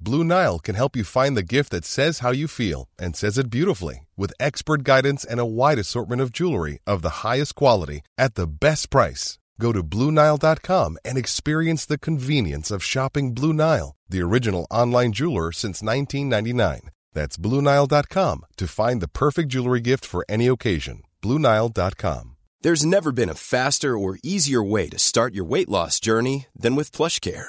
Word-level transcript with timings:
Blue 0.00 0.24
Nile 0.24 0.58
can 0.58 0.74
help 0.74 0.96
you 0.96 1.04
find 1.04 1.36
the 1.36 1.42
gift 1.42 1.70
that 1.70 1.84
says 1.84 2.20
how 2.20 2.30
you 2.30 2.48
feel 2.48 2.88
and 2.98 3.16
says 3.16 3.38
it 3.38 3.50
beautifully 3.50 4.06
with 4.16 4.32
expert 4.38 4.84
guidance 4.84 5.24
and 5.24 5.40
a 5.40 5.46
wide 5.46 5.78
assortment 5.78 6.20
of 6.22 6.32
jewelry 6.32 6.78
of 6.86 7.02
the 7.02 7.26
highest 7.26 7.54
quality 7.54 8.02
at 8.16 8.34
the 8.34 8.46
best 8.46 8.90
price. 8.90 9.38
Go 9.58 9.72
to 9.72 9.82
BlueNile.com 9.82 10.98
and 11.04 11.18
experience 11.18 11.86
the 11.86 11.98
convenience 11.98 12.70
of 12.70 12.84
shopping 12.84 13.32
Blue 13.34 13.52
Nile, 13.52 13.96
the 14.08 14.22
original 14.22 14.66
online 14.70 15.12
jeweler 15.12 15.50
since 15.52 15.82
1999. 15.82 16.90
That's 17.14 17.36
BlueNile.com 17.38 18.44
to 18.56 18.66
find 18.68 19.00
the 19.00 19.08
perfect 19.08 19.48
jewelry 19.48 19.80
gift 19.80 20.04
for 20.04 20.24
any 20.28 20.46
occasion. 20.46 21.02
BlueNile.com. 21.22 22.36
There's 22.60 22.84
never 22.84 23.12
been 23.12 23.30
a 23.30 23.34
faster 23.34 23.96
or 23.96 24.18
easier 24.22 24.62
way 24.62 24.88
to 24.88 24.98
start 24.98 25.34
your 25.34 25.44
weight 25.44 25.68
loss 25.68 26.00
journey 26.00 26.46
than 26.54 26.74
with 26.74 26.92
PlushCare. 26.92 27.48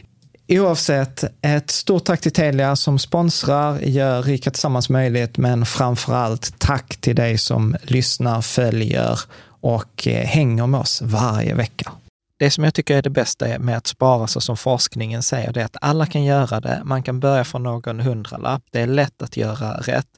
Oavsett, 0.53 1.23
ett 1.41 1.71
stort 1.71 2.05
tack 2.05 2.21
till 2.21 2.31
Telia 2.31 2.75
som 2.75 2.99
sponsrar, 2.99 3.79
gör 3.79 4.23
Rika 4.23 4.51
Tillsammans 4.51 4.89
möjligt, 4.89 5.37
men 5.37 5.65
framför 5.65 6.13
allt 6.13 6.59
tack 6.59 6.97
till 6.97 7.15
dig 7.15 7.37
som 7.37 7.75
lyssnar, 7.83 8.41
följer 8.41 9.19
och 9.61 10.07
eh, 10.07 10.25
hänger 10.25 10.67
med 10.67 10.79
oss 10.79 11.01
varje 11.01 11.53
vecka. 11.53 11.91
Det 12.39 12.51
som 12.51 12.63
jag 12.63 12.73
tycker 12.73 12.97
är 12.97 13.01
det 13.01 13.09
bästa 13.09 13.59
med 13.59 13.77
att 13.77 13.87
spara 13.87 14.27
så 14.27 14.41
som 14.41 14.57
forskningen 14.57 15.23
säger, 15.23 15.53
det 15.53 15.61
är 15.61 15.65
att 15.65 15.77
alla 15.81 16.05
kan 16.05 16.23
göra 16.23 16.59
det. 16.59 16.81
Man 16.83 17.03
kan 17.03 17.19
börja 17.19 17.43
från 17.43 17.63
någon 17.63 17.99
hundralapp. 17.99 18.63
Det 18.71 18.81
är 18.81 18.87
lätt 18.87 19.21
att 19.21 19.37
göra 19.37 19.77
rätt 19.77 20.09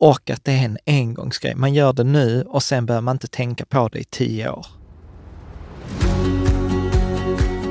och 0.00 0.30
att 0.30 0.44
det 0.44 0.52
är 0.52 0.64
en 0.64 0.78
engångsgrej. 0.86 1.54
Man 1.54 1.74
gör 1.74 1.92
det 1.92 2.04
nu 2.04 2.42
och 2.42 2.62
sen 2.62 2.86
behöver 2.86 3.02
man 3.02 3.14
inte 3.14 3.28
tänka 3.28 3.64
på 3.64 3.88
det 3.88 3.98
i 3.98 4.04
tio 4.04 4.50
år. 4.50 4.66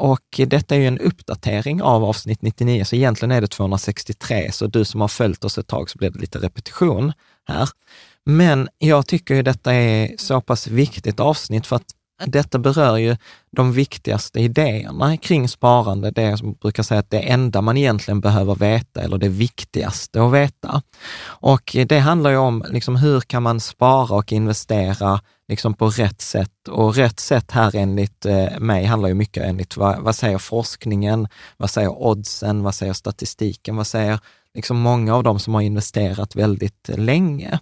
och 0.00 0.40
detta 0.46 0.74
är 0.74 0.78
ju 0.78 0.86
en 0.86 0.98
uppdatering 0.98 1.82
av 1.82 2.04
avsnitt 2.04 2.42
99, 2.42 2.84
så 2.84 2.96
egentligen 2.96 3.30
är 3.32 3.40
det 3.40 3.46
263, 3.46 4.52
så 4.52 4.66
du 4.66 4.84
som 4.84 5.00
har 5.00 5.08
följt 5.08 5.44
oss 5.44 5.58
ett 5.58 5.66
tag 5.66 5.90
så 5.90 5.98
blir 5.98 6.10
det 6.10 6.18
lite 6.18 6.38
repetition 6.38 7.12
här. 7.48 7.68
Men 8.24 8.68
jag 8.78 9.06
tycker 9.06 9.34
ju 9.34 9.42
detta 9.42 9.74
är 9.74 10.16
så 10.18 10.40
pass 10.40 10.66
viktigt 10.66 11.20
avsnitt 11.20 11.66
för 11.66 11.76
att 11.76 11.94
detta 12.26 12.58
berör 12.58 12.96
ju 12.96 13.16
de 13.56 13.72
viktigaste 13.72 14.40
idéerna 14.40 15.16
kring 15.16 15.48
sparande, 15.48 16.10
det 16.10 16.36
som 16.36 16.52
brukar 16.52 16.82
säga 16.82 17.00
att 17.00 17.10
det 17.10 17.20
enda 17.20 17.60
man 17.60 17.76
egentligen 17.76 18.20
behöver 18.20 18.54
veta 18.54 19.00
eller 19.00 19.18
det 19.18 19.28
viktigaste 19.28 20.22
att 20.22 20.32
veta. 20.32 20.82
Och 21.22 21.76
det 21.86 21.98
handlar 21.98 22.30
ju 22.30 22.36
om 22.36 22.64
liksom 22.70 22.96
hur 22.96 23.20
kan 23.20 23.42
man 23.42 23.60
spara 23.60 24.16
och 24.16 24.32
investera 24.32 25.20
liksom 25.48 25.74
på 25.74 25.88
rätt 25.88 26.20
sätt. 26.20 26.68
Och 26.68 26.94
rätt 26.94 27.20
sätt 27.20 27.50
här 27.50 27.76
enligt 27.76 28.26
eh, 28.26 28.58
mig 28.58 28.84
handlar 28.84 29.08
ju 29.08 29.14
mycket 29.14 29.44
enligt 29.44 29.76
vad, 29.76 30.02
vad 30.02 30.16
säger 30.16 30.38
forskningen, 30.38 31.28
vad 31.56 31.70
säger 31.70 32.02
oddsen, 32.02 32.62
vad 32.62 32.74
säger 32.74 32.92
statistiken, 32.92 33.76
vad 33.76 33.86
säger 33.86 34.20
liksom 34.54 34.80
många 34.80 35.14
av 35.14 35.22
dem 35.22 35.38
som 35.38 35.54
har 35.54 35.60
investerat 35.60 36.36
väldigt 36.36 36.90
länge. 36.94 37.58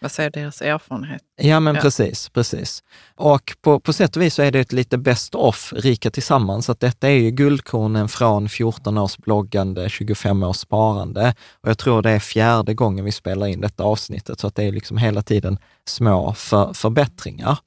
Vad 0.00 0.12
säger 0.12 0.30
deras 0.30 0.62
erfarenhet? 0.62 1.22
Ja, 1.36 1.60
men 1.60 1.74
ja. 1.74 1.80
precis, 1.80 2.28
precis. 2.28 2.82
Och 3.16 3.56
på, 3.60 3.80
på 3.80 3.92
sätt 3.92 4.16
och 4.16 4.22
vis 4.22 4.34
så 4.34 4.42
är 4.42 4.50
det 4.50 4.60
ett 4.60 4.72
lite 4.72 4.98
best 4.98 5.34
off, 5.34 5.72
Rika 5.76 6.10
Tillsammans, 6.10 6.70
att 6.70 6.80
detta 6.80 7.08
är 7.08 7.14
ju 7.14 7.30
guldkornen 7.30 8.08
från 8.08 8.48
14 8.48 8.98
års 8.98 9.16
bloggande, 9.16 9.88
25 9.88 10.42
års 10.42 10.56
sparande. 10.56 11.34
Och 11.62 11.68
jag 11.68 11.78
tror 11.78 12.02
det 12.02 12.10
är 12.10 12.18
fjärde 12.18 12.74
gången 12.74 13.04
vi 13.04 13.12
spelar 13.12 13.46
in 13.46 13.60
detta 13.60 13.84
avsnittet, 13.84 14.40
så 14.40 14.46
att 14.46 14.54
det 14.54 14.64
är 14.64 14.72
liksom 14.72 14.96
hela 14.96 15.22
tiden 15.22 15.58
små 15.84 16.34
för, 16.34 16.72
förbättringar. 16.72 17.58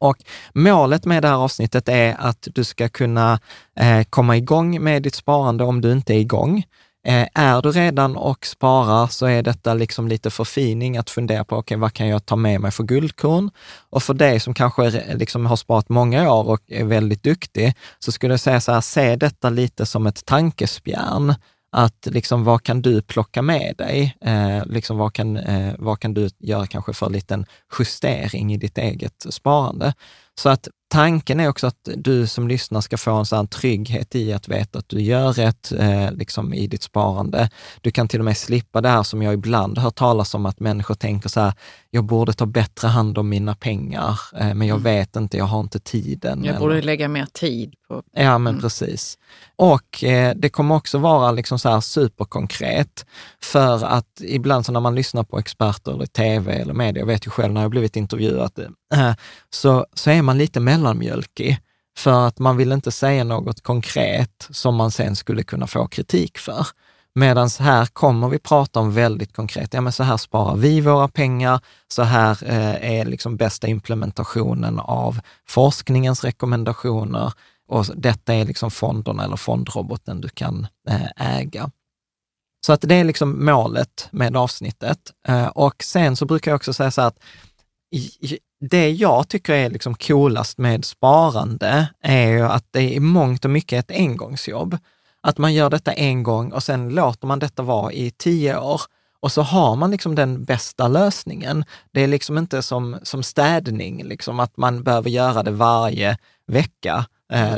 Och 0.00 0.16
målet 0.54 1.04
med 1.04 1.22
det 1.22 1.28
här 1.28 1.36
avsnittet 1.36 1.88
är 1.88 2.16
att 2.18 2.48
du 2.54 2.64
ska 2.64 2.88
kunna 2.88 3.40
eh, 3.80 4.02
komma 4.10 4.36
igång 4.36 4.82
med 4.82 5.02
ditt 5.02 5.14
sparande 5.14 5.64
om 5.64 5.80
du 5.80 5.92
inte 5.92 6.14
är 6.14 6.18
igång. 6.18 6.64
Eh, 7.06 7.28
är 7.34 7.62
du 7.62 7.70
redan 7.70 8.16
och 8.16 8.46
sparar 8.46 9.06
så 9.06 9.26
är 9.26 9.42
detta 9.42 9.74
liksom 9.74 10.08
lite 10.08 10.30
förfining 10.30 10.96
att 10.96 11.10
fundera 11.10 11.44
på, 11.44 11.56
okej, 11.56 11.74
okay, 11.74 11.80
vad 11.80 11.92
kan 11.92 12.08
jag 12.08 12.26
ta 12.26 12.36
med 12.36 12.60
mig 12.60 12.70
för 12.70 12.84
guldkorn? 12.84 13.50
Och 13.90 14.02
för 14.02 14.14
dig 14.14 14.40
som 14.40 14.54
kanske 14.54 15.14
liksom 15.14 15.46
har 15.46 15.56
sparat 15.56 15.88
många 15.88 16.32
år 16.32 16.48
och 16.48 16.60
är 16.66 16.84
väldigt 16.84 17.22
duktig, 17.22 17.74
så 17.98 18.12
skulle 18.12 18.32
jag 18.32 18.40
säga 18.40 18.60
så 18.60 18.72
här, 18.72 18.80
se 18.80 19.16
detta 19.16 19.50
lite 19.50 19.86
som 19.86 20.06
ett 20.06 20.24
tankespjärn. 20.24 21.34
Att 21.72 22.06
liksom, 22.10 22.44
vad 22.44 22.62
kan 22.62 22.82
du 22.82 23.02
plocka 23.02 23.42
med 23.42 23.74
dig? 23.78 24.16
Eh, 24.20 24.66
liksom, 24.66 24.98
vad, 24.98 25.12
kan, 25.12 25.36
eh, 25.36 25.74
vad 25.78 26.00
kan 26.00 26.14
du 26.14 26.28
göra 26.38 26.66
kanske 26.66 26.92
för 26.92 27.06
en 27.06 27.12
liten 27.12 27.46
justering 27.78 28.54
i 28.54 28.56
ditt 28.56 28.78
eget 28.78 29.26
sparande? 29.30 29.94
Så 30.38 30.48
att 30.48 30.68
tanken 30.88 31.40
är 31.40 31.48
också 31.48 31.66
att 31.66 31.88
du 31.96 32.26
som 32.26 32.48
lyssnar 32.48 32.80
ska 32.80 32.96
få 32.96 33.12
en 33.12 33.26
sån 33.26 33.48
trygghet 33.48 34.14
i 34.14 34.32
att 34.32 34.48
veta 34.48 34.78
att 34.78 34.88
du 34.88 35.00
gör 35.00 35.32
rätt 35.32 35.72
eh, 35.72 36.12
liksom 36.12 36.54
i 36.54 36.66
ditt 36.66 36.82
sparande. 36.82 37.50
Du 37.80 37.90
kan 37.90 38.08
till 38.08 38.20
och 38.20 38.24
med 38.24 38.36
slippa 38.36 38.80
det 38.80 38.88
här 38.88 39.02
som 39.02 39.22
jag 39.22 39.34
ibland 39.34 39.78
hör 39.78 39.90
talas 39.90 40.34
om, 40.34 40.46
att 40.46 40.60
människor 40.60 40.94
tänker 40.94 41.28
så 41.28 41.40
här, 41.40 41.52
jag 41.90 42.04
borde 42.04 42.32
ta 42.32 42.46
bättre 42.46 42.88
hand 42.88 43.18
om 43.18 43.28
mina 43.28 43.54
pengar, 43.54 44.20
eh, 44.36 44.54
men 44.54 44.68
jag 44.68 44.80
mm. 44.80 44.82
vet 44.82 45.16
inte, 45.16 45.36
jag 45.36 45.44
har 45.44 45.60
inte 45.60 45.78
tiden. 45.78 46.44
Jag 46.44 46.58
borde 46.58 46.82
lägga 46.82 47.08
mer 47.08 47.26
tid 47.32 47.74
på... 47.88 48.02
Ja, 48.12 48.38
men 48.38 48.52
mm. 48.52 48.62
precis. 48.62 49.18
Och 49.56 50.04
eh, 50.04 50.34
det 50.36 50.48
kommer 50.48 50.74
också 50.74 50.98
vara 50.98 51.32
liksom 51.32 51.58
så 51.58 51.68
här 51.68 51.80
superkonkret, 51.80 53.06
för 53.42 53.84
att 53.84 54.20
ibland 54.20 54.66
så 54.66 54.72
när 54.72 54.80
man 54.80 54.94
lyssnar 54.94 55.22
på 55.22 55.38
experter 55.38 55.92
eller 55.92 56.06
tv 56.06 56.52
eller 56.52 56.74
media, 56.74 57.00
jag 57.00 57.06
vet 57.06 57.26
ju 57.26 57.30
själv 57.30 57.52
när 57.52 57.62
jag 57.62 57.70
blivit 57.70 57.96
intervjuad, 57.96 58.52
eh, 58.94 59.12
så, 59.50 59.86
så 59.94 60.10
är 60.10 60.22
man 60.26 60.38
lite 60.38 60.60
mellanmjölkig 60.60 61.58
för 61.98 62.26
att 62.26 62.38
man 62.38 62.56
vill 62.56 62.72
inte 62.72 62.92
säga 62.92 63.24
något 63.24 63.60
konkret 63.60 64.48
som 64.50 64.74
man 64.76 64.90
sen 64.90 65.16
skulle 65.16 65.42
kunna 65.42 65.66
få 65.66 65.88
kritik 65.88 66.38
för. 66.38 66.66
Medan 67.14 67.48
här 67.60 67.86
kommer 67.86 68.28
vi 68.28 68.38
prata 68.38 68.80
om 68.80 68.92
väldigt 68.92 69.32
konkret, 69.32 69.74
ja 69.74 69.80
men 69.80 69.92
så 69.92 70.02
här 70.02 70.16
sparar 70.16 70.56
vi 70.56 70.80
våra 70.80 71.08
pengar, 71.08 71.60
så 71.88 72.02
här 72.02 72.38
eh, 72.44 72.98
är 73.00 73.04
liksom 73.04 73.36
bästa 73.36 73.66
implementationen 73.66 74.78
av 74.78 75.20
forskningens 75.48 76.24
rekommendationer 76.24 77.32
och 77.68 77.86
detta 77.96 78.34
är 78.34 78.44
liksom 78.44 78.70
fonderna 78.70 79.24
eller 79.24 79.36
fondroboten 79.36 80.20
du 80.20 80.28
kan 80.28 80.66
eh, 80.88 81.38
äga. 81.38 81.70
Så 82.66 82.72
att 82.72 82.80
det 82.80 82.94
är 82.94 83.04
liksom 83.04 83.44
målet 83.44 84.08
med 84.10 84.36
avsnittet. 84.36 84.98
Eh, 85.28 85.46
och 85.46 85.82
sen 85.82 86.16
så 86.16 86.26
brukar 86.26 86.50
jag 86.50 86.56
också 86.56 86.72
säga 86.72 86.90
så 86.90 87.00
här 87.00 87.08
att 87.08 87.18
det 88.60 88.90
jag 88.90 89.28
tycker 89.28 89.54
är 89.54 89.70
liksom 89.70 89.94
coolast 89.94 90.58
med 90.58 90.84
sparande 90.84 91.88
är 92.00 92.28
ju 92.28 92.42
att 92.42 92.66
det 92.70 92.94
i 92.94 93.00
mångt 93.00 93.44
och 93.44 93.50
mycket 93.50 93.72
är 93.72 93.78
ett 93.78 94.00
engångsjobb. 94.00 94.78
Att 95.20 95.38
man 95.38 95.54
gör 95.54 95.70
detta 95.70 95.92
en 95.92 96.22
gång 96.22 96.52
och 96.52 96.62
sen 96.62 96.88
låter 96.88 97.26
man 97.26 97.38
detta 97.38 97.62
vara 97.62 97.92
i 97.92 98.10
tio 98.10 98.58
år 98.58 98.80
och 99.20 99.32
så 99.32 99.42
har 99.42 99.76
man 99.76 99.90
liksom 99.90 100.14
den 100.14 100.44
bästa 100.44 100.88
lösningen. 100.88 101.64
Det 101.92 102.00
är 102.00 102.06
liksom 102.06 102.38
inte 102.38 102.62
som, 102.62 102.98
som 103.02 103.22
städning, 103.22 104.04
liksom 104.04 104.40
att 104.40 104.56
man 104.56 104.82
behöver 104.82 105.10
göra 105.10 105.42
det 105.42 105.50
varje 105.50 106.18
vecka, 106.46 107.06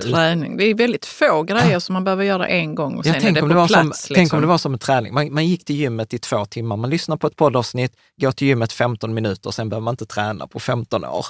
träning. 0.03 0.57
Det 0.57 0.65
är 0.65 0.75
väldigt 0.75 1.07
få 1.07 1.43
grejer 1.43 1.79
som 1.79 1.93
man 1.93 2.05
behöver 2.05 2.25
göra 2.25 2.49
en 2.49 2.75
gång 2.75 2.97
och 2.97 3.05
sen 3.05 3.15
är 3.15 3.33
det 3.33 3.41
på 3.41 3.49
plats. 3.49 3.73
Som, 3.73 3.89
liksom. 3.89 4.15
Tänk 4.15 4.33
om 4.33 4.41
det 4.41 4.47
var 4.47 4.59
som 4.59 4.73
en 4.73 4.79
träning. 4.79 5.15
Man, 5.15 5.35
man, 5.35 5.47
gick 5.47 5.65
till 5.65 5.77
gymmet 5.77 6.15
i 6.15 6.19
två 6.19 6.45
timmar, 6.45 6.77
man 6.77 6.91
lyssnar 6.91 7.17
på 7.17 7.27
ett 7.27 7.37
poddavsnitt, 7.37 7.93
går 8.21 8.33
till 8.33 8.49
gymmet 8.49 8.73
15 8.73 9.15
minuter, 9.15 9.51
sen 9.51 9.69
behöver 9.69 9.85
man 9.85 9.93
inte 9.93 10.07
träna 10.07 10.47
på 10.47 10.61
15 10.61 11.05
år. 11.05 11.27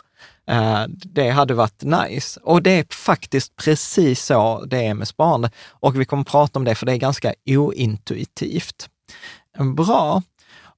Uh, 0.50 0.84
det 0.88 1.30
hade 1.30 1.54
varit 1.54 1.82
nice. 1.82 2.40
Och 2.42 2.62
det 2.62 2.70
är 2.70 2.94
faktiskt 2.94 3.56
precis 3.56 4.24
så 4.24 4.64
det 4.64 4.86
är 4.86 4.94
med 4.94 5.08
sparande. 5.08 5.50
Och 5.68 6.00
vi 6.00 6.04
kommer 6.04 6.24
prata 6.24 6.58
om 6.58 6.64
det, 6.64 6.74
för 6.74 6.86
det 6.86 6.92
är 6.92 6.96
ganska 6.96 7.34
ointuitivt. 7.46 8.88
Bra. 9.76 10.22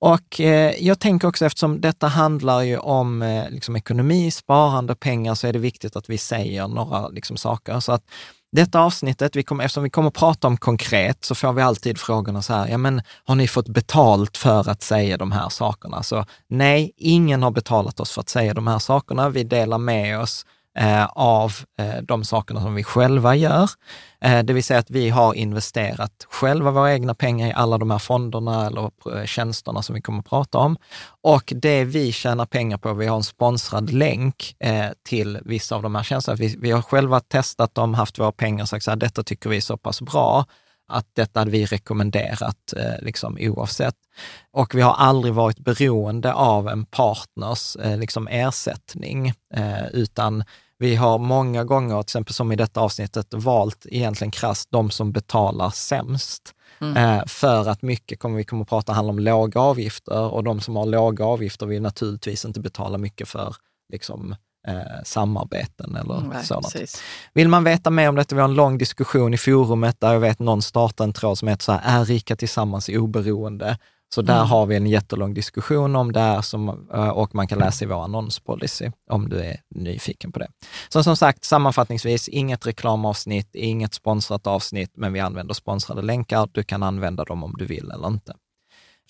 Och 0.01 0.41
eh, 0.41 0.75
jag 0.79 1.01
tänker 1.01 1.29
också 1.29 1.47
eftersom 1.47 1.81
detta 1.81 2.09
handlar 2.09 2.63
ju 2.63 2.79
om 2.79 3.23
eh, 3.23 3.51
liksom 3.51 3.77
ekonomi, 3.77 4.31
sparande, 4.31 4.95
pengar, 4.95 5.35
så 5.35 5.47
är 5.47 5.53
det 5.53 5.59
viktigt 5.59 5.97
att 5.97 6.11
vi 6.11 6.19
säger 6.19 6.69
några 6.69 7.09
liksom, 7.09 7.37
saker. 7.37 7.81
Så 7.81 7.93
att 7.93 8.05
detta 8.53 8.81
avsnittet, 8.81 9.37
vi 9.37 9.43
kommer, 9.43 9.65
eftersom 9.65 9.85
vi 9.85 9.91
kommer 9.91 10.09
att 10.09 10.15
prata 10.15 10.47
om 10.47 10.57
konkret, 10.57 11.25
så 11.25 11.35
får 11.35 11.53
vi 11.53 11.63
alltid 11.63 11.99
frågorna 11.99 12.43
så 12.43 12.53
här, 12.53 12.69
ja 12.69 12.79
men 12.79 13.03
har 13.25 13.35
ni 13.35 13.49
fått 13.49 13.69
betalt 13.69 14.37
för 14.37 14.69
att 14.71 14.83
säga 14.83 15.17
de 15.17 15.33
här 15.33 15.49
sakerna? 15.49 16.03
Så 16.03 16.25
nej, 16.49 16.93
ingen 16.97 17.43
har 17.43 17.51
betalat 17.51 18.01
oss 18.01 18.11
för 18.11 18.21
att 18.21 18.29
säga 18.29 18.55
de 18.55 18.67
här 18.67 18.79
sakerna. 18.79 19.29
Vi 19.29 19.45
delar 19.45 19.79
med 19.79 20.21
oss 20.21 20.47
Eh, 20.79 21.07
av 21.07 21.53
eh, 21.79 22.03
de 22.03 22.25
sakerna 22.25 22.61
som 22.61 22.75
vi 22.75 22.85
själva 22.85 23.37
gör. 23.37 23.71
Eh, 24.21 24.43
det 24.43 24.53
vill 24.53 24.65
säga 24.65 24.81
att 24.81 24.91
vi 24.91 25.09
har 25.09 25.35
investerat 25.35 26.27
själva 26.31 26.71
våra 26.71 26.93
egna 26.93 27.15
pengar 27.15 27.49
i 27.49 27.53
alla 27.53 27.79
de 27.79 27.91
här 27.91 27.99
fonderna 27.99 28.67
eller 28.67 29.27
tjänsterna 29.27 29.83
som 29.83 29.95
vi 29.95 30.01
kommer 30.01 30.19
att 30.19 30.29
prata 30.29 30.59
om. 30.59 30.77
Och 31.23 31.53
det 31.57 31.85
vi 31.85 32.13
tjänar 32.13 32.47
pengar 32.47 32.79
på, 32.79 32.95
vi 32.95 33.07
har 33.07 33.17
en 33.17 33.23
sponsrad 33.23 33.93
länk 33.93 34.57
till 35.09 35.39
vissa 35.45 35.77
av 35.77 35.83
de 35.83 35.95
här 35.95 36.03
tjänsterna. 36.03 36.37
Vi, 36.37 36.57
vi 36.61 36.71
har 36.71 36.83
själva 36.83 37.21
testat 37.21 37.75
dem, 37.75 37.95
haft 37.95 38.19
våra 38.19 38.33
pengar 38.33 38.65
och 38.65 38.69
sagt 38.69 38.85
så 38.85 38.91
här, 38.91 38.97
detta 38.97 39.23
tycker 39.23 39.51
vi 39.51 39.57
är 39.57 39.61
så 39.61 39.77
pass 39.77 40.01
bra 40.03 40.45
att 40.91 41.07
detta 41.13 41.41
hade 41.41 41.51
vi 41.51 41.65
rekommenderat 41.65 42.73
eh, 42.77 43.05
liksom, 43.05 43.39
oavsett. 43.41 43.95
Och 44.53 44.75
vi 44.75 44.81
har 44.81 44.95
aldrig 44.95 45.35
varit 45.35 45.59
beroende 45.59 46.33
av 46.33 46.69
en 46.69 46.85
partners 46.85 47.77
eh, 47.77 47.99
liksom, 47.99 48.29
ersättning, 48.29 49.29
eh, 49.55 49.87
utan 49.93 50.45
vi 50.79 50.97
har 50.97 51.19
många 51.19 51.65
gånger, 51.65 52.03
till 52.03 52.07
exempel 52.07 52.35
som 52.35 52.53
i 52.53 52.57
detta 52.57 52.81
avsnittet, 52.81 53.27
valt 53.35 53.87
egentligen 53.91 54.31
krasst 54.31 54.71
de 54.71 54.91
som 54.91 55.13
betalar 55.13 55.71
sämst. 55.71 56.55
Mm. 56.81 57.27
För 57.27 57.69
att 57.69 57.83
mycket 57.83 58.19
kommer 58.19 58.37
vi 58.37 58.45
kommer 58.45 58.63
att 58.63 58.69
prata 58.69 58.93
handlar 58.93 59.13
om 59.13 59.19
låga 59.19 59.61
avgifter 59.61 60.23
och 60.23 60.45
de 60.45 60.61
som 60.61 60.77
har 60.77 60.87
låga 60.87 61.25
avgifter 61.25 61.67
vill 61.67 61.83
naturligtvis 61.83 62.45
inte 62.45 62.61
betala 62.61 62.99
mycket 62.99 63.29
för 63.29 63.55
liksom, 63.93 64.37
eh, 64.69 65.03
samarbeten 65.05 65.97
eller 65.97 66.19
mm, 66.19 66.43
sådant. 66.43 66.73
Precis. 66.73 67.03
Vill 67.35 67.49
man 67.49 67.65
veta 67.65 67.91
mer 67.91 68.09
om 68.09 68.15
detta, 68.15 68.35
vi 68.35 68.41
har 68.41 68.49
en 68.49 68.55
lång 68.55 68.79
diskussion 68.79 69.35
i 69.35 69.39
forumet 69.39 70.01
där 70.01 70.13
jag 70.13 70.21
vet 70.21 70.39
någon 70.39 70.63
startar 70.63 71.05
en 71.05 71.13
tråd 71.13 71.39
som 71.39 71.49
heter 71.49 71.65
så 71.65 71.73
här, 71.73 72.01
är 72.01 72.05
rika 72.05 72.37
tillsammans 72.37 72.89
oberoende? 72.89 73.79
Så 74.15 74.23
där 74.23 74.37
mm. 74.37 74.49
har 74.49 74.67
vi 74.67 74.77
en 74.77 74.87
jättelång 74.87 75.35
diskussion 75.35 75.97
om 75.97 76.13
det 76.13 76.21
här 76.21 76.43
som, 76.43 76.89
eh, 76.93 77.09
och 77.09 77.35
man 77.35 77.49
kan 77.49 77.59
läsa 77.59 77.85
i 77.85 77.89
vår 77.89 78.05
annonspolicy 78.05 78.91
om 79.11 79.29
du 79.29 79.41
är 79.41 79.57
nyfiken 79.75 80.33
på 80.33 80.39
det. 80.39 80.49
Så 80.89 81.03
som 81.03 81.17
sagt, 81.17 81.45
sammanfattningsvis, 81.45 82.29
inget 82.29 82.67
reklamavsnitt, 82.67 83.55
inget 83.55 83.95
sponsrat 83.95 84.47
avsnitt, 84.47 84.93
men 84.95 85.13
vi 85.13 85.21
använder 85.21 85.55
sponsrade 85.55 86.03
länkar. 86.03 86.49
Du 86.53 86.63
kan 86.63 86.83
använda 86.83 87.25
dem 87.25 87.45
om 87.45 87.55
du 87.59 87.67
vill 87.67 87.91
eller 87.91 88.09
inte. 88.09 88.35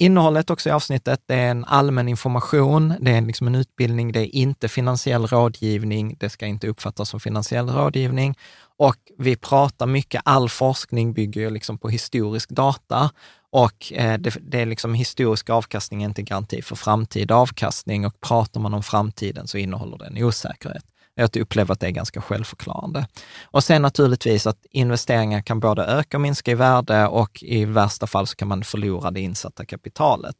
Innehållet 0.02 0.50
också 0.50 0.68
i 0.68 0.72
avsnittet, 0.72 1.22
det 1.26 1.34
är 1.34 1.50
en 1.50 1.64
allmän 1.64 2.08
information, 2.08 2.94
det 3.00 3.10
är 3.10 3.20
liksom 3.20 3.46
en 3.46 3.54
utbildning, 3.54 4.12
det 4.12 4.20
är 4.20 4.34
inte 4.34 4.68
finansiell 4.68 5.26
rådgivning, 5.26 6.16
det 6.20 6.30
ska 6.30 6.46
inte 6.46 6.68
uppfattas 6.68 7.08
som 7.08 7.20
finansiell 7.20 7.68
rådgivning. 7.68 8.34
Och 8.78 8.96
vi 9.18 9.36
pratar 9.36 9.86
mycket, 9.86 10.22
all 10.24 10.48
forskning 10.48 11.12
bygger 11.12 11.40
ju 11.40 11.50
liksom 11.50 11.78
på 11.78 11.88
historisk 11.88 12.50
data 12.50 13.10
och 13.50 13.92
eh, 13.92 14.18
det, 14.18 14.36
det, 14.40 14.60
är 14.60 14.66
liksom 14.66 14.94
historisk 14.94 15.50
avkastning 15.50 16.04
inte 16.04 16.22
garanti 16.22 16.62
för 16.62 16.76
framtida 16.76 17.34
avkastning 17.34 18.06
och 18.06 18.20
pratar 18.20 18.60
man 18.60 18.74
om 18.74 18.82
framtiden 18.82 19.46
så 19.46 19.58
innehåller 19.58 19.98
den 19.98 20.24
osäkerhet. 20.24 20.84
Jag 21.14 21.36
upplever 21.36 21.72
att 21.72 21.80
det 21.80 21.86
är 21.86 21.90
ganska 21.90 22.20
självförklarande. 22.20 23.06
Och 23.42 23.64
sen 23.64 23.82
naturligtvis 23.82 24.46
att 24.46 24.66
investeringar 24.70 25.40
kan 25.40 25.60
både 25.60 25.84
öka 25.84 26.16
och 26.16 26.20
minska 26.20 26.50
i 26.50 26.54
värde 26.54 27.06
och 27.06 27.42
i 27.42 27.64
värsta 27.64 28.06
fall 28.06 28.26
så 28.26 28.36
kan 28.36 28.48
man 28.48 28.64
förlora 28.64 29.10
det 29.10 29.20
insatta 29.20 29.64
kapitalet. 29.64 30.36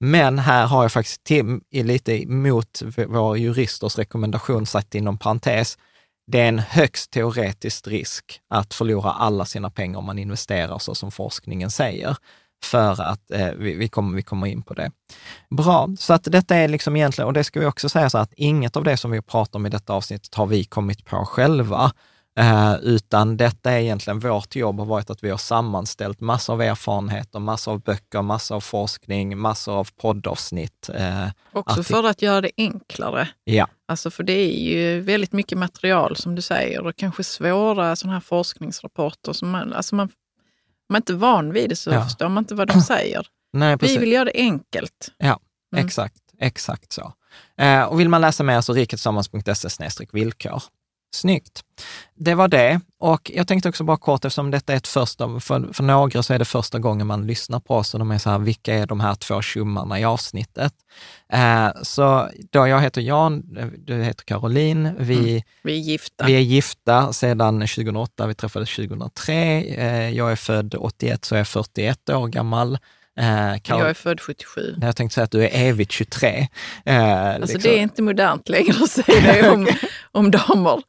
Men 0.00 0.38
här 0.38 0.66
har 0.66 0.82
jag 0.82 0.92
faktiskt 0.92 1.24
Tim 1.24 1.60
lite 1.70 2.22
emot 2.22 2.82
vår 3.08 3.38
juristers 3.38 3.98
rekommendation 3.98 4.66
satt 4.66 4.94
inom 4.94 5.18
parentes. 5.18 5.78
Det 6.26 6.40
är 6.40 6.48
en 6.48 6.58
högst 6.58 7.10
teoretisk 7.10 7.86
risk 7.86 8.40
att 8.50 8.74
förlora 8.74 9.10
alla 9.10 9.44
sina 9.44 9.70
pengar 9.70 9.98
om 9.98 10.04
man 10.04 10.18
investerar 10.18 10.78
så 10.78 10.94
som 10.94 11.10
forskningen 11.10 11.70
säger 11.70 12.16
för 12.64 13.02
att 13.02 13.30
eh, 13.30 13.48
vi, 13.56 13.74
vi, 13.74 13.88
kommer, 13.88 14.16
vi 14.16 14.22
kommer 14.22 14.46
in 14.46 14.62
på 14.62 14.74
det. 14.74 14.90
Bra, 15.50 15.88
så 15.98 16.12
att 16.12 16.24
detta 16.24 16.56
är 16.56 16.68
liksom 16.68 16.96
egentligen, 16.96 17.26
och 17.26 17.32
det 17.32 17.44
ska 17.44 17.60
vi 17.60 17.66
också 17.66 17.88
säga 17.88 18.10
så 18.10 18.18
att 18.18 18.32
inget 18.36 18.76
av 18.76 18.84
det 18.84 18.96
som 18.96 19.10
vi 19.10 19.22
pratar 19.22 19.58
om 19.58 19.66
i 19.66 19.68
detta 19.68 19.92
avsnittet 19.92 20.34
har 20.34 20.46
vi 20.46 20.64
kommit 20.64 21.04
på 21.04 21.24
själva, 21.26 21.92
eh, 22.38 22.74
utan 22.82 23.36
detta 23.36 23.70
är 23.70 23.78
egentligen 23.78 24.18
vårt 24.18 24.56
jobb 24.56 24.78
har 24.78 24.86
varit 24.86 25.10
att 25.10 25.24
vi 25.24 25.30
har 25.30 25.36
sammanställt 25.36 26.20
massor 26.20 26.52
av 26.52 26.62
erfarenheter, 26.62 27.38
massor 27.38 27.72
av 27.72 27.80
böcker, 27.80 28.22
massor 28.22 28.56
av 28.56 28.60
forskning, 28.60 29.38
massor 29.38 29.74
av 29.74 29.88
poddavsnitt. 30.00 30.90
Eh, 30.94 31.26
också 31.52 31.82
för 31.82 32.04
att 32.04 32.22
göra 32.22 32.40
det 32.40 32.50
enklare. 32.56 33.28
Ja. 33.44 33.68
Alltså 33.88 34.10
för 34.10 34.22
det 34.22 34.32
är 34.32 34.58
ju 34.58 35.00
väldigt 35.00 35.32
mycket 35.32 35.58
material 35.58 36.16
som 36.16 36.34
du 36.34 36.42
säger 36.42 36.86
och 36.86 36.96
kanske 36.96 37.24
svåra 37.24 37.96
sådana 37.96 38.14
här 38.14 38.20
forskningsrapporter 38.20 39.32
som 39.32 39.50
man, 39.50 39.72
alltså 39.72 39.94
man 39.94 40.08
man 40.88 40.96
är 40.96 41.00
inte 41.00 41.14
van 41.14 41.52
vid 41.52 41.68
det 41.68 41.76
så 41.76 41.90
ja. 41.90 42.04
förstår 42.04 42.28
man 42.28 42.42
inte 42.42 42.54
vad 42.54 42.68
de 42.68 42.80
säger. 42.80 43.26
Nej, 43.52 43.76
Vi 43.80 43.98
vill 43.98 44.12
göra 44.12 44.24
det 44.24 44.32
enkelt. 44.34 45.12
Ja, 45.18 45.40
mm. 45.74 45.86
exakt. 45.86 46.16
Exakt 46.38 46.92
så. 46.92 47.12
Eh, 47.58 47.82
och 47.82 48.00
vill 48.00 48.08
man 48.08 48.20
läsa 48.20 48.42
mer 48.42 48.60
så 48.60 48.72
riketillsammans.se 48.72 50.06
villkor. 50.12 50.62
Snyggt. 51.14 51.60
Det 52.14 52.34
var 52.34 52.48
det. 52.48 52.80
Och 52.98 53.30
jag 53.34 53.48
tänkte 53.48 53.68
också 53.68 53.84
bara 53.84 53.96
kort, 53.96 54.24
eftersom 54.24 54.50
detta 54.50 54.72
är 54.72 54.76
ett 54.76 54.86
första, 54.86 55.40
för, 55.40 55.72
för 55.72 55.82
några 55.82 56.22
så 56.22 56.34
är 56.34 56.38
det 56.38 56.44
första 56.44 56.78
gången 56.78 57.06
man 57.06 57.26
lyssnar 57.26 57.60
på 57.60 57.74
oss 57.74 57.94
och 57.94 57.98
de 57.98 58.10
är 58.10 58.18
så 58.18 58.30
här, 58.30 58.38
vilka 58.38 58.74
är 58.74 58.86
de 58.86 59.00
här 59.00 59.14
två 59.14 59.42
tjommarna 59.42 60.00
i 60.00 60.04
avsnittet? 60.04 60.72
Eh, 61.32 61.68
så 61.82 62.28
då 62.50 62.66
jag 62.66 62.80
heter 62.80 63.00
Jan, 63.00 63.42
du 63.78 64.02
heter 64.02 64.24
Caroline, 64.24 64.94
vi, 64.98 65.30
mm. 65.30 65.42
vi, 65.62 65.72
är 65.72 65.80
gifta. 65.80 66.26
vi 66.26 66.36
är 66.36 66.40
gifta 66.40 67.12
sedan 67.12 67.60
2008, 67.60 68.26
vi 68.26 68.34
träffades 68.34 68.76
2003. 68.76 69.34
Eh, 69.62 70.10
jag 70.10 70.32
är 70.32 70.36
född 70.36 70.74
81, 70.78 71.24
så 71.24 71.34
jag 71.34 71.40
är 71.40 71.44
41 71.44 72.08
år 72.08 72.28
gammal. 72.28 72.78
Eh, 73.20 73.58
Karol... 73.62 73.80
Jag 73.80 73.90
är 73.90 73.94
född 73.94 74.20
77. 74.20 74.76
Jag 74.80 74.96
tänkte 74.96 75.14
säga 75.14 75.24
att 75.24 75.30
du 75.30 75.44
är 75.44 75.50
evigt 75.68 75.92
23. 75.92 76.48
Eh, 76.84 77.26
alltså 77.26 77.40
liksom. 77.40 77.60
det 77.62 77.78
är 77.78 77.82
inte 77.82 78.02
modernt 78.02 78.48
längre 78.48 78.74
att 78.82 78.90
säga 78.90 79.32
det 79.32 79.50
om, 79.50 79.68
om 80.12 80.30
damer. 80.30 80.82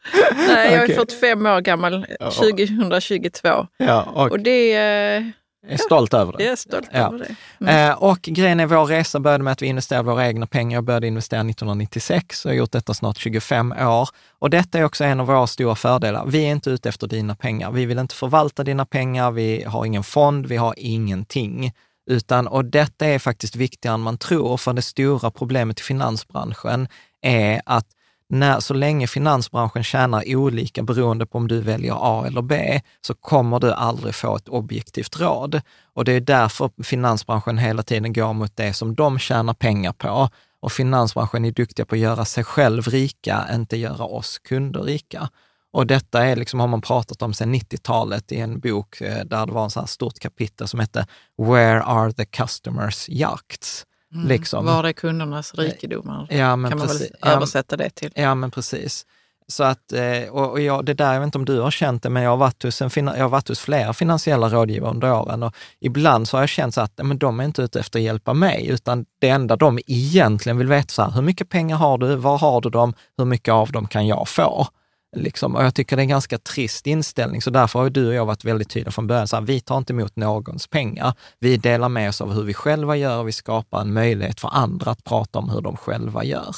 Nej, 0.48 0.74
jag 0.74 0.82
är 0.82 0.84
okay. 0.84 0.96
45 0.96 1.46
år 1.46 1.62
gammal, 1.62 2.06
2022. 2.20 3.68
Ja, 3.78 4.04
och, 4.04 4.32
och 4.32 4.40
det 4.40 4.74
är 4.74 5.34
är 5.68 5.78
stolt 5.78 6.14
över 6.14 6.34
det. 6.38 6.44
Jag 6.44 6.52
är 6.52 6.56
stolt 6.56 6.90
ja. 6.92 7.00
över 7.00 7.18
det. 7.20 7.36
Mm. 7.66 7.92
Eh, 7.92 8.04
och 8.04 8.22
grejen 8.22 8.60
är, 8.60 8.66
vår 8.66 8.86
resa 8.86 9.20
började 9.20 9.44
med 9.44 9.52
att 9.52 9.62
vi 9.62 9.68
investerade 9.68 10.10
våra 10.10 10.28
egna 10.28 10.48
pengar. 10.48 10.78
Jag 10.78 10.84
började 10.84 11.08
investera 11.08 11.40
1996 11.40 12.46
och 12.46 12.52
har 12.52 12.56
gjort 12.56 12.72
detta 12.72 12.94
snart 12.94 13.18
25 13.18 13.72
år. 13.72 14.10
Och 14.40 14.50
detta 14.50 14.80
är 14.80 14.84
också 14.84 15.04
en 15.04 15.20
av 15.20 15.28
våra 15.28 15.48
stora 15.48 15.76
fördelar. 15.76 16.26
Vi 16.26 16.46
är 16.46 16.52
inte 16.52 16.70
ute 16.70 16.90
efter 16.90 17.08
dina 17.08 17.36
pengar. 17.36 17.72
Vi 17.72 17.86
vill 17.86 18.00
inte 18.00 18.16
förvalta 18.16 18.64
dina 18.64 18.86
pengar. 18.86 19.32
Vi 19.32 19.64
har 19.64 19.86
ingen 19.86 20.04
fond. 20.04 20.46
Vi 20.46 20.58
har 20.58 20.74
ingenting. 20.78 21.72
Utan, 22.06 22.48
och 22.48 22.66
detta 22.66 23.06
är 23.06 23.20
faktiskt 23.20 23.56
viktigare 23.56 23.94
än 23.94 24.02
man 24.02 24.18
tror, 24.18 24.58
för 24.58 24.74
det 24.74 24.82
stora 24.82 25.32
problemet 25.32 25.80
i 25.80 25.84
finansbranschen 25.84 26.88
är 27.22 27.62
att 27.66 27.88
när, 28.30 28.60
så 28.60 28.74
länge 28.74 29.08
finansbranschen 29.08 29.84
tjänar 29.84 30.24
olika 30.36 30.84
beroende 30.84 31.26
på 31.26 31.38
om 31.38 31.48
du 31.48 31.62
väljer 31.62 31.96
A 32.00 32.28
eller 32.28 32.42
B, 32.42 32.82
så 33.02 33.14
kommer 33.14 33.60
du 33.60 33.74
aldrig 33.74 34.16
få 34.16 34.36
ett 34.36 34.50
objektivt 34.50 35.20
råd. 35.20 35.62
Och 35.94 36.06
det 36.06 36.12
är 36.12 36.22
därför 36.22 36.84
finansbranschen 36.84 37.58
hela 37.58 37.84
tiden 37.84 38.14
går 38.14 38.34
mot 38.34 38.56
det 38.56 38.74
som 38.74 38.96
de 38.96 39.20
tjänar 39.20 39.54
pengar 39.54 39.94
på. 39.94 40.30
Och 40.60 40.72
finansbranschen 40.72 41.46
är 41.46 41.52
duktiga 41.52 41.86
på 41.86 41.96
att 41.96 42.02
göra 42.02 42.26
sig 42.26 42.44
själv 42.44 42.88
rika, 42.88 43.46
inte 43.54 43.78
göra 43.78 44.06
oss 44.06 44.40
kunder 44.40 44.82
rika. 44.82 45.30
Och 45.76 45.88
detta 45.88 46.26
är 46.26 46.36
liksom, 46.36 46.60
har 46.60 46.68
man 46.68 46.82
pratat 46.82 47.22
om 47.22 47.34
sedan 47.34 47.56
90-talet 47.56 48.32
i 48.32 48.40
en 48.40 48.60
bok 48.60 49.02
eh, 49.02 49.26
där 49.26 49.46
det 49.46 49.52
var 49.52 49.64
en 49.64 49.70
sån 49.70 49.88
stort 49.88 50.20
kapitel 50.20 50.68
som 50.68 50.80
hette 50.80 51.08
Where 51.38 51.84
are 51.84 52.14
the 52.14 52.26
customers 52.26 53.10
yachts? 53.10 53.86
Mm. 54.14 54.28
Liksom. 54.28 54.66
Var 54.66 54.84
är 54.84 54.94
kundernas 54.94 55.54
rikedomar? 55.54 56.28
Ja, 56.30 56.56
men 56.56 56.72
kan 56.72 56.78
man 56.78 56.88
precis, 56.88 57.12
väl 57.22 57.32
översätta 57.34 57.78
det 57.78 57.90
till? 57.90 58.12
Ja, 58.16 58.36
men 58.36 58.52
precis. 58.52 59.06
Så 59.48 59.64
att, 59.64 59.94
eh, 59.94 60.30
och 60.32 60.62
jag, 60.62 60.86
det 60.86 60.94
där, 60.94 61.14
jag 61.14 61.20
vet 61.20 61.26
inte 61.26 61.38
om 61.38 61.46
du 61.46 61.60
har 61.60 61.72
känt 61.72 62.04
det, 62.04 62.10
men 62.10 62.24
jag 62.24 62.30
har 62.30 62.38
varit 62.38 62.64
hos, 62.64 62.82
en, 62.82 62.90
jag 62.96 63.14
har 63.14 63.30
varit 63.30 63.48
hos 63.48 63.60
flera 63.60 63.94
finansiella 63.94 64.50
rådgivare 64.50 64.92
under 64.92 65.14
åren 65.14 65.44
och 65.44 65.56
ibland 65.80 66.28
så 66.28 66.38
har 66.38 66.42
jag 66.42 66.50
känt 66.50 66.74
så 66.74 66.82
att 66.82 67.00
men 67.04 67.18
de 67.18 67.40
är 67.40 67.44
inte 67.44 67.62
ute 67.62 67.80
efter 67.80 68.00
att 68.00 68.04
hjälpa 68.04 68.34
mig, 68.34 68.68
utan 68.68 69.06
det 69.20 69.30
enda 69.30 69.56
de 69.56 69.80
egentligen 69.88 70.58
vill 70.58 70.68
veta, 70.68 70.88
så 70.88 71.02
här, 71.02 71.12
hur 71.12 71.22
mycket 71.22 71.50
pengar 71.50 71.78
har 71.78 71.98
du, 71.98 72.16
var 72.16 72.38
har 72.38 72.62
du 72.62 72.70
dem, 72.70 72.94
hur 73.18 73.26
mycket 73.26 73.52
av 73.52 73.72
dem 73.72 73.88
kan 73.88 74.08
jag 74.08 74.28
få? 74.28 74.68
Liksom. 75.16 75.56
Och 75.56 75.64
jag 75.64 75.76
tycker 75.76 75.96
det 75.96 76.00
är 76.00 76.04
en 76.04 76.10
ganska 76.10 76.38
trist 76.38 76.88
inställning, 76.88 77.42
så 77.42 77.50
därför 77.50 77.80
har 77.80 77.90
du 77.90 78.08
och 78.08 78.14
jag 78.14 78.26
varit 78.26 78.46
väldigt 78.46 78.70
tydliga 78.70 78.92
från 78.92 79.08
början. 79.08 79.28
Så 79.28 79.36
här, 79.36 79.44
vi 79.44 79.60
tar 79.60 79.78
inte 79.78 79.94
emot 79.94 80.16
någons 80.16 80.68
pengar. 80.68 81.14
Vi 81.40 81.58
delar 81.58 81.90
med 81.90 82.10
oss 82.10 82.22
av 82.22 82.34
hur 82.34 82.44
vi 82.44 82.54
själva 82.54 82.96
gör 82.96 83.20
och 83.20 83.28
vi 83.28 83.32
skapar 83.32 83.82
en 83.82 83.94
möjlighet 83.94 84.40
för 84.40 84.50
andra 84.54 84.92
att 84.92 85.04
prata 85.04 85.40
om 85.40 85.50
hur 85.50 85.62
de 85.62 85.78
själva 85.78 86.24
gör. 86.24 86.56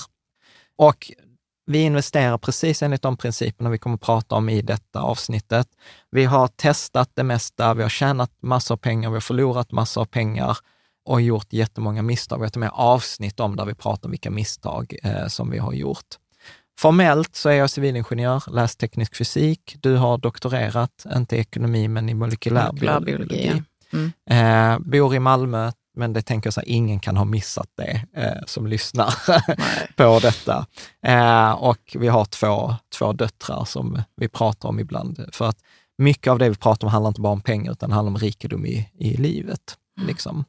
Och 0.78 1.12
vi 1.66 1.80
investerar 1.80 2.38
precis 2.38 2.84
enligt 2.84 3.02
de 3.02 3.18
principerna 3.18 3.70
vi 3.70 3.78
kommer 3.78 3.96
att 3.96 4.02
prata 4.02 4.36
om 4.36 4.50
i 4.50 4.62
detta 4.62 5.02
avsnittet. 5.02 5.68
Vi 6.12 6.26
har 6.26 6.48
testat 6.48 7.12
det 7.14 7.24
mesta, 7.24 7.74
vi 7.74 7.82
har 7.82 7.90
tjänat 7.90 8.32
massor 8.40 8.76
av 8.76 8.78
pengar, 8.78 9.10
vi 9.10 9.16
har 9.16 9.22
förlorat 9.22 9.72
massor 9.72 10.02
av 10.02 10.06
pengar 10.06 10.58
och 11.06 11.22
gjort 11.22 11.54
jättemånga 11.54 12.02
misstag. 12.02 12.38
Vi 12.38 12.46
har 12.46 12.50
till 12.50 12.60
och 12.60 12.60
med 12.60 12.72
avsnitt 12.74 13.40
om 13.40 13.56
där 13.56 13.66
vi 13.66 13.74
pratar 13.74 14.08
om 14.08 14.12
vilka 14.12 14.32
misstag 14.32 14.96
eh, 15.04 15.28
som 15.28 15.50
vi 15.50 15.58
har 15.58 15.74
gjort. 15.74 16.16
Formellt 16.80 17.36
så 17.36 17.50
är 17.50 17.54
jag 17.54 17.70
civilingenjör, 17.70 18.44
läst 18.52 18.80
teknisk 18.80 19.16
fysik. 19.16 19.76
Du 19.80 19.96
har 19.96 20.18
doktorerat, 20.18 21.06
inte 21.16 21.36
i 21.36 21.40
ekonomi, 21.40 21.88
men 21.88 22.10
i 22.10 22.14
molekylär, 22.14 22.72
biologi. 23.02 23.64
Mm. 23.94 24.12
Eh, 24.30 24.80
bor 24.80 25.16
i 25.16 25.20
Malmö, 25.20 25.72
men 25.98 26.14
det 26.14 26.22
tänker 26.22 26.48
jag 26.48 26.54
så 26.54 26.60
här, 26.60 26.70
ingen 26.70 27.00
kan 27.00 27.18
ha 27.18 27.26
missat 27.26 27.70
det 27.78 28.02
eh, 28.14 28.46
som 28.46 28.68
lyssnar 28.68 29.14
på 29.96 30.20
detta. 30.20 30.66
Eh, 31.04 31.52
och 31.52 31.96
vi 32.00 32.08
har 32.08 32.26
två, 32.26 32.76
två 32.98 33.14
döttrar 33.14 33.66
som 33.66 34.02
vi 34.16 34.28
pratar 34.28 34.70
om 34.70 34.80
ibland. 34.80 35.30
För 35.32 35.46
att 35.46 35.58
mycket 35.98 36.32
av 36.32 36.40
det 36.40 36.50
vi 36.50 36.56
pratar 36.56 36.88
om 36.88 36.92
handlar 36.92 37.08
inte 37.08 37.22
bara 37.22 37.34
om 37.34 37.42
pengar, 37.42 37.72
utan 37.72 37.92
handlar 37.92 38.12
om 38.12 38.18
rikedom 38.18 38.66
i, 38.66 38.90
i 39.00 39.18
livet. 39.18 39.78
Mm. 39.98 40.08
Liksom. 40.08 40.46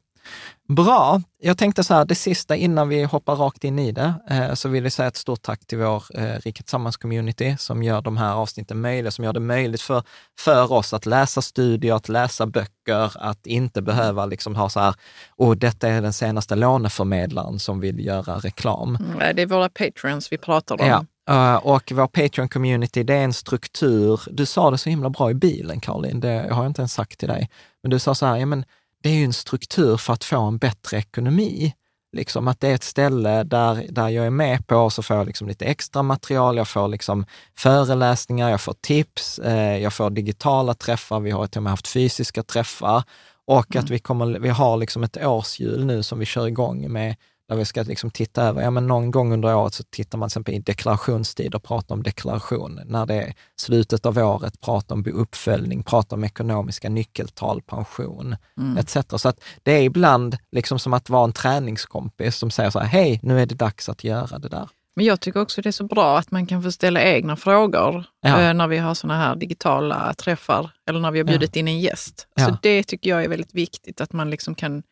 Bra. 0.69 1.21
Jag 1.41 1.57
tänkte 1.57 1.83
så 1.83 1.93
här, 1.93 2.05
det 2.05 2.15
sista 2.15 2.55
innan 2.55 2.89
vi 2.89 3.03
hoppar 3.03 3.35
rakt 3.35 3.63
in 3.63 3.79
i 3.79 3.91
det, 3.91 4.13
eh, 4.29 4.53
så 4.53 4.69
vill 4.69 4.83
jag 4.83 4.93
säga 4.93 5.07
ett 5.07 5.15
stort 5.15 5.41
tack 5.41 5.65
till 5.65 5.77
vår 5.77 6.03
eh, 6.13 6.23
Riket 6.23 6.65
Tillsammans-community 6.65 7.57
som 7.57 7.83
gör 7.83 8.01
de 8.01 8.17
här 8.17 8.33
avsnitten 8.33 8.81
möjliga, 8.81 9.11
som 9.11 9.25
gör 9.25 9.33
det 9.33 9.39
möjligt 9.39 9.81
för, 9.81 10.03
för 10.39 10.71
oss 10.71 10.93
att 10.93 11.05
läsa 11.05 11.41
studier, 11.41 11.93
att 11.93 12.09
läsa 12.09 12.45
böcker, 12.45 13.11
att 13.15 13.47
inte 13.47 13.81
behöva 13.81 14.25
liksom 14.25 14.55
ha 14.55 14.69
så 14.69 14.79
här, 14.79 14.95
och 15.29 15.57
detta 15.57 15.87
är 15.87 16.01
den 16.01 16.13
senaste 16.13 16.55
låneförmedlaren 16.55 17.59
som 17.59 17.79
vill 17.79 18.05
göra 18.05 18.35
reklam. 18.35 18.95
Mm, 18.95 19.35
det 19.35 19.41
är 19.41 19.45
våra 19.45 19.69
patrons 19.69 20.31
vi 20.31 20.37
pratar 20.37 20.81
om. 20.81 20.87
Ja. 20.87 21.05
Uh, 21.29 21.55
och 21.55 21.91
vår 21.95 22.07
Patreon-community, 22.07 23.03
det 23.03 23.13
är 23.13 23.23
en 23.23 23.33
struktur. 23.33 24.21
Du 24.31 24.45
sa 24.45 24.71
det 24.71 24.77
så 24.77 24.89
himla 24.89 25.09
bra 25.09 25.31
i 25.31 25.33
bilen, 25.33 25.79
Caroline, 25.79 26.19
det 26.19 26.47
har 26.51 26.63
jag 26.63 26.67
inte 26.67 26.81
ens 26.81 26.93
sagt 26.93 27.19
till 27.19 27.27
dig. 27.27 27.49
Men 27.83 27.89
du 27.89 27.99
sa 27.99 28.15
så 28.15 28.25
här, 28.25 28.37
ja 28.37 28.45
men 28.45 28.65
det 29.03 29.09
är 29.09 29.13
ju 29.13 29.23
en 29.23 29.33
struktur 29.33 29.97
för 29.97 30.13
att 30.13 30.23
få 30.23 30.41
en 30.41 30.57
bättre 30.57 30.97
ekonomi. 30.97 31.73
Liksom 32.11 32.47
att 32.47 32.59
det 32.59 32.67
är 32.67 32.75
ett 32.75 32.83
ställe 32.83 33.43
där, 33.43 33.85
där 33.89 34.09
jag 34.09 34.25
är 34.25 34.29
med 34.29 34.67
på, 34.67 34.89
så 34.89 35.03
får 35.03 35.15
jag 35.15 35.27
liksom 35.27 35.47
lite 35.47 35.65
extra 35.65 36.03
material, 36.03 36.57
jag 36.57 36.67
får 36.67 36.87
liksom 36.87 37.25
föreläsningar, 37.57 38.49
jag 38.49 38.61
får 38.61 38.75
tips, 38.81 39.39
eh, 39.39 39.77
jag 39.77 39.93
får 39.93 40.09
digitala 40.09 40.73
träffar, 40.73 41.19
vi 41.19 41.31
har 41.31 41.47
till 41.47 41.59
och 41.59 41.63
med 41.63 41.71
haft 41.71 41.87
fysiska 41.87 42.43
träffar 42.43 43.03
och 43.45 43.75
mm. 43.75 43.83
att 43.83 43.89
vi, 43.89 43.99
kommer, 43.99 44.39
vi 44.39 44.49
har 44.49 44.77
liksom 44.77 45.03
ett 45.03 45.17
årshjul 45.17 45.85
nu 45.85 46.03
som 46.03 46.19
vi 46.19 46.25
kör 46.25 46.47
igång 46.47 46.91
med 46.91 47.15
där 47.49 47.55
vi 47.55 47.65
ska 47.65 47.83
liksom 47.83 48.11
titta 48.11 48.43
över, 48.43 48.61
ja 48.61 48.71
men 48.71 48.87
någon 48.87 49.11
gång 49.11 49.33
under 49.33 49.55
året 49.55 49.73
så 49.73 49.83
tittar 49.83 50.17
man 50.17 50.29
till 50.29 50.31
exempel 50.31 50.53
i 50.53 50.59
deklarationstid 50.59 51.55
och 51.55 51.63
pratar 51.63 51.95
om 51.95 52.03
deklaration. 52.03 52.81
När 52.85 53.05
det 53.05 53.13
är 53.13 53.33
slutet 53.55 54.05
av 54.05 54.17
året, 54.17 54.61
pratar 54.61 54.95
om 54.95 55.05
uppföljning, 55.13 55.83
pratar 55.83 56.17
om 56.17 56.23
ekonomiska 56.23 56.89
nyckeltal, 56.89 57.61
pension 57.61 58.35
mm. 58.57 58.77
etc. 58.77 58.97
Så 59.21 59.29
att 59.29 59.43
det 59.63 59.71
är 59.71 59.81
ibland 59.81 60.37
liksom 60.51 60.79
som 60.79 60.93
att 60.93 61.09
vara 61.09 61.23
en 61.23 61.33
träningskompis 61.33 62.35
som 62.35 62.51
säger 62.51 62.69
så 62.69 62.79
här, 62.79 62.87
hej, 62.87 63.19
nu 63.23 63.41
är 63.41 63.45
det 63.45 63.55
dags 63.55 63.89
att 63.89 64.03
göra 64.03 64.39
det 64.39 64.49
där. 64.49 64.69
Men 64.95 65.05
jag 65.05 65.19
tycker 65.19 65.41
också 65.41 65.61
det 65.61 65.69
är 65.69 65.71
så 65.71 65.83
bra 65.83 66.17
att 66.17 66.31
man 66.31 66.45
kan 66.45 66.63
få 66.63 66.71
ställa 66.71 67.01
egna 67.01 67.35
frågor 67.35 68.03
ja. 68.21 68.41
Eh, 68.41 68.53
när 68.53 68.67
vi 68.67 68.77
har 68.77 68.93
sådana 68.93 69.19
här 69.19 69.35
digitala 69.35 70.13
träffar 70.13 70.71
eller 70.89 70.99
när 70.99 71.11
vi 71.11 71.19
har 71.19 71.25
bjudit 71.25 71.55
ja. 71.55 71.59
in 71.59 71.67
en 71.67 71.79
gäst. 71.79 72.27
Så 72.37 72.49
ja. 72.49 72.57
det 72.61 72.83
tycker 72.83 73.09
jag 73.09 73.23
är 73.23 73.29
väldigt 73.29 73.55
viktigt, 73.55 74.01
att 74.01 74.13
man 74.13 74.29
liksom 74.29 74.55
kan 74.55 74.83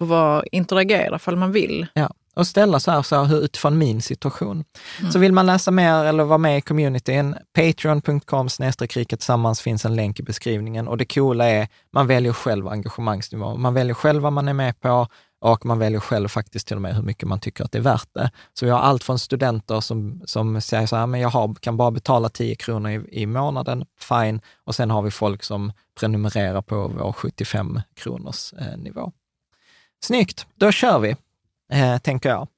få 0.00 0.04
vara, 0.04 0.44
interagera 0.52 1.16
ifall 1.16 1.36
man 1.36 1.52
vill. 1.52 1.86
Ja, 1.94 2.10
och 2.34 2.46
ställa 2.46 2.80
så 2.80 2.90
här, 2.90 3.02
så 3.02 3.24
här 3.24 3.44
utifrån 3.44 3.78
min 3.78 4.02
situation. 4.02 4.64
Mm. 5.00 5.12
Så 5.12 5.18
vill 5.18 5.32
man 5.32 5.46
läsa 5.46 5.70
mer 5.70 6.04
eller 6.04 6.24
vara 6.24 6.38
med 6.38 6.58
i 6.58 6.60
communityn, 6.60 7.36
patreon.com 7.52 8.48
kriket 8.88 9.20
tillsammans 9.20 9.60
finns 9.60 9.84
en 9.84 9.96
länk 9.96 10.20
i 10.20 10.22
beskrivningen. 10.22 10.88
Och 10.88 10.96
det 10.96 11.04
coola 11.04 11.48
är, 11.48 11.68
man 11.90 12.06
väljer 12.06 12.32
själv 12.32 12.68
engagemangsnivå. 12.68 13.56
Man 13.56 13.74
väljer 13.74 13.94
själv 13.94 14.22
vad 14.22 14.32
man 14.32 14.48
är 14.48 14.52
med 14.52 14.80
på 14.80 15.06
och 15.40 15.66
man 15.66 15.78
väljer 15.78 16.00
själv 16.00 16.28
faktiskt 16.28 16.66
till 16.66 16.76
och 16.76 16.82
med 16.82 16.94
hur 16.96 17.02
mycket 17.02 17.28
man 17.28 17.40
tycker 17.40 17.64
att 17.64 17.72
det 17.72 17.78
är 17.78 17.82
värt 17.82 18.08
det. 18.12 18.30
Så 18.54 18.64
vi 18.64 18.70
har 18.70 18.80
allt 18.80 19.04
från 19.04 19.18
studenter 19.18 19.80
som, 19.80 20.22
som 20.24 20.60
säger 20.60 20.86
så 20.86 20.96
här, 20.96 21.06
men 21.06 21.20
jag 21.20 21.28
har, 21.28 21.54
kan 21.54 21.76
bara 21.76 21.90
betala 21.90 22.28
10 22.28 22.54
kronor 22.54 22.90
i, 22.90 23.22
i 23.22 23.26
månaden, 23.26 23.84
fine. 24.00 24.40
Och 24.64 24.74
sen 24.74 24.90
har 24.90 25.02
vi 25.02 25.10
folk 25.10 25.42
som 25.42 25.72
prenumererar 26.00 26.62
på 26.62 26.88
vår 26.88 27.12
75 27.12 27.80
kronors 27.96 28.52
eh, 28.52 28.76
nivå. 28.78 29.12
Snyggt, 30.04 30.46
då 30.54 30.72
kör 30.72 30.98
vi, 30.98 31.16
eh, 31.72 31.98
tänker 31.98 32.28
jag. 32.28 32.48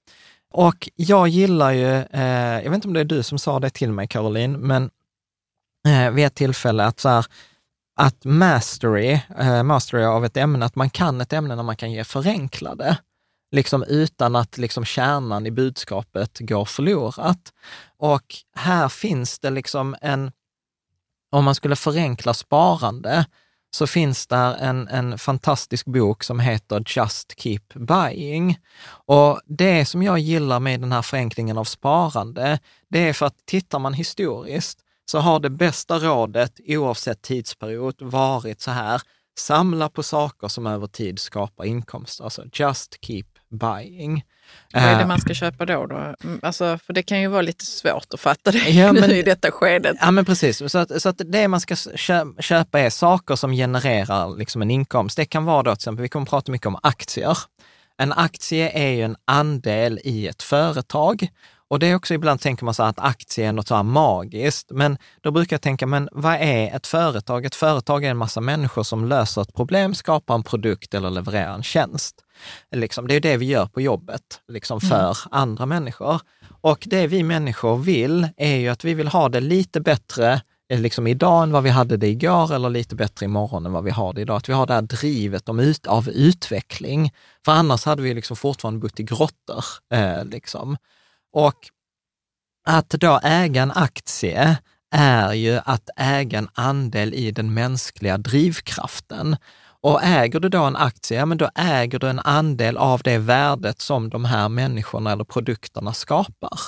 Och 0.52 0.88
jag 0.96 1.28
gillar 1.28 1.72
ju, 1.72 1.96
eh, 1.96 2.62
jag 2.62 2.70
vet 2.70 2.75
inte 2.75 2.88
om 2.88 2.94
det 2.94 3.00
är 3.00 3.04
du 3.04 3.22
som 3.22 3.38
sa 3.38 3.61
det 3.61 3.70
till 3.70 3.92
mig 3.92 4.08
Caroline, 4.08 4.52
men 4.52 4.90
eh, 5.88 6.11
vid 6.11 6.26
ett 6.26 6.34
tillfälle 6.34 6.84
att 6.84 7.00
så 7.00 7.08
här, 7.08 7.26
att 7.96 8.25
mastery, 8.25 9.20
eh, 9.38 9.62
mastery 9.62 10.04
av 10.04 10.25
ett 10.25 10.37
ämne, 10.37 10.66
att 10.66 10.75
man 10.75 10.90
kan 10.90 11.20
ett 11.20 11.32
ämne 11.32 11.56
när 11.56 11.62
man 11.62 11.76
kan 11.76 11.92
ge 11.92 12.04
förenklade, 12.04 12.96
liksom 13.50 13.82
utan 13.82 14.37
att 14.37 14.58
liksom 14.58 14.84
kärnan 14.84 15.46
i 15.46 15.50
budskapet 15.50 16.38
går 16.38 16.64
förlorat. 16.64 17.52
Och 17.96 18.34
här 18.56 18.88
finns 18.88 19.38
det 19.38 19.50
liksom 19.50 19.96
en, 20.00 20.32
om 21.30 21.44
man 21.44 21.54
skulle 21.54 21.76
förenkla 21.76 22.34
sparande, 22.34 23.26
så 23.75 23.87
finns 23.87 24.26
där 24.26 24.55
en, 24.55 24.88
en 24.88 25.19
fantastisk 25.19 25.87
bok 25.87 26.25
som 26.25 26.41
heter 26.41 26.85
Just 26.97 27.41
Keep 27.41 27.61
Buying. 27.75 28.59
Och 29.07 29.41
det 29.47 29.85
som 29.85 30.02
jag 30.02 30.19
gillar 30.19 30.61
med 30.61 30.81
den 30.81 30.93
här 30.93 31.02
förenklingen 31.02 31.59
av 31.59 31.64
sparande, 31.64 32.59
det 32.88 32.99
är 32.99 33.12
för 33.12 33.26
att 33.26 33.47
tittar 33.47 33.79
man 33.79 33.95
historiskt 33.95 34.79
så 35.05 35.19
har 35.19 35.41
det 35.41 35.50
bästa 35.50 35.99
rådet 35.99 36.61
oavsett 36.67 37.23
tidsperiod 37.23 37.95
varit 37.99 38.61
så 38.61 38.71
här, 38.71 39.02
samla 39.38 39.88
på 39.88 40.02
saker 40.02 40.49
som 40.49 40.67
över 40.67 40.87
tid 40.87 41.19
skapar 41.19 41.64
inkomster, 41.64 42.25
alltså 42.25 42.45
just 42.52 43.05
keep 43.05 43.25
buying. 43.52 44.25
Vad 44.73 44.82
är 44.82 44.94
det 44.97 45.02
eh, 45.02 45.09
man 45.09 45.21
ska 45.21 45.35
köpa 45.35 45.66
då? 45.66 45.87
då? 45.87 46.14
Mm, 46.25 46.40
alltså, 46.42 46.78
för 46.87 46.92
det 46.92 47.02
kan 47.02 47.21
ju 47.21 47.28
vara 47.28 47.42
lite 47.42 47.66
svårt 47.66 48.14
att 48.14 48.21
fatta 48.21 48.50
det 48.50 48.59
ja, 48.59 48.92
men, 48.92 49.11
nu 49.11 49.16
i 49.16 49.23
detta 49.23 49.50
skedet. 49.50 49.97
Ja, 50.00 50.11
men 50.11 50.25
precis. 50.25 50.73
Så 50.73 50.78
att, 50.78 51.02
så 51.02 51.09
att 51.09 51.21
det 51.25 51.49
man 51.49 51.61
ska 51.61 51.76
köpa 52.38 52.80
är 52.80 52.90
saker 52.90 53.37
som 53.37 53.52
genererar 53.52 54.38
liksom 54.38 54.62
en 54.62 54.71
inkomst. 54.71 55.16
Det 55.16 55.25
kan 55.25 55.44
vara 55.44 55.62
då 55.62 55.71
till 55.71 55.78
exempel, 55.78 56.02
vi 56.02 56.09
kommer 56.09 56.26
prata 56.26 56.52
mycket 56.52 56.66
om 56.66 56.78
aktier. 56.82 57.38
En 57.99 58.12
aktie 58.12 58.71
är 58.71 58.90
ju 58.90 59.02
en 59.02 59.16
andel 59.25 60.00
i 60.04 60.28
ett 60.28 60.42
företag 60.42 61.28
och 61.73 61.79
det 61.79 61.87
är 61.87 61.95
också 61.95 62.14
ibland 62.14 62.41
tänker 62.41 62.64
man 62.64 62.75
så 62.75 62.83
att 62.83 62.99
aktie 62.99 63.49
är 63.49 63.52
något 63.52 63.69
så 63.69 63.75
här 63.75 63.83
magiskt, 63.83 64.71
men 64.71 64.99
då 65.21 65.31
brukar 65.31 65.55
jag 65.55 65.62
tänka, 65.62 65.87
men 65.87 66.09
vad 66.12 66.35
är 66.35 66.76
ett 66.76 66.87
företag? 66.87 67.45
Ett 67.45 67.55
företag 67.55 68.05
är 68.05 68.11
en 68.11 68.17
massa 68.17 68.41
människor 68.41 68.83
som 68.83 69.05
löser 69.05 69.43
ett 69.43 69.55
problem, 69.55 69.95
skapar 69.95 70.35
en 70.35 70.43
produkt 70.43 70.95
eller 70.95 71.11
levererar 71.11 71.55
en 71.55 71.62
tjänst. 71.62 72.25
Liksom, 72.75 73.09
det 73.09 73.14
är 73.14 73.21
det 73.21 73.37
vi 73.37 73.47
gör 73.47 73.67
på 73.67 73.81
jobbet, 73.81 74.23
liksom 74.49 74.81
för 74.81 75.05
mm. 75.05 75.14
andra 75.31 75.67
människor. 75.67 76.21
Och 76.61 76.85
det 76.91 77.07
vi 77.07 77.23
människor 77.23 77.76
vill 77.76 78.29
är 78.37 78.57
ju 78.57 78.69
att 78.69 78.85
vi 78.85 78.95
vill 78.95 79.09
ha 79.09 79.29
det 79.29 79.41
lite 79.41 79.81
bättre 79.81 80.41
eh, 80.71 80.81
liksom 80.81 81.07
idag 81.07 81.43
än 81.43 81.52
vad 81.52 81.62
vi 81.62 81.71
hade 81.71 81.97
det 81.97 82.09
igår 82.09 82.55
eller 82.55 82.71
lite 82.71 82.95
bättre 82.95 83.26
imorgon 83.26 83.67
än 83.67 83.73
vad 83.73 83.85
vi 83.85 83.91
har 83.91 84.12
det 84.12 84.21
idag. 84.21 84.37
Att 84.37 84.49
vi 84.49 84.52
har 84.52 84.67
det 84.67 84.75
här 84.75 84.83
drivet 84.83 85.49
om 85.49 85.61
ut, 85.61 85.87
av 85.87 86.09
utveckling. 86.09 87.12
För 87.45 87.52
annars 87.52 87.85
hade 87.85 88.02
vi 88.02 88.14
liksom 88.14 88.37
fortfarande 88.37 88.81
bott 88.81 89.00
i 89.00 89.02
grottor. 89.02 89.64
Eh, 89.95 90.25
liksom. 90.25 90.76
Och 91.33 91.59
att 92.69 92.91
då 92.91 93.21
äga 93.23 93.62
en 93.62 93.71
aktie 93.71 94.59
är 94.95 95.33
ju 95.33 95.61
att 95.65 95.91
äga 95.97 96.39
en 96.39 96.49
andel 96.55 97.15
i 97.15 97.31
den 97.31 97.55
mänskliga 97.55 98.19
drivkraften. 98.19 99.37
Och 99.81 100.03
äger 100.03 100.41
du 100.41 100.49
då 100.49 100.65
en 100.65 100.77
aktie, 100.77 101.19
ja 101.19 101.27
men 101.27 101.39
då 101.39 101.51
äger 101.55 101.99
du 101.99 102.09
en 102.09 102.19
andel 102.19 102.77
av 102.77 103.01
det 103.03 103.19
värdet 103.19 103.81
som 103.81 104.11
de 104.11 104.25
här 104.25 104.49
människorna 104.49 105.12
eller 105.12 105.25
produkterna 105.25 105.93
skapar. 105.93 106.59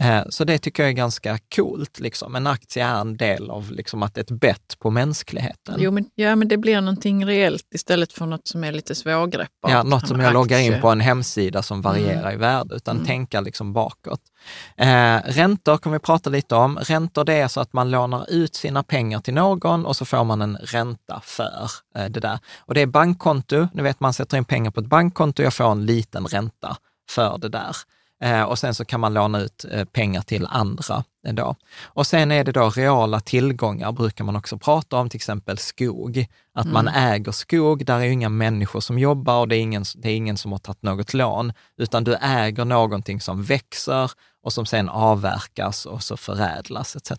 Eh, 0.00 0.22
så 0.28 0.44
det 0.44 0.58
tycker 0.58 0.82
jag 0.82 0.90
är 0.90 0.94
ganska 0.94 1.38
coolt. 1.56 2.00
Liksom. 2.00 2.34
En 2.34 2.46
aktie 2.46 2.84
är 2.84 3.00
en 3.00 3.16
del 3.16 3.50
av 3.50 3.72
liksom, 3.72 4.02
att 4.02 4.18
ett 4.18 4.30
bett 4.30 4.76
på 4.78 4.90
mänskligheten. 4.90 5.76
Jo, 5.78 5.90
men, 5.90 6.04
ja, 6.14 6.36
men 6.36 6.48
det 6.48 6.56
blir 6.56 6.80
någonting 6.80 7.26
reellt 7.26 7.66
istället 7.74 8.12
för 8.12 8.26
något 8.26 8.48
som 8.48 8.64
är 8.64 8.72
lite 8.72 8.94
svårgreppbart. 8.94 9.70
Ja, 9.70 9.82
något 9.82 10.08
som 10.08 10.20
jag 10.20 10.26
aktie. 10.26 10.34
loggar 10.34 10.58
in 10.58 10.80
på 10.80 10.88
en 10.88 11.00
hemsida 11.00 11.62
som 11.62 11.82
varierar 11.82 12.20
mm. 12.20 12.34
i 12.34 12.36
värde, 12.36 12.74
utan 12.74 12.96
mm. 12.96 13.06
tänka 13.06 13.40
liksom 13.40 13.72
bakåt. 13.72 14.20
Eh, 14.76 15.16
räntor 15.24 15.76
kommer 15.76 15.96
vi 15.96 16.00
prata 16.00 16.30
lite 16.30 16.54
om. 16.54 16.78
Räntor 16.78 17.24
det 17.24 17.34
är 17.34 17.48
så 17.48 17.60
att 17.60 17.72
man 17.72 17.90
lånar 17.90 18.30
ut 18.30 18.54
sina 18.54 18.82
pengar 18.82 19.20
till 19.20 19.34
någon 19.34 19.86
och 19.86 19.96
så 19.96 20.04
får 20.04 20.24
man 20.24 20.42
en 20.42 20.56
ränta 20.56 21.20
för 21.24 21.70
eh, 21.96 22.04
det 22.04 22.20
där. 22.20 22.38
Och 22.58 22.74
det 22.74 22.80
är 22.80 22.86
bankkonto. 22.86 23.68
Ni 23.74 23.82
vet, 23.82 24.00
man 24.00 24.12
sätter 24.12 24.36
in 24.36 24.44
pengar 24.44 24.70
på 24.70 24.80
ett 24.80 24.86
bankkonto 24.86 25.42
och 25.42 25.46
jag 25.46 25.54
får 25.54 25.72
en 25.72 25.86
liten 25.86 26.26
ränta 26.26 26.76
för 27.10 27.38
det 27.38 27.48
där. 27.48 27.76
Eh, 28.22 28.42
och 28.42 28.58
sen 28.58 28.74
så 28.74 28.84
kan 28.84 29.00
man 29.00 29.14
låna 29.14 29.40
ut 29.40 29.64
eh, 29.70 29.84
pengar 29.84 30.22
till 30.22 30.46
andra. 30.50 31.04
Då. 31.32 31.54
Och 31.84 32.06
sen 32.06 32.32
är 32.32 32.44
det 32.44 32.52
då 32.52 32.70
reala 32.70 33.20
tillgångar, 33.20 33.92
brukar 33.92 34.24
man 34.24 34.36
också 34.36 34.58
prata 34.58 34.96
om, 34.96 35.08
till 35.08 35.18
exempel 35.18 35.58
skog. 35.58 36.26
Att 36.54 36.64
mm. 36.64 36.74
man 36.74 36.88
äger 36.88 37.32
skog, 37.32 37.86
där 37.86 37.98
är 37.98 38.04
inga 38.04 38.28
människor 38.28 38.80
som 38.80 38.98
jobbar 38.98 39.40
och 39.40 39.48
det 39.48 39.56
är, 39.56 39.60
ingen, 39.60 39.84
det 39.94 40.10
är 40.10 40.16
ingen 40.16 40.36
som 40.36 40.52
har 40.52 40.58
tagit 40.58 40.82
något 40.82 41.14
lån, 41.14 41.52
utan 41.76 42.04
du 42.04 42.14
äger 42.14 42.64
någonting 42.64 43.20
som 43.20 43.42
växer 43.42 44.10
och 44.42 44.52
som 44.52 44.66
sen 44.66 44.88
avverkas 44.88 45.86
och 45.86 46.02
så 46.02 46.16
förädlas 46.16 46.96
etc. 46.96 47.12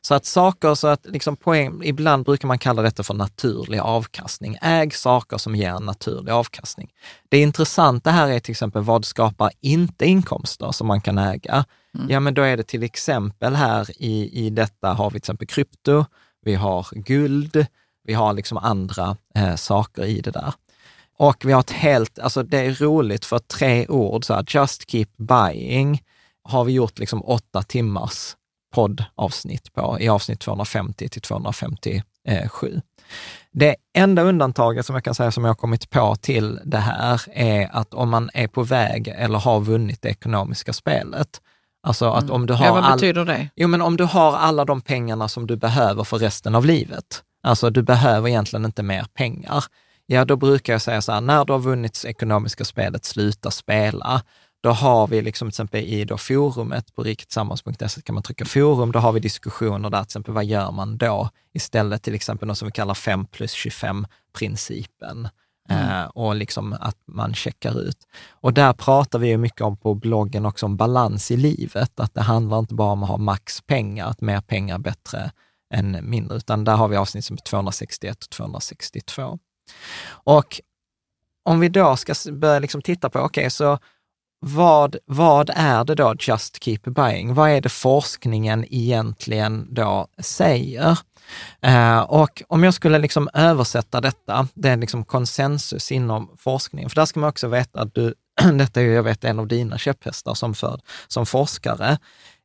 Så 0.00 0.14
att 0.14 0.24
saker, 0.24 0.74
så 0.74 0.88
att 0.88 1.06
liksom 1.06 1.36
poäng, 1.36 1.80
ibland 1.84 2.24
brukar 2.24 2.48
man 2.48 2.58
kalla 2.58 2.82
detta 2.82 3.02
för 3.02 3.14
naturlig 3.14 3.78
avkastning. 3.78 4.58
Äg 4.62 4.90
saker 4.90 5.38
som 5.38 5.56
ger 5.56 5.70
en 5.70 5.84
naturlig 5.84 6.32
avkastning. 6.32 6.90
Det 7.28 7.38
intressanta 7.38 8.10
här 8.10 8.28
är 8.28 8.40
till 8.40 8.52
exempel 8.52 8.82
vad 8.82 9.04
skapar 9.04 9.50
inte 9.60 10.06
inkomster 10.06 10.72
som 10.72 10.86
man 10.86 11.00
kan 11.00 11.18
äga? 11.18 11.64
Mm. 11.94 12.10
Ja, 12.10 12.20
men 12.20 12.34
då 12.34 12.42
är 12.42 12.56
det 12.56 12.62
till 12.62 12.82
exempel 12.82 13.54
här 13.54 13.90
i, 13.96 14.46
i 14.46 14.50
detta 14.50 14.92
har 14.92 15.10
vi 15.10 15.10
till 15.10 15.16
exempel 15.16 15.46
krypto, 15.46 16.04
vi 16.44 16.54
har 16.54 16.86
guld, 16.92 17.66
vi 18.04 18.14
har 18.14 18.32
liksom 18.32 18.58
andra 18.58 19.16
eh, 19.34 19.54
saker 19.54 20.04
i 20.04 20.20
det 20.20 20.30
där. 20.30 20.52
Och 21.16 21.44
vi 21.44 21.52
har 21.52 21.60
ett 21.60 21.70
helt, 21.70 22.18
alltså 22.18 22.42
det 22.42 22.58
är 22.58 22.74
roligt 22.74 23.24
för 23.24 23.38
tre 23.38 23.86
ord, 23.88 24.24
så 24.24 24.34
här, 24.34 24.44
just 24.48 24.90
keep 24.90 25.06
buying, 25.16 26.02
har 26.44 26.64
vi 26.64 26.72
gjort 26.72 26.98
liksom 26.98 27.24
åtta 27.24 27.62
timmars 27.62 28.36
poddavsnitt 28.74 29.72
på, 29.72 29.96
i 30.00 30.08
avsnitt 30.08 30.40
250 30.40 31.08
till 31.08 31.22
257. 31.22 32.80
Det 33.52 33.76
enda 33.96 34.22
undantaget 34.22 34.86
som 34.86 34.94
jag 34.94 35.04
kan 35.04 35.14
säga 35.14 35.30
som 35.30 35.44
jag 35.44 35.50
har 35.50 35.54
kommit 35.54 35.90
på 35.90 36.16
till 36.16 36.60
det 36.64 36.78
här 36.78 37.22
är 37.32 37.76
att 37.76 37.94
om 37.94 38.10
man 38.10 38.30
är 38.34 38.48
på 38.48 38.62
väg 38.62 39.08
eller 39.08 39.38
har 39.38 39.60
vunnit 39.60 40.02
det 40.02 40.08
ekonomiska 40.08 40.72
spelet, 40.72 41.40
Alltså 41.84 42.10
att 42.10 42.22
mm. 42.22 42.34
om 42.34 42.46
du 42.46 42.54
har... 42.54 42.66
Ja, 42.66 42.72
vad 42.72 42.92
betyder 42.92 43.24
det? 43.24 43.48
Jo, 43.56 43.68
men 43.68 43.82
om 43.82 43.96
du 43.96 44.04
har 44.04 44.36
alla 44.36 44.64
de 44.64 44.80
pengarna 44.80 45.28
som 45.28 45.46
du 45.46 45.56
behöver 45.56 46.04
för 46.04 46.18
resten 46.18 46.54
av 46.54 46.66
livet, 46.66 47.22
alltså 47.42 47.70
du 47.70 47.82
behöver 47.82 48.28
egentligen 48.28 48.64
inte 48.64 48.82
mer 48.82 49.06
pengar, 49.14 49.64
ja 50.06 50.24
då 50.24 50.36
brukar 50.36 50.72
jag 50.72 50.82
säga 50.82 51.02
så 51.02 51.12
här, 51.12 51.20
när 51.20 51.44
du 51.44 51.52
har 51.52 51.60
vunnit 51.60 52.04
ekonomiska 52.04 52.64
spelet, 52.64 53.04
sluta 53.04 53.50
spela. 53.50 54.22
Då 54.64 54.70
har 54.70 55.06
vi 55.06 55.22
liksom 55.22 55.48
till 55.48 55.52
exempel 55.52 55.80
i 55.80 56.04
då 56.04 56.18
forumet 56.18 56.94
på 56.94 57.02
riketsammans.se 57.02 58.02
kan 58.02 58.14
man 58.14 58.22
trycka 58.22 58.44
forum, 58.44 58.92
då 58.92 58.98
har 58.98 59.12
vi 59.12 59.20
diskussioner 59.20 59.90
där, 59.90 59.98
till 59.98 60.06
exempel 60.06 60.34
vad 60.34 60.44
gör 60.44 60.70
man 60.70 60.98
då? 60.98 61.30
Istället 61.52 62.02
till 62.02 62.14
exempel 62.14 62.48
något 62.48 62.58
som 62.58 62.66
vi 62.68 62.72
kallar 62.72 62.94
5 62.94 63.26
plus 63.26 63.52
25 63.52 64.06
principen. 64.38 65.28
Mm. 65.68 65.88
Eh, 65.88 66.06
och 66.06 66.34
liksom 66.34 66.72
att 66.80 66.96
man 67.06 67.34
checkar 67.34 67.80
ut. 67.80 67.96
Och 68.30 68.54
där 68.54 68.72
pratar 68.72 69.18
vi 69.18 69.28
ju 69.28 69.36
mycket 69.36 69.60
om 69.60 69.76
på 69.76 69.94
bloggen 69.94 70.46
också 70.46 70.66
om 70.66 70.76
balans 70.76 71.30
i 71.30 71.36
livet, 71.36 72.00
att 72.00 72.14
det 72.14 72.22
handlar 72.22 72.58
inte 72.58 72.74
bara 72.74 72.92
om 72.92 73.02
att 73.02 73.08
ha 73.08 73.16
max 73.16 73.60
pengar, 73.60 74.06
att 74.06 74.20
mer 74.20 74.40
pengar 74.40 74.74
är 74.74 74.78
bättre 74.78 75.30
än 75.74 76.10
mindre, 76.10 76.36
utan 76.36 76.64
där 76.64 76.76
har 76.76 76.88
vi 76.88 76.96
avsnitt 76.96 77.24
som 77.24 77.36
261 77.36 78.24
och 78.24 78.30
262. 78.30 79.38
Och 80.08 80.60
om 81.42 81.60
vi 81.60 81.68
då 81.68 81.96
ska 81.96 82.14
börja 82.32 82.58
liksom 82.58 82.82
titta 82.82 83.10
på, 83.10 83.18
okej, 83.18 83.42
okay, 83.42 83.50
så 83.50 83.78
vad, 84.46 84.96
vad 85.06 85.50
är 85.54 85.84
det 85.84 85.94
då 85.94 86.14
Just 86.20 86.64
Keep 86.64 86.78
Buying? 86.84 87.34
Vad 87.34 87.50
är 87.50 87.60
det 87.60 87.68
forskningen 87.68 88.64
egentligen 88.70 89.74
då 89.74 90.06
säger? 90.18 90.98
Eh, 91.60 92.00
och 92.00 92.42
om 92.48 92.64
jag 92.64 92.74
skulle 92.74 92.98
liksom 92.98 93.28
översätta 93.34 94.00
detta, 94.00 94.48
det 94.54 94.68
är 94.68 94.76
liksom 94.76 95.04
konsensus 95.04 95.92
inom 95.92 96.30
forskningen, 96.38 96.90
för 96.90 96.96
där 96.96 97.04
ska 97.04 97.20
man 97.20 97.28
också 97.28 97.48
veta 97.48 97.80
att 97.80 97.94
du, 97.94 98.14
detta 98.58 98.80
är 98.80 98.84
ju, 98.84 98.92
jag 98.92 99.02
vet, 99.02 99.24
en 99.24 99.38
av 99.38 99.46
dina 99.46 99.78
käpphästar 99.78 100.34
som, 100.34 100.54
för, 100.54 100.80
som 101.08 101.26
forskare, 101.26 101.98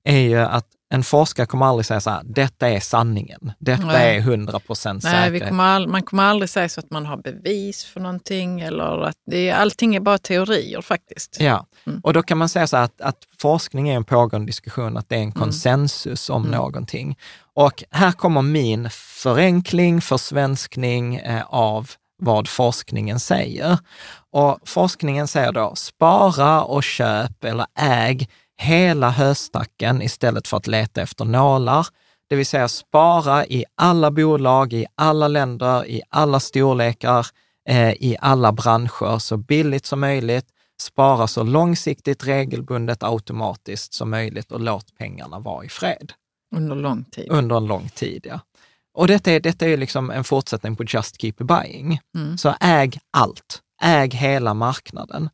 är 0.04 0.20
ju 0.20 0.40
att 0.40 0.68
en 0.92 1.04
forskare 1.04 1.46
kommer 1.46 1.66
aldrig 1.66 1.86
säga 1.86 2.02
så 2.02 2.10
här, 2.10 2.22
detta 2.26 2.70
är 2.70 2.80
sanningen, 2.80 3.52
detta 3.60 3.86
Nej. 3.86 4.16
är 4.16 4.20
100 4.20 4.60
procent 4.60 5.04
säkerhet. 5.04 5.50
Kommer 5.50 5.64
all, 5.64 5.88
man 5.88 6.04
kommer 6.04 6.24
aldrig 6.24 6.50
säga 6.50 6.70
så 6.70 6.80
att 6.80 6.92
man 6.92 7.06
har 7.06 7.18
bevis 7.18 7.86
för 7.86 8.00
någonting 8.00 8.62
eller 8.62 9.04
att 9.04 9.16
det, 9.32 9.52
allting 9.52 9.96
är 9.96 10.00
bara 10.00 10.18
teorier 10.18 10.82
faktiskt. 10.82 11.38
Ja, 11.40 11.66
mm. 11.88 12.00
och 12.04 12.14
då 12.14 12.24
kan 12.24 12.38
man 12.38 12.50
säga 12.50 12.68
så 12.68 12.78
här 12.78 12.84
att, 12.84 13.02
att, 13.02 13.18
forskning 13.42 13.90
är 13.90 13.96
en 13.96 14.04
pågående 14.04 14.46
diskussion, 14.46 14.98
att 14.98 15.10
det 15.10 15.16
är 15.16 15.20
en 15.20 15.24
mm. 15.24 15.34
konsensus 15.34 16.30
mm. 16.30 16.36
om 16.36 16.48
mm. 16.48 16.58
någonting. 16.58 17.18
Och 17.54 17.84
här 17.92 18.12
kommer 18.12 18.42
min 18.42 18.90
förenkling, 19.24 20.02
försvenskning 20.02 21.16
eh, 21.16 21.44
av 21.48 21.92
vad 22.22 22.48
forskningen 22.48 23.20
säger. 23.20 23.78
Och 24.32 24.60
forskningen 24.66 25.28
säger 25.28 25.52
då, 25.52 25.76
spara 25.76 26.64
och 26.64 26.84
köp 26.84 27.44
eller 27.44 27.66
äg 27.80 28.28
hela 28.60 29.10
höstacken 29.10 30.02
istället 30.02 30.48
för 30.48 30.58
att 30.58 30.68
leta 30.68 31.02
efter 31.02 31.26
nålar. 31.26 31.88
Det 32.30 32.36
vill 32.36 32.46
säga 32.46 32.68
spara 32.68 33.46
i 33.46 33.66
alla 33.76 34.12
bolag, 34.12 34.74
i 34.74 34.86
alla 34.96 35.28
länder, 35.28 35.88
i 35.88 36.02
alla 36.10 36.40
storlekar, 36.40 37.28
eh, 37.70 37.92
i 37.92 38.18
alla 38.20 38.52
branscher 38.52 39.20
så 39.20 39.38
billigt 39.38 39.86
som 39.86 40.00
möjligt. 40.00 40.46
Spara 40.82 41.28
så 41.28 41.44
långsiktigt, 41.44 42.28
regelbundet, 42.28 43.04
automatiskt 43.04 43.94
som 43.94 44.10
möjligt 44.10 44.52
och 44.52 44.60
låt 44.60 44.98
pengarna 44.98 45.40
vara 45.40 45.66
i 45.66 45.70
fred. 45.70 46.14
Under 46.56 46.76
lång 46.76 47.04
tid. 47.04 47.28
Under 47.30 47.58
en 47.58 47.66
lång 47.66 47.90
tid, 47.90 48.26
ja. 48.30 48.40
Och 48.94 49.08
detta 49.08 49.32
är, 49.32 49.40
detta 49.40 49.68
är 49.68 49.78
liksom 49.78 50.12
en 50.12 50.24
fortsättning 50.24 50.76
på 50.76 50.84
Just 50.88 51.22
Keep 51.22 51.34
Buying. 51.38 52.00
Mm. 52.16 52.38
Så 52.38 52.56
äg 52.62 53.00
allt. 53.12 53.62
Äg 53.82 54.10
hela 54.10 54.54
marknaden 54.54 55.30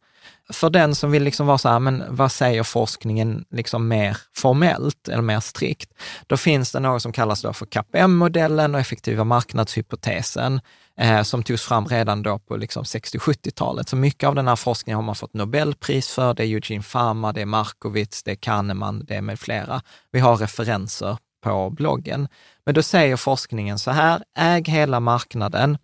för 0.54 0.70
den 0.70 0.96
som 0.96 1.12
vill 1.12 1.24
liksom 1.24 1.48
vara 1.48 1.58
så 1.58 1.70
här, 1.70 1.80
men 1.80 2.04
vad 2.10 2.32
säger 2.32 2.64
forskningen 2.64 3.46
liksom 3.52 3.88
mer 3.88 4.18
formellt 4.36 5.08
eller 5.08 5.22
mer 5.22 5.40
strikt? 5.40 5.94
Då 6.28 6.38
finns 6.38 6.72
det 6.72 6.80
något 6.80 7.02
som 7.02 7.12
kallas 7.12 7.42
då 7.42 7.54
för 7.54 7.66
KPM-modellen 7.66 8.76
och 8.76 8.82
effektiva 8.82 9.24
marknadshypotesen 9.24 10.62
eh, 11.00 11.22
som 11.22 11.44
togs 11.44 11.62
fram 11.62 11.86
redan 11.86 12.24
då 12.24 12.40
på 12.40 12.58
liksom 12.58 12.84
60-70-talet. 12.84 13.90
Så 13.90 13.96
mycket 13.96 14.28
av 14.28 14.36
den 14.36 14.48
här 14.48 14.56
forskningen 14.56 14.96
har 14.96 15.04
man 15.04 15.16
fått 15.16 15.34
Nobelpris 15.34 16.10
för. 16.10 16.34
Det 16.34 16.44
är 16.44 16.48
Eugene 16.48 16.84
Farmer, 16.84 17.34
det 17.34 17.42
är 17.42 17.46
Markowitz, 17.46 18.24
det 18.24 18.32
är 18.32 18.36
Kahneman, 18.36 19.06
det 19.06 19.16
är 19.16 19.22
med 19.22 19.40
flera. 19.40 19.82
Vi 20.12 20.20
har 20.20 20.38
referenser 20.38 21.18
på 21.44 21.70
bloggen. 21.70 22.28
Men 22.66 22.76
då 22.76 22.84
säger 22.84 23.16
forskningen 23.16 23.80
så 23.80 23.92
här, 23.92 24.24
äg 24.38 24.64
hela 24.68 25.00
marknaden 25.00 25.78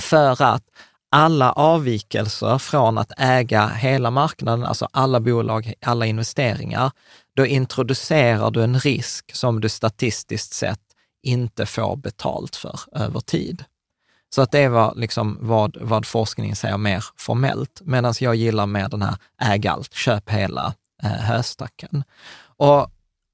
för 0.00 0.42
att 0.42 0.64
alla 1.12 1.52
avvikelser 1.52 2.58
från 2.58 2.98
att 2.98 3.12
äga 3.18 3.68
hela 3.68 4.10
marknaden, 4.10 4.66
alltså 4.66 4.88
alla 4.90 5.20
bolag, 5.20 5.74
alla 5.82 6.06
investeringar, 6.06 6.90
då 7.36 7.46
introducerar 7.46 8.50
du 8.50 8.64
en 8.64 8.78
risk 8.78 9.34
som 9.34 9.60
du 9.60 9.68
statistiskt 9.68 10.52
sett 10.52 10.80
inte 11.22 11.66
får 11.66 11.96
betalt 11.96 12.56
för 12.56 12.80
över 12.92 13.20
tid. 13.20 13.64
Så 14.34 14.42
att 14.42 14.50
det 14.52 14.68
var 14.68 14.94
liksom 14.96 15.38
vad, 15.40 15.76
vad 15.80 16.06
forskningen 16.06 16.56
säger 16.56 16.78
mer 16.78 17.04
formellt, 17.16 17.80
medan 17.84 18.14
jag 18.20 18.34
gillar 18.34 18.66
mer 18.66 18.88
den 18.88 19.02
här 19.02 19.16
äg 19.42 19.68
allt, 19.68 19.94
köp 19.94 20.30
hela 20.30 20.74
eh, 21.02 21.10
höstacken. 21.10 22.04
Och, 22.56 22.90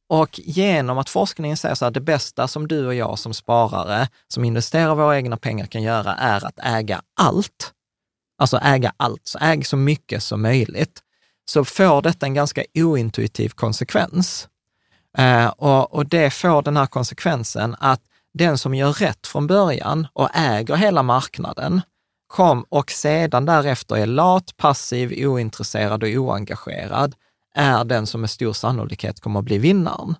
och 0.08 0.40
genom 0.44 0.98
att 0.98 1.08
forskningen 1.08 1.56
säger 1.56 1.74
så 1.74 1.84
här, 1.84 1.92
det 1.92 2.00
bästa 2.00 2.48
som 2.48 2.68
du 2.68 2.86
och 2.86 2.94
jag 2.94 3.18
som 3.18 3.34
sparare, 3.34 4.08
som 4.28 4.44
investerar 4.44 4.94
våra 4.94 5.16
egna 5.16 5.36
pengar 5.36 5.66
kan 5.66 5.82
göra 5.82 6.14
är 6.14 6.46
att 6.46 6.58
äga 6.62 7.02
allt. 7.16 7.72
Alltså 8.38 8.58
äga 8.62 8.92
allt, 8.96 9.20
så 9.24 9.38
äg 9.38 9.64
så 9.64 9.76
mycket 9.76 10.22
som 10.22 10.42
möjligt. 10.42 11.02
Så 11.50 11.64
får 11.64 12.02
detta 12.02 12.26
en 12.26 12.34
ganska 12.34 12.64
ointuitiv 12.74 13.48
konsekvens. 13.48 14.48
Eh, 15.18 15.46
och, 15.46 15.94
och 15.94 16.06
det 16.06 16.30
får 16.30 16.62
den 16.62 16.76
här 16.76 16.86
konsekvensen 16.86 17.76
att 17.78 18.02
den 18.34 18.58
som 18.58 18.74
gör 18.74 18.92
rätt 18.92 19.26
från 19.26 19.46
början 19.46 20.06
och 20.12 20.28
äger 20.34 20.76
hela 20.76 21.02
marknaden 21.02 21.80
kom 22.26 22.64
och 22.68 22.90
sedan 22.90 23.46
därefter 23.46 23.96
är 23.96 24.06
lat, 24.06 24.56
passiv, 24.56 25.28
ointresserad 25.28 26.02
och 26.02 26.08
oengagerad, 26.08 27.14
är 27.58 27.84
den 27.84 28.06
som 28.06 28.20
med 28.20 28.30
stor 28.30 28.52
sannolikhet 28.52 29.20
kommer 29.20 29.38
att 29.40 29.44
bli 29.44 29.58
vinnaren. 29.58 30.14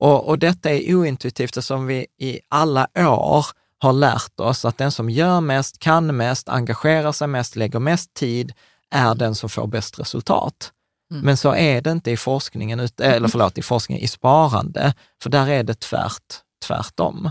Och, 0.00 0.28
och 0.28 0.38
detta 0.38 0.70
är 0.70 0.94
ointuitivt 0.94 1.44
eftersom 1.44 1.86
vi 1.86 2.06
i 2.18 2.40
alla 2.48 2.88
år 2.96 3.46
har 3.78 3.92
lärt 3.92 4.40
oss 4.40 4.64
att 4.64 4.78
den 4.78 4.92
som 4.92 5.10
gör 5.10 5.40
mest, 5.40 5.78
kan 5.78 6.16
mest, 6.16 6.48
engagerar 6.48 7.12
sig 7.12 7.28
mest, 7.28 7.56
lägger 7.56 7.78
mest 7.78 8.14
tid, 8.14 8.52
är 8.90 9.14
den 9.14 9.34
som 9.34 9.48
får 9.48 9.66
bäst 9.66 9.98
resultat. 9.98 10.72
Mm. 11.10 11.22
Men 11.22 11.36
så 11.36 11.54
är 11.54 11.80
det 11.80 11.92
inte 11.92 12.10
i 12.10 12.16
forskningen, 12.16 12.88
eller 13.00 13.28
förlåt, 13.32 13.58
i 13.58 13.62
forskningen 13.62 14.04
i 14.04 14.08
sparande, 14.08 14.94
för 15.22 15.30
där 15.30 15.48
är 15.48 15.62
det 15.62 15.80
tvärt, 15.80 16.40
tvärtom. 16.66 17.30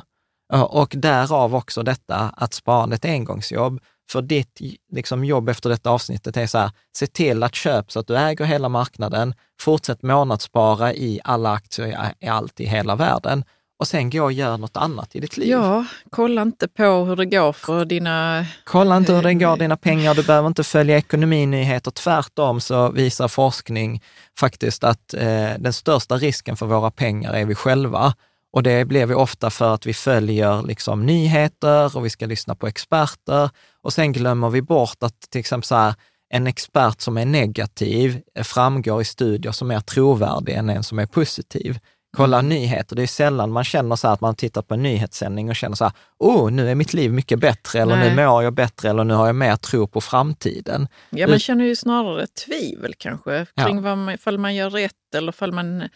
Och 0.53 0.93
därav 0.97 1.55
också 1.55 1.83
detta 1.83 2.15
att 2.37 2.53
sparandet 2.53 3.05
är 3.05 3.09
engångsjobb. 3.09 3.79
För 4.11 4.21
ditt 4.21 4.61
liksom, 4.91 5.25
jobb 5.25 5.49
efter 5.49 5.69
detta 5.69 5.89
avsnittet 5.89 6.37
är 6.37 6.47
så 6.47 6.57
här, 6.57 6.71
se 6.97 7.07
till 7.07 7.43
att 7.43 7.55
köpa 7.55 7.89
så 7.89 7.99
att 7.99 8.07
du 8.07 8.17
äger 8.17 8.45
hela 8.45 8.69
marknaden, 8.69 9.33
fortsätt 9.59 10.03
månadsspara 10.03 10.93
i 10.93 11.19
alla 11.23 11.51
aktier 11.51 12.13
i 12.19 12.27
allt 12.27 12.59
i 12.59 12.65
hela 12.65 12.95
världen 12.95 13.43
och 13.79 13.87
sen 13.87 14.09
gå 14.09 14.23
och 14.23 14.31
göra 14.31 14.57
något 14.57 14.77
annat 14.77 15.15
i 15.15 15.19
ditt 15.19 15.37
liv. 15.37 15.49
Ja, 15.49 15.85
kolla 16.09 16.41
inte 16.41 16.67
på 16.67 16.83
hur 16.83 17.15
det 17.15 17.25
går 17.25 17.53
för 17.53 17.85
dina... 17.85 18.45
Kolla 18.63 18.97
inte 18.97 19.13
hur 19.13 19.23
det 19.23 19.33
går 19.33 19.57
dina 19.57 19.77
pengar, 19.77 20.15
du 20.15 20.23
behöver 20.23 20.47
inte 20.47 20.63
följa 20.63 20.97
ekonominyheter. 20.97 21.91
Tvärtom 21.91 22.61
så 22.61 22.91
visar 22.91 23.27
forskning 23.27 24.03
faktiskt 24.39 24.83
att 24.83 25.13
eh, 25.13 25.51
den 25.59 25.73
största 25.73 26.15
risken 26.15 26.57
för 26.57 26.65
våra 26.65 26.91
pengar 26.91 27.33
är 27.33 27.45
vi 27.45 27.55
själva. 27.55 28.13
Och 28.51 28.63
det 28.63 28.85
blir 28.85 29.05
vi 29.05 29.13
ofta 29.13 29.49
för 29.49 29.73
att 29.73 29.85
vi 29.85 29.93
följer 29.93 30.63
liksom 30.63 31.05
nyheter 31.05 31.97
och 31.97 32.05
vi 32.05 32.09
ska 32.09 32.25
lyssna 32.25 32.55
på 32.55 32.67
experter. 32.67 33.49
Och 33.87 33.93
sen 33.93 34.13
glömmer 34.13 34.49
vi 34.49 34.61
bort 34.61 35.03
att 35.03 35.21
till 35.21 35.39
exempel 35.39 35.67
så 35.67 35.75
här, 35.75 35.95
en 36.29 36.47
expert 36.47 37.01
som 37.01 37.17
är 37.17 37.25
negativ 37.25 38.21
framgår 38.43 39.01
i 39.01 39.05
studier 39.05 39.51
som 39.51 39.71
är 39.71 39.79
trovärdig 39.79 40.53
än 40.53 40.69
en 40.69 40.83
som 40.83 40.99
är 40.99 41.05
positiv. 41.05 41.79
Kolla 42.17 42.39
mm. 42.39 42.49
nyheter, 42.49 42.95
det 42.95 43.03
är 43.03 43.07
sällan 43.07 43.51
man 43.51 43.63
känner 43.63 43.95
så 43.95 44.07
att 44.07 44.21
man 44.21 44.35
tittar 44.35 44.61
på 44.61 44.73
en 44.73 44.83
nyhetssändning 44.83 45.49
och 45.49 45.55
känner 45.55 45.75
så 45.75 45.83
här, 45.83 45.93
oh, 46.19 46.51
nu 46.51 46.69
är 46.71 46.75
mitt 46.75 46.93
liv 46.93 47.13
mycket 47.13 47.39
bättre, 47.39 47.79
eller 47.79 47.95
Nej. 47.95 48.09
nu 48.09 48.15
mår 48.15 48.43
jag 48.43 48.53
bättre, 48.53 48.89
eller 48.89 49.03
nu 49.03 49.13
har 49.13 49.25
jag 49.25 49.35
mer 49.35 49.55
tro 49.55 49.87
på 49.87 50.01
framtiden. 50.01 50.87
Ja, 51.09 51.27
man 51.27 51.39
känner 51.39 51.65
ju 51.65 51.75
snarare 51.75 52.27
tvivel 52.27 52.93
kanske, 52.97 53.45
kring 53.65 53.75
ja. 53.75 53.81
vad 53.81 53.97
man, 53.97 54.13
ifall 54.13 54.37
man 54.37 54.55
gör 54.55 54.69
rätt 54.69 55.15
eller 55.15 55.31
ifall 55.31 55.51
man 55.51 55.89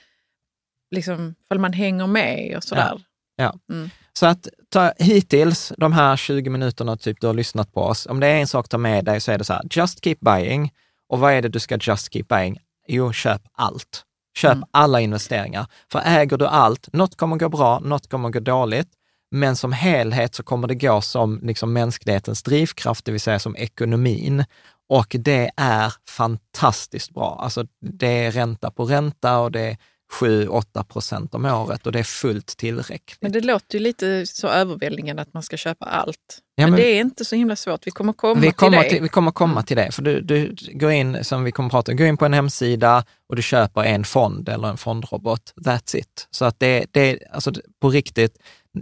liksom, 0.96 1.36
fall 1.50 1.60
man 1.60 1.74
hänger 1.74 2.08
med 2.08 2.58
och 2.58 2.64
sådär. 2.64 3.02
Ja. 3.36 3.44
ja. 3.68 3.76
Mm. 3.76 3.90
Så 4.14 4.26
att 4.26 4.48
ta, 4.72 4.94
hittills, 5.00 5.74
de 5.78 5.94
här 5.94 6.18
20 6.18 6.50
minuterna 6.50 6.98
typ 6.98 7.22
du 7.22 7.28
har 7.28 7.34
lyssnat 7.34 7.74
på 7.74 7.82
oss, 7.82 8.06
om 8.06 8.20
det 8.20 8.28
är 8.28 8.36
en 8.36 8.48
sak 8.48 8.66
att 8.66 8.72
ta 8.72 8.78
med 8.78 9.06
dig 9.06 9.22
så 9.22 9.32
är 9.32 9.38
det 9.38 9.44
så 9.44 9.54
här, 9.54 9.64
just 9.72 10.04
keep 10.04 10.18
buying. 10.20 10.72
Och 11.10 11.20
vad 11.20 11.34
är 11.34 11.42
det 11.42 11.50
du 11.50 11.60
ska 11.60 11.78
just 11.82 12.14
keep 12.14 12.24
buying? 12.30 12.58
Jo, 12.88 13.14
köp 13.14 13.42
allt. 13.54 14.04
Köp 14.38 14.52
mm. 14.52 14.66
alla 14.72 15.02
investeringar. 15.02 15.66
För 15.92 16.02
äger 16.06 16.38
du 16.38 16.48
allt, 16.48 16.94
något 16.94 17.16
kommer 17.18 17.36
gå 17.36 17.50
bra, 17.50 17.80
något 17.80 18.10
kommer 18.10 18.30
gå 18.30 18.40
dåligt, 18.40 18.88
men 19.32 19.56
som 19.56 19.72
helhet 19.72 20.36
så 20.36 20.44
kommer 20.44 20.68
det 20.68 20.76
gå 20.76 21.02
som 21.02 21.40
liksom 21.44 21.74
mänsklighetens 21.74 22.44
drivkraft, 22.44 23.06
det 23.06 23.12
vill 23.12 23.22
säga 23.22 23.40
som 23.40 23.56
ekonomin. 23.56 24.44
Och 24.90 25.16
det 25.20 25.52
är 25.58 25.94
fantastiskt 26.10 27.12
bra. 27.14 27.40
Alltså 27.44 27.66
det 27.82 28.26
är 28.26 28.32
ränta 28.32 28.72
på 28.72 28.86
ränta 28.86 29.40
och 29.40 29.52
det 29.52 29.62
är 29.62 29.78
7-8 30.12 30.84
procent 30.84 31.36
om 31.36 31.46
året 31.46 31.86
och 31.86 31.92
det 31.92 32.00
är 32.00 32.04
fullt 32.04 32.58
tillräckligt. 32.58 33.18
Men 33.22 33.32
det 33.32 33.42
låter 33.42 33.78
ju 33.78 33.84
lite 33.84 34.26
så 34.26 34.48
överväldigande 34.48 35.22
att 35.22 35.34
man 35.34 35.44
ska 35.44 35.58
köpa 35.58 35.86
allt. 35.86 36.18
Ja, 36.56 36.64
men, 36.64 36.72
men, 36.72 36.80
det 36.80 36.88
är 36.88 37.02
inte 37.02 37.26
så 37.26 37.36
himla 37.36 37.56
svårt. 37.56 37.88
Vi 37.88 37.92
kommer 37.92 38.14
komma 38.14 38.42
vi 38.42 38.52
kommer 38.52 38.84
till 38.84 38.98
det. 38.98 39.04
vi 39.04 39.10
kommer 39.10 39.32
komma 39.32 39.52
mm. 39.52 39.64
till 39.64 39.78
det. 39.78 39.92
För 39.92 40.02
du, 40.02 40.22
du 40.22 40.56
går 40.74 40.92
in, 40.92 41.24
som 41.24 41.44
vi 41.44 41.52
kommer 41.52 41.70
prata 41.70 41.92
om, 41.92 41.98
går 41.98 42.08
in 42.08 42.18
på 42.18 42.26
en 42.26 42.34
hemsida 42.34 43.04
och 43.30 43.36
du 43.36 43.42
köper 43.42 43.84
en 43.84 44.04
fond 44.04 44.50
eller 44.50 44.68
en 44.68 44.78
fondrobot. 44.78 45.54
That's 45.56 45.96
it. 45.96 46.28
Så 46.32 46.46
att 46.46 46.60
det, 46.60 46.86
det 46.92 47.20
alltså 47.32 47.52
på 47.82 47.90
riktigt, 47.90 48.38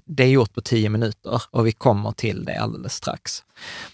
det 0.06 0.24
är 0.24 0.28
gjort 0.28 0.54
på 0.54 0.62
tio 0.62 0.90
minuter 0.90 1.42
och 1.52 1.68
vi 1.68 1.72
kommer 1.72 2.12
till 2.12 2.46
det 2.46 2.56
alldeles 2.56 2.94
strax. 2.94 3.44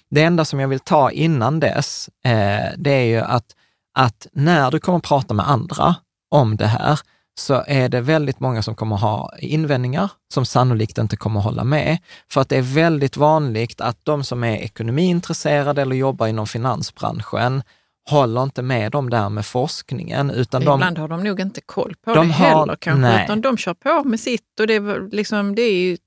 Det 0.09 0.23
enda 0.23 0.45
som 0.45 0.59
jag 0.59 0.67
vill 0.67 0.79
ta 0.79 1.11
innan 1.11 1.59
dess, 1.59 2.09
eh, 2.25 2.73
det 2.77 2.91
är 2.91 3.05
ju 3.05 3.19
att, 3.19 3.45
att 3.93 4.27
när 4.33 4.71
du 4.71 4.79
kommer 4.79 4.99
prata 4.99 5.33
med 5.33 5.49
andra 5.49 5.95
om 6.29 6.55
det 6.55 6.67
här, 6.67 6.99
så 7.35 7.63
är 7.67 7.89
det 7.89 8.01
väldigt 8.01 8.39
många 8.39 8.61
som 8.61 8.75
kommer 8.75 8.95
ha 8.95 9.33
invändningar, 9.39 10.11
som 10.33 10.45
sannolikt 10.45 10.97
inte 10.97 11.17
kommer 11.17 11.39
hålla 11.39 11.63
med. 11.63 11.97
För 12.31 12.41
att 12.41 12.49
det 12.49 12.57
är 12.57 12.61
väldigt 12.61 13.17
vanligt 13.17 13.81
att 13.81 13.97
de 14.03 14.23
som 14.23 14.43
är 14.43 14.57
ekonomiintresserade 14.57 15.81
eller 15.81 15.95
jobbar 15.95 16.27
inom 16.27 16.47
finansbranschen 16.47 17.63
håller 18.09 18.43
inte 18.43 18.61
med 18.61 18.95
om 18.95 19.09
det 19.09 19.17
här 19.17 19.29
med 19.29 19.45
forskningen. 19.45 20.31
Utan 20.31 20.61
Ibland 20.61 20.95
de, 20.95 21.01
har 21.01 21.07
de 21.07 21.23
nog 21.23 21.39
inte 21.39 21.61
koll 21.61 21.95
på 22.05 22.13
de 22.13 22.27
det 22.27 22.33
har, 22.33 22.59
heller 22.59 22.75
kanske, 22.75 23.01
nej. 23.01 23.23
utan 23.23 23.41
de 23.41 23.57
kör 23.57 23.73
på 23.73 24.03
med 24.03 24.19
sitt 24.19 24.59
och 24.59 24.67
det, 24.67 24.79
liksom, 25.11 25.55
det 25.55 25.61
är 25.61 25.73
ju 25.73 25.97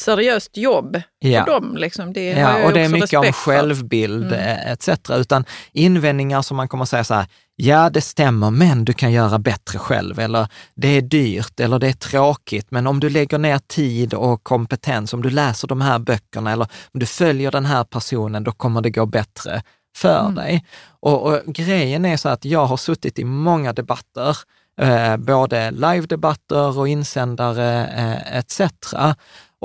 seriöst 0.00 0.56
jobb 0.56 1.02
ja. 1.18 1.44
för 1.44 1.52
dem. 1.52 1.76
Liksom. 1.76 2.12
Det 2.12 2.30
ja, 2.30 2.64
och 2.64 2.72
det 2.72 2.80
är 2.80 2.88
mycket 2.88 3.18
om 3.18 3.32
självbild 3.32 4.32
mm. 4.32 4.72
etc. 4.72 4.88
Utan 5.10 5.44
invändningar 5.72 6.42
som 6.42 6.56
man 6.56 6.68
kommer 6.68 6.84
säga 6.84 7.04
så 7.04 7.14
här, 7.14 7.26
ja 7.56 7.90
det 7.90 8.00
stämmer, 8.00 8.50
men 8.50 8.84
du 8.84 8.92
kan 8.92 9.12
göra 9.12 9.38
bättre 9.38 9.78
själv. 9.78 10.18
Eller 10.18 10.48
det 10.74 10.88
är 10.88 11.02
dyrt 11.02 11.60
eller 11.60 11.78
det 11.78 11.88
är 11.88 11.92
tråkigt, 11.92 12.70
men 12.70 12.86
om 12.86 13.00
du 13.00 13.10
lägger 13.10 13.38
ner 13.38 13.58
tid 13.58 14.14
och 14.14 14.44
kompetens, 14.44 15.14
om 15.14 15.22
du 15.22 15.30
läser 15.30 15.68
de 15.68 15.80
här 15.80 15.98
böckerna 15.98 16.52
eller 16.52 16.66
om 16.94 17.00
du 17.00 17.06
följer 17.06 17.50
den 17.50 17.64
här 17.64 17.84
personen, 17.84 18.44
då 18.44 18.52
kommer 18.52 18.80
det 18.80 18.90
gå 18.90 19.06
bättre 19.06 19.62
för 19.96 20.20
mm. 20.20 20.34
dig. 20.34 20.64
Och, 21.00 21.22
och, 21.22 21.40
grejen 21.46 22.04
är 22.04 22.16
så 22.16 22.28
att 22.28 22.44
jag 22.44 22.66
har 22.66 22.76
suttit 22.76 23.18
i 23.18 23.24
många 23.24 23.72
debatter, 23.72 24.36
eh, 24.80 25.16
både 25.16 25.70
live-debatter 25.70 26.78
och 26.78 26.88
insändare 26.88 27.86
eh, 27.86 28.38
etc. 28.38 28.60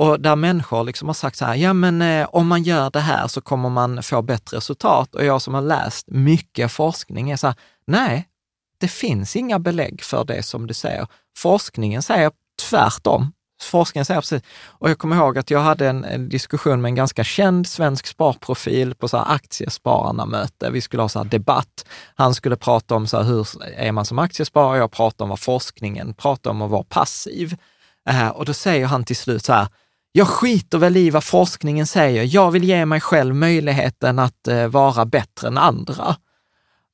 Och 0.00 0.20
där 0.20 0.36
människor 0.36 0.84
liksom 0.84 1.08
har 1.08 1.14
sagt 1.14 1.36
så 1.36 1.44
här, 1.44 1.54
ja 1.54 1.72
men 1.72 2.02
eh, 2.02 2.28
om 2.32 2.46
man 2.48 2.62
gör 2.62 2.90
det 2.90 3.00
här 3.00 3.26
så 3.26 3.40
kommer 3.40 3.68
man 3.68 4.02
få 4.02 4.22
bättre 4.22 4.56
resultat. 4.56 5.14
Och 5.14 5.24
jag 5.24 5.42
som 5.42 5.54
har 5.54 5.62
läst 5.62 6.06
mycket 6.10 6.72
forskning 6.72 7.30
är 7.30 7.36
så 7.36 7.46
här, 7.46 7.56
nej, 7.86 8.28
det 8.78 8.88
finns 8.88 9.36
inga 9.36 9.58
belägg 9.58 10.02
för 10.02 10.24
det 10.24 10.42
som 10.42 10.66
du 10.66 10.74
säger. 10.74 11.06
Forskningen 11.36 12.02
säger 12.02 12.30
tvärtom. 12.70 13.32
Forskningen 13.62 14.04
säger 14.04 14.20
precis, 14.20 14.42
och 14.66 14.90
jag 14.90 14.98
kommer 14.98 15.16
ihåg 15.16 15.38
att 15.38 15.50
jag 15.50 15.60
hade 15.60 15.88
en, 15.88 16.04
en 16.04 16.28
diskussion 16.28 16.80
med 16.80 16.88
en 16.88 16.94
ganska 16.94 17.24
känd 17.24 17.66
svensk 17.66 18.06
sparprofil 18.06 18.94
på 18.94 19.08
så 19.08 19.16
här 19.16 19.34
aktiespararna-möte. 19.34 20.70
Vi 20.70 20.80
skulle 20.80 21.02
ha 21.02 21.08
så 21.08 21.18
här 21.18 21.26
debatt. 21.26 21.86
Han 22.14 22.34
skulle 22.34 22.56
prata 22.56 22.94
om 22.94 23.06
så 23.06 23.16
här, 23.16 23.24
hur 23.24 23.46
är 23.76 23.92
man 23.92 24.04
som 24.04 24.18
aktiesparare? 24.18 24.78
Jag 24.78 24.90
pratade 24.90 25.22
om 25.22 25.28
vad 25.28 25.40
forskningen 25.40 26.14
pratar 26.14 26.50
om 26.50 26.62
att 26.62 26.70
vara 26.70 26.84
passiv. 26.84 27.56
Eh, 28.08 28.28
och 28.28 28.44
då 28.44 28.54
säger 28.54 28.86
han 28.86 29.04
till 29.04 29.16
slut 29.16 29.44
så 29.44 29.52
här, 29.52 29.68
jag 30.12 30.28
skiter 30.28 30.78
väl 30.78 30.96
i 30.96 31.10
vad 31.10 31.24
forskningen 31.24 31.86
säger. 31.86 32.34
Jag 32.34 32.50
vill 32.50 32.64
ge 32.64 32.86
mig 32.86 33.00
själv 33.00 33.34
möjligheten 33.34 34.18
att 34.18 34.48
eh, 34.48 34.66
vara 34.66 35.04
bättre 35.04 35.48
än 35.48 35.58
andra. 35.58 36.16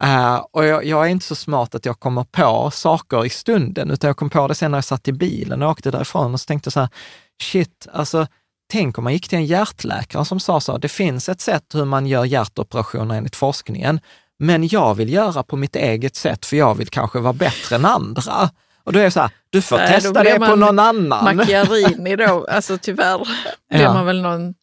Uh, 0.05 0.37
och 0.53 0.65
jag, 0.65 0.85
jag, 0.85 1.05
är 1.05 1.09
inte 1.09 1.27
så 1.27 1.35
smart 1.35 1.75
att 1.75 1.87
jag 1.87 2.01
kommer 2.01 2.25
på 2.25 2.71
saker 2.71 3.25
i 3.25 3.31
stunden, 3.31 3.91
utan 3.91 4.09
jag 4.09 4.17
kom 4.17 4.31
på 4.31 4.49
det 4.49 4.55
sen 4.55 4.71
när 4.71 4.79
jag 4.79 4.85
satt 4.85 5.09
i 5.09 5.13
bilen 5.13 5.63
och 5.63 5.71
åkte 5.71 5.91
därifrån 5.91 6.35
och 6.35 6.41
så 6.41 6.47
tänkte 6.47 6.67
jag 6.67 6.73
så 6.73 6.81
här, 6.81 6.89
shit, 7.43 7.87
alltså 7.93 8.27
tänk 8.71 8.99
om 8.99 9.05
man 9.05 9.13
gick 9.13 9.29
till 9.29 9.39
en 9.39 9.47
hjärtläkare 9.47 10.25
som 10.25 10.41
sa 10.41 10.61
så, 10.61 10.79
det 10.79 10.89
finns 10.89 11.29
ett 11.29 11.41
sätt 11.41 11.65
hur 11.75 11.85
man 11.85 12.07
gör 12.07 12.25
hjärtoperationer 12.25 13.15
enligt 13.15 13.37
forskningen, 13.37 14.01
men 14.39 14.69
jag 14.69 14.95
vill 14.95 15.13
göra 15.13 15.43
på 15.43 15.57
mitt 15.57 15.77
eget 15.77 16.17
sätt 16.17 16.47
för 16.47 16.57
jag 16.57 16.75
vill 16.75 16.89
kanske 16.89 17.19
vara 17.19 17.33
bättre 17.33 17.77
än 17.77 17.85
andra. 17.85 18.51
Och 18.87 18.93
då 18.93 18.99
är 18.99 19.05
det 19.05 19.11
så 19.11 19.21
här, 19.21 19.31
du 19.51 19.63
får 19.63 19.77
Nej, 19.77 19.89
testa 19.89 20.23
det 20.23 20.39
på 20.39 20.57
någon 20.57 20.79
annan. 20.79 21.37
Macchiarini 21.37 22.17
då, 22.17 22.47
alltså 22.51 22.79
tyvärr 22.79 23.19
blir 23.71 23.81
ja. 23.83 23.95
man 23.95 24.07
väl 24.07 24.23
någon, 24.23 24.55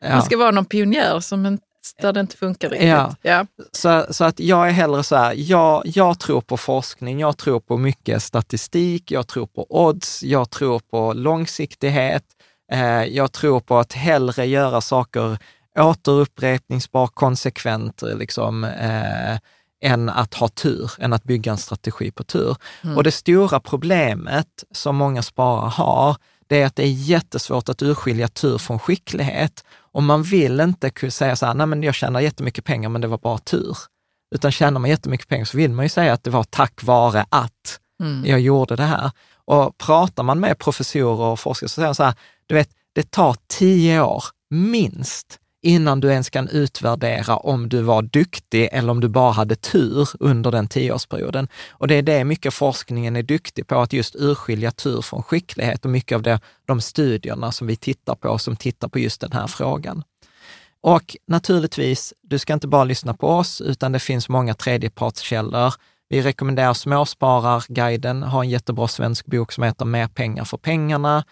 ja. 0.00 0.10
man 0.10 0.22
ska 0.22 0.36
vara 0.36 0.50
någon 0.50 0.64
pionjär 0.64 1.20
som 1.20 1.46
en 1.46 1.58
där 2.00 2.12
det 2.12 2.20
inte 2.20 2.36
funkar 2.36 2.68
riktigt. 2.68 2.88
Ja. 2.88 3.14
ja. 3.22 3.46
Så, 3.72 4.06
så 4.10 4.24
att 4.24 4.40
jag 4.40 4.68
är 4.68 4.72
hellre 4.72 5.02
så 5.02 5.16
här, 5.16 5.34
jag, 5.36 5.82
jag 5.84 6.18
tror 6.18 6.40
på 6.40 6.56
forskning, 6.56 7.20
jag 7.20 7.38
tror 7.38 7.60
på 7.60 7.76
mycket 7.76 8.22
statistik, 8.22 9.10
jag 9.10 9.26
tror 9.26 9.46
på 9.46 9.66
odds, 9.68 10.22
jag 10.22 10.50
tror 10.50 10.78
på 10.78 11.12
långsiktighet, 11.12 12.24
eh, 12.72 13.04
jag 13.04 13.32
tror 13.32 13.60
på 13.60 13.78
att 13.78 13.92
hellre 13.92 14.46
göra 14.46 14.80
saker 14.80 15.38
återupprepningsbart, 15.78 17.14
konsekvent, 17.14 18.02
liksom, 18.02 18.64
eh, 18.64 19.38
än 19.82 20.08
att 20.08 20.34
ha 20.34 20.48
tur, 20.48 20.90
än 20.98 21.12
att 21.12 21.24
bygga 21.24 21.52
en 21.52 21.58
strategi 21.58 22.10
på 22.10 22.24
tur. 22.24 22.56
Mm. 22.84 22.96
Och 22.96 23.04
det 23.04 23.12
stora 23.12 23.60
problemet 23.60 24.64
som 24.70 24.96
många 24.96 25.22
sparare 25.22 25.68
har, 25.68 26.16
det 26.46 26.62
är 26.62 26.66
att 26.66 26.76
det 26.76 26.82
är 26.82 26.92
jättesvårt 26.92 27.68
att 27.68 27.82
urskilja 27.82 28.28
tur 28.28 28.58
från 28.58 28.78
skicklighet. 28.78 29.64
Och 29.74 30.02
man 30.02 30.22
vill 30.22 30.60
inte 30.60 31.10
säga 31.10 31.36
så 31.36 31.46
här, 31.46 31.54
nej 31.54 31.66
men 31.66 31.82
jag 31.82 31.94
tjänar 31.94 32.20
jättemycket 32.20 32.64
pengar, 32.64 32.88
men 32.88 33.00
det 33.00 33.08
var 33.08 33.18
bara 33.18 33.38
tur. 33.38 33.76
Utan 34.34 34.52
tjänar 34.52 34.80
man 34.80 34.90
jättemycket 34.90 35.28
pengar 35.28 35.44
så 35.44 35.56
vill 35.56 35.70
man 35.70 35.84
ju 35.84 35.88
säga 35.88 36.12
att 36.12 36.24
det 36.24 36.30
var 36.30 36.44
tack 36.44 36.82
vare 36.82 37.26
att 37.28 37.80
mm. 38.02 38.26
jag 38.26 38.40
gjorde 38.40 38.76
det 38.76 38.82
här. 38.82 39.10
Och 39.44 39.78
pratar 39.78 40.22
man 40.22 40.40
med 40.40 40.58
professorer 40.58 41.26
och 41.26 41.40
forskare 41.40 41.68
så 41.68 41.74
säger 41.74 41.88
de 41.88 41.94
så 41.94 42.04
här, 42.04 42.14
du 42.46 42.54
vet, 42.54 42.70
det 42.92 43.10
tar 43.10 43.36
tio 43.46 44.02
år, 44.02 44.24
minst, 44.50 45.38
innan 45.62 46.00
du 46.00 46.08
ens 46.12 46.30
kan 46.30 46.48
utvärdera 46.48 47.36
om 47.36 47.68
du 47.68 47.82
var 47.82 48.02
duktig 48.02 48.68
eller 48.72 48.90
om 48.90 49.00
du 49.00 49.08
bara 49.08 49.32
hade 49.32 49.56
tur 49.56 50.08
under 50.20 50.50
den 50.50 50.68
tioårsperioden. 50.68 51.48
Och 51.70 51.88
det 51.88 51.94
är 51.94 52.02
det 52.02 52.24
mycket 52.24 52.54
forskningen 52.54 53.16
är 53.16 53.22
duktig 53.22 53.66
på, 53.66 53.80
att 53.80 53.92
just 53.92 54.16
urskilja 54.16 54.70
tur 54.70 55.02
från 55.02 55.22
skicklighet 55.22 55.84
och 55.84 55.90
mycket 55.90 56.16
av 56.16 56.22
det, 56.22 56.40
de 56.66 56.80
studierna 56.80 57.52
som 57.52 57.66
vi 57.66 57.76
tittar 57.76 58.14
på, 58.14 58.38
som 58.38 58.56
tittar 58.56 58.88
på 58.88 58.98
just 58.98 59.20
den 59.20 59.32
här 59.32 59.46
frågan. 59.46 60.02
Och 60.80 61.16
naturligtvis, 61.26 62.14
du 62.22 62.38
ska 62.38 62.52
inte 62.52 62.68
bara 62.68 62.84
lyssna 62.84 63.14
på 63.14 63.28
oss, 63.28 63.60
utan 63.60 63.92
det 63.92 63.98
finns 63.98 64.28
många 64.28 64.54
tredjepartskällor. 64.54 65.74
Vi 66.08 66.22
rekommenderar 66.22 66.74
Småspararguiden, 66.74 68.22
har 68.22 68.42
en 68.42 68.50
jättebra 68.50 68.88
svensk 68.88 69.26
bok 69.26 69.52
som 69.52 69.64
heter 69.64 69.84
Mer 69.84 70.08
pengar 70.08 70.44
för 70.44 70.56
pengarna. 70.56 71.24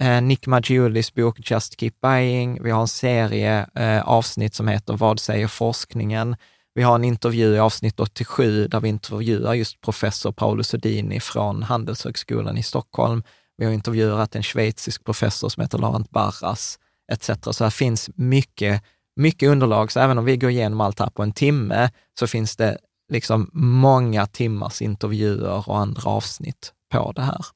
Eh, 0.00 0.22
Nick 0.22 0.46
Maggiulis 0.46 1.14
bok 1.14 1.50
Just 1.50 1.80
Keep 1.80 1.92
Buying. 2.02 2.62
Vi 2.62 2.70
har 2.70 2.80
en 2.80 2.88
serie 2.88 3.66
eh, 3.74 4.08
avsnitt 4.08 4.54
som 4.54 4.68
heter 4.68 4.96
Vad 4.96 5.20
säger 5.20 5.48
forskningen? 5.48 6.36
Vi 6.74 6.82
har 6.82 6.94
en 6.94 7.04
intervju 7.04 7.54
i 7.54 7.58
avsnitt 7.58 8.00
87 8.00 8.68
där 8.68 8.80
vi 8.80 8.88
intervjuar 8.88 9.54
just 9.54 9.80
professor 9.80 10.32
Paolo 10.32 10.64
Sodini 10.64 11.20
från 11.20 11.62
Handelshögskolan 11.62 12.58
i 12.58 12.62
Stockholm. 12.62 13.22
Vi 13.56 13.64
har 13.64 13.72
intervjuat 13.72 14.36
en 14.36 14.42
schweizisk 14.42 15.04
professor 15.04 15.48
som 15.48 15.60
heter 15.60 15.78
Laurent 15.78 16.10
Barras, 16.10 16.78
etc. 17.12 17.30
Så 17.50 17.64
här 17.64 17.70
finns 17.70 18.10
mycket, 18.14 18.82
mycket 19.16 19.48
underlag. 19.48 19.92
Så 19.92 20.00
även 20.00 20.18
om 20.18 20.24
vi 20.24 20.36
går 20.36 20.50
igenom 20.50 20.80
allt 20.80 21.00
här 21.00 21.10
på 21.10 21.22
en 21.22 21.32
timme, 21.32 21.90
så 22.18 22.26
finns 22.26 22.56
det 22.56 22.78
liksom 23.12 23.50
många 23.52 24.26
timmars 24.26 24.82
intervjuer 24.82 25.68
och 25.68 25.78
andra 25.78 26.10
avsnitt 26.10 26.72
på 26.92 27.12
det 27.12 27.22
här. 27.22 27.46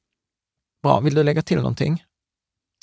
Bra, 0.83 0.99
vill 0.99 1.13
du 1.13 1.23
lägga 1.23 1.41
till 1.41 1.57
någonting? 1.57 2.03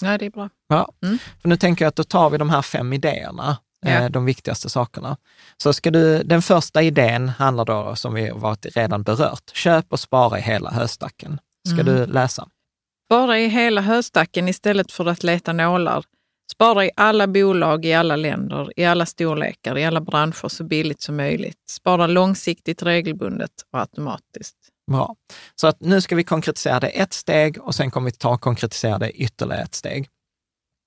Nej, 0.02 0.18
det 0.18 0.26
är 0.26 0.30
bra. 0.30 0.48
Ja, 0.68 0.92
mm. 1.02 1.18
för 1.42 1.48
nu 1.48 1.56
tänker 1.56 1.84
jag 1.84 1.88
att 1.88 1.96
då 1.96 2.04
tar 2.04 2.30
vi 2.30 2.38
de 2.38 2.50
här 2.50 2.62
fem 2.62 2.92
idéerna, 2.92 3.56
ja. 3.80 3.90
Eh, 3.90 4.10
de 4.10 4.24
viktigaste 4.24 4.68
sakerna. 4.68 5.16
Så 5.62 5.72
ska 5.72 5.90
du, 5.90 6.22
den 6.22 6.42
första 6.42 6.82
idén 6.82 7.28
handlar 7.28 7.64
då, 7.64 7.96
som 7.96 8.14
vi 8.14 8.30
varit 8.30 8.66
redan 8.76 9.02
berört, 9.02 9.50
köp 9.54 9.92
och 9.92 10.00
spara 10.00 10.38
i 10.38 10.42
hela 10.42 10.70
höstacken. 10.70 11.40
Ska 11.68 11.80
mm. 11.80 11.86
du 11.86 12.06
läsa? 12.06 12.48
Spara 13.08 13.38
i 13.38 13.48
hela 13.48 13.80
höstacken 13.80 14.48
istället 14.48 14.92
för 14.92 15.06
att 15.06 15.22
leta 15.22 15.52
nålar. 15.52 16.04
Spara 16.52 16.84
i 16.84 16.90
alla 16.96 17.26
bolag 17.26 17.84
i 17.84 17.94
alla 17.94 18.16
länder, 18.16 18.72
i 18.76 18.84
alla 18.84 19.06
storlekar, 19.06 19.78
i 19.78 19.84
alla 19.84 20.00
branscher 20.00 20.48
så 20.48 20.64
billigt 20.64 21.02
som 21.02 21.16
möjligt. 21.16 21.58
Spara 21.70 22.06
långsiktigt, 22.06 22.82
regelbundet 22.82 23.50
och 23.72 23.80
automatiskt. 23.80 24.56
Bra. 24.88 25.14
Så 25.54 25.66
att 25.66 25.80
nu 25.80 26.00
ska 26.00 26.16
vi 26.16 26.24
konkretisera 26.24 26.80
det 26.80 26.88
ett 26.88 27.12
steg 27.12 27.58
och 27.62 27.74
sen 27.74 27.90
kommer 27.90 28.04
vi 28.04 28.16
ta 28.16 28.30
och 28.30 28.40
konkretisera 28.40 28.98
det 28.98 29.10
ytterligare 29.10 29.62
ett 29.62 29.74
steg. 29.74 30.08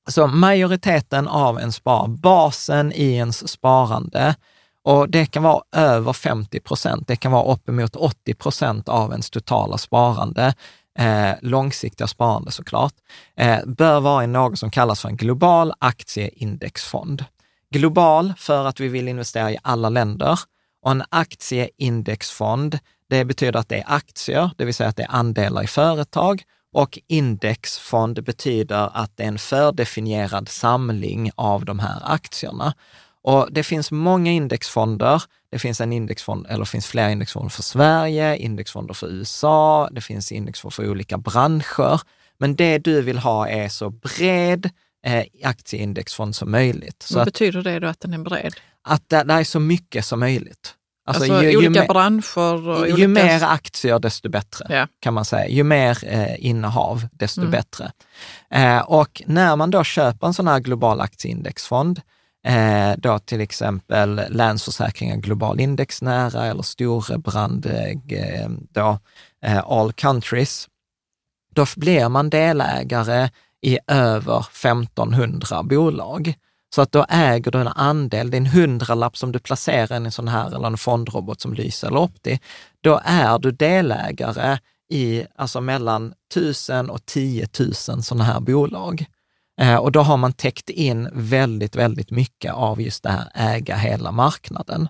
Så 0.09 0.27
majoriteten 0.27 1.27
av 1.27 1.59
en 1.59 1.71
spar, 1.71 2.07
basen 2.07 2.91
i 2.91 3.13
ens 3.13 3.49
sparande, 3.49 4.35
och 4.83 5.09
det 5.09 5.25
kan 5.25 5.43
vara 5.43 5.63
över 5.75 6.13
50 6.13 6.59
procent, 6.59 7.07
det 7.07 7.15
kan 7.15 7.31
vara 7.31 7.53
uppemot 7.53 7.95
80 7.95 8.33
procent 8.33 8.89
av 8.89 9.11
ens 9.11 9.29
totala 9.29 9.77
sparande, 9.77 10.53
eh, 10.99 11.31
långsiktiga 11.41 12.07
sparande 12.07 12.51
såklart, 12.51 12.93
eh, 13.37 13.65
bör 13.65 13.99
vara 13.99 14.23
i 14.23 14.27
något 14.27 14.59
som 14.59 14.71
kallas 14.71 15.01
för 15.01 15.09
en 15.09 15.17
global 15.17 15.73
aktieindexfond. 15.79 17.25
Global 17.73 18.33
för 18.37 18.65
att 18.65 18.79
vi 18.79 18.87
vill 18.87 19.07
investera 19.07 19.51
i 19.51 19.57
alla 19.61 19.89
länder 19.89 20.39
och 20.81 20.91
en 20.91 21.03
aktieindexfond, 21.09 22.79
det 23.11 23.25
betyder 23.25 23.59
att 23.59 23.69
det 23.69 23.77
är 23.77 23.83
aktier, 23.87 24.51
det 24.57 24.65
vill 24.65 24.73
säga 24.73 24.89
att 24.89 24.95
det 24.95 25.03
är 25.03 25.11
andelar 25.11 25.63
i 25.63 25.67
företag 25.67 26.43
och 26.73 26.99
indexfond 27.07 28.23
betyder 28.23 28.89
att 28.93 29.17
det 29.17 29.23
är 29.23 29.27
en 29.27 29.37
fördefinierad 29.37 30.49
samling 30.49 31.31
av 31.35 31.65
de 31.65 31.79
här 31.79 32.01
aktierna. 32.03 32.73
Och 33.21 33.47
det 33.51 33.63
finns 33.63 33.91
många 33.91 34.31
indexfonder. 34.31 35.23
Det 35.51 35.59
finns 35.59 35.81
en 35.81 35.93
indexfond, 35.93 36.45
eller 36.49 36.65
finns 36.65 36.87
flera 36.87 37.11
indexfonder 37.11 37.49
för 37.49 37.63
Sverige, 37.63 38.37
indexfonder 38.37 38.93
för 38.93 39.07
USA, 39.07 39.89
det 39.91 40.01
finns 40.01 40.31
indexfonder 40.31 40.75
för 40.75 40.89
olika 40.89 41.17
branscher. 41.17 42.01
Men 42.37 42.55
det 42.55 42.77
du 42.77 43.01
vill 43.01 43.17
ha 43.17 43.47
är 43.47 43.69
så 43.69 43.89
bred 43.89 44.69
eh, 45.05 45.25
aktieindexfond 45.43 46.35
som 46.35 46.51
möjligt. 46.51 47.09
Vad 47.13 47.25
betyder 47.25 47.61
det 47.61 47.79
då 47.79 47.87
att 47.87 47.99
den 47.99 48.13
är 48.13 48.17
bred? 48.17 48.53
Att 48.83 49.09
det, 49.09 49.23
det 49.23 49.33
är 49.33 49.43
så 49.43 49.59
mycket 49.59 50.05
som 50.05 50.19
möjligt. 50.19 50.75
Alltså, 51.05 51.33
alltså 51.33 51.43
ju, 51.43 51.57
olika 51.57 51.81
ju 51.81 51.87
branscher? 51.87 52.69
Och 52.69 52.87
ju 52.87 52.93
olika... 52.93 53.07
mer 53.07 53.43
aktier, 53.43 53.99
desto 53.99 54.29
bättre, 54.29 54.65
ja. 54.69 54.87
kan 54.99 55.13
man 55.13 55.25
säga. 55.25 55.47
Ju 55.47 55.63
mer 55.63 55.97
eh, 56.03 56.45
innehav, 56.45 57.07
desto 57.11 57.41
mm. 57.41 57.51
bättre. 57.51 57.91
Eh, 58.51 58.79
och 58.79 59.21
när 59.25 59.55
man 59.55 59.71
då 59.71 59.83
köper 59.83 60.27
en 60.27 60.33
sån 60.33 60.47
här 60.47 60.59
global 60.59 61.01
aktieindexfond, 61.01 62.01
eh, 62.47 62.91
då 62.97 63.19
till 63.19 63.41
exempel 63.41 64.21
Länsförsäkringar 64.29 65.15
Global 65.15 65.59
Index 65.59 66.01
nära 66.01 66.45
eller 66.45 66.63
Storebrand, 66.63 67.65
eh, 67.65 68.49
då, 68.71 68.99
eh, 69.45 69.63
All 69.67 69.93
Countries, 69.93 70.67
då 71.55 71.65
blir 71.75 72.09
man 72.09 72.29
delägare 72.29 73.29
i 73.61 73.79
över 73.87 74.45
1500 74.51 75.63
bolag. 75.63 76.33
Så 76.75 76.81
att 76.81 76.91
då 76.91 77.05
äger 77.09 77.51
du 77.51 77.59
en 77.59 77.67
andel, 77.67 78.31
det 78.31 78.37
är 78.37 78.41
en 78.41 78.45
hundralapp 78.45 79.17
som 79.17 79.31
du 79.31 79.39
placerar 79.39 79.93
i 79.93 80.05
en 80.05 80.11
sån 80.11 80.27
här 80.27 80.55
eller 80.55 80.67
en 80.67 80.77
fondrobot 80.77 81.41
som 81.41 81.53
Lysa 81.53 81.87
eller 81.87 81.99
Opti, 81.99 82.39
då 82.81 83.01
är 83.03 83.39
du 83.39 83.51
delägare 83.51 84.57
i 84.91 85.25
alltså 85.35 85.61
mellan 85.61 86.13
tusen 86.33 86.89
och 86.89 87.05
10 87.05 87.47
000 87.59 87.73
sådana 87.73 88.23
här 88.23 88.39
bolag. 88.39 89.05
Eh, 89.61 89.75
och 89.75 89.91
då 89.91 90.01
har 90.01 90.17
man 90.17 90.33
täckt 90.33 90.69
in 90.69 91.09
väldigt, 91.13 91.75
väldigt 91.75 92.11
mycket 92.11 92.53
av 92.53 92.81
just 92.81 93.03
det 93.03 93.09
här 93.09 93.31
äga 93.35 93.75
hela 93.75 94.11
marknaden. 94.11 94.87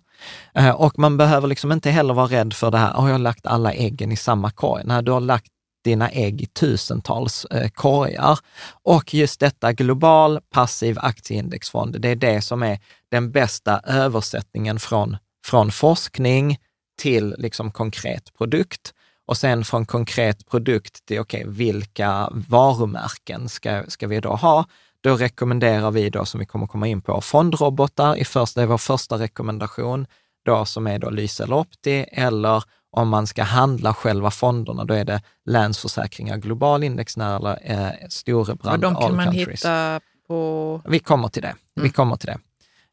Eh, 0.53 0.69
och 0.69 0.99
man 0.99 1.17
behöver 1.17 1.47
liksom 1.47 1.71
inte 1.71 1.89
heller 1.89 2.13
vara 2.13 2.27
rädd 2.27 2.53
för 2.53 2.71
det 2.71 2.77
här, 2.77 2.93
har 2.93 3.09
jag 3.09 3.21
lagt 3.21 3.45
alla 3.45 3.73
äggen 3.73 4.11
i 4.11 4.17
samma 4.17 4.51
korg? 4.51 4.83
Nej, 4.85 5.03
du 5.03 5.11
har 5.11 5.19
lagt 5.19 5.51
dina 5.83 6.09
ägg 6.09 6.41
i 6.41 6.45
tusentals 6.45 7.45
eh, 7.45 7.69
korgar. 7.69 8.39
Och 8.83 9.13
just 9.13 9.39
detta 9.39 9.73
global 9.73 10.39
passiv 10.49 10.99
aktieindexfond, 10.99 12.01
det 12.01 12.09
är 12.09 12.15
det 12.15 12.41
som 12.41 12.63
är 12.63 12.79
den 13.09 13.31
bästa 13.31 13.79
översättningen 13.79 14.79
från, 14.79 15.17
från 15.45 15.71
forskning 15.71 16.57
till 17.01 17.35
liksom 17.37 17.71
konkret 17.71 18.33
produkt. 18.37 18.93
Och 19.25 19.37
sen 19.37 19.65
från 19.65 19.85
konkret 19.85 20.45
produkt 20.45 21.05
till, 21.05 21.19
okej, 21.19 21.41
okay, 21.41 21.53
vilka 21.53 22.29
varumärken 22.31 23.49
ska, 23.49 23.83
ska 23.87 24.07
vi 24.07 24.19
då 24.19 24.35
ha? 24.35 24.65
Då 25.03 25.15
rekommenderar 25.15 25.91
vi 25.91 26.09
då, 26.09 26.25
som 26.25 26.39
vi 26.39 26.45
kommer 26.45 26.67
komma 26.67 26.87
in 26.87 27.01
på, 27.01 27.21
fondrobotar 27.21 28.15
i 28.15 28.25
första, 28.25 28.59
det 28.59 28.65
är 28.65 28.67
vår 28.67 28.77
första 28.77 29.17
rekommendation, 29.17 30.07
då 30.45 30.65
som 30.65 30.87
är 30.87 30.99
då 30.99 31.09
Lyse 31.09 31.43
eller 31.43 31.55
Opti, 31.55 32.05
eller 32.11 32.63
om 32.91 33.09
man 33.09 33.27
ska 33.27 33.43
handla 33.43 33.93
själva 33.93 34.31
fonderna, 34.31 34.85
då 34.85 34.93
är 34.93 35.05
det 35.05 35.21
Länsförsäkringar 35.45 36.37
Global 36.37 36.83
Indexnära 36.83 37.35
eller 37.35 37.87
eh, 37.87 38.07
Storebrand 38.09 38.85
Och 38.85 38.91
de 38.91 39.01
kan 39.01 39.15
man 39.15 39.25
countries. 39.25 39.59
hitta 39.65 39.99
på... 40.27 40.81
Vi 40.85 40.99
kommer 40.99 41.27
till 41.27 41.41
det. 41.41 41.47
Mm. 41.47 41.83
Vi 41.83 41.89
kommer 41.89 42.15
till 42.15 42.27
det. 42.27 42.37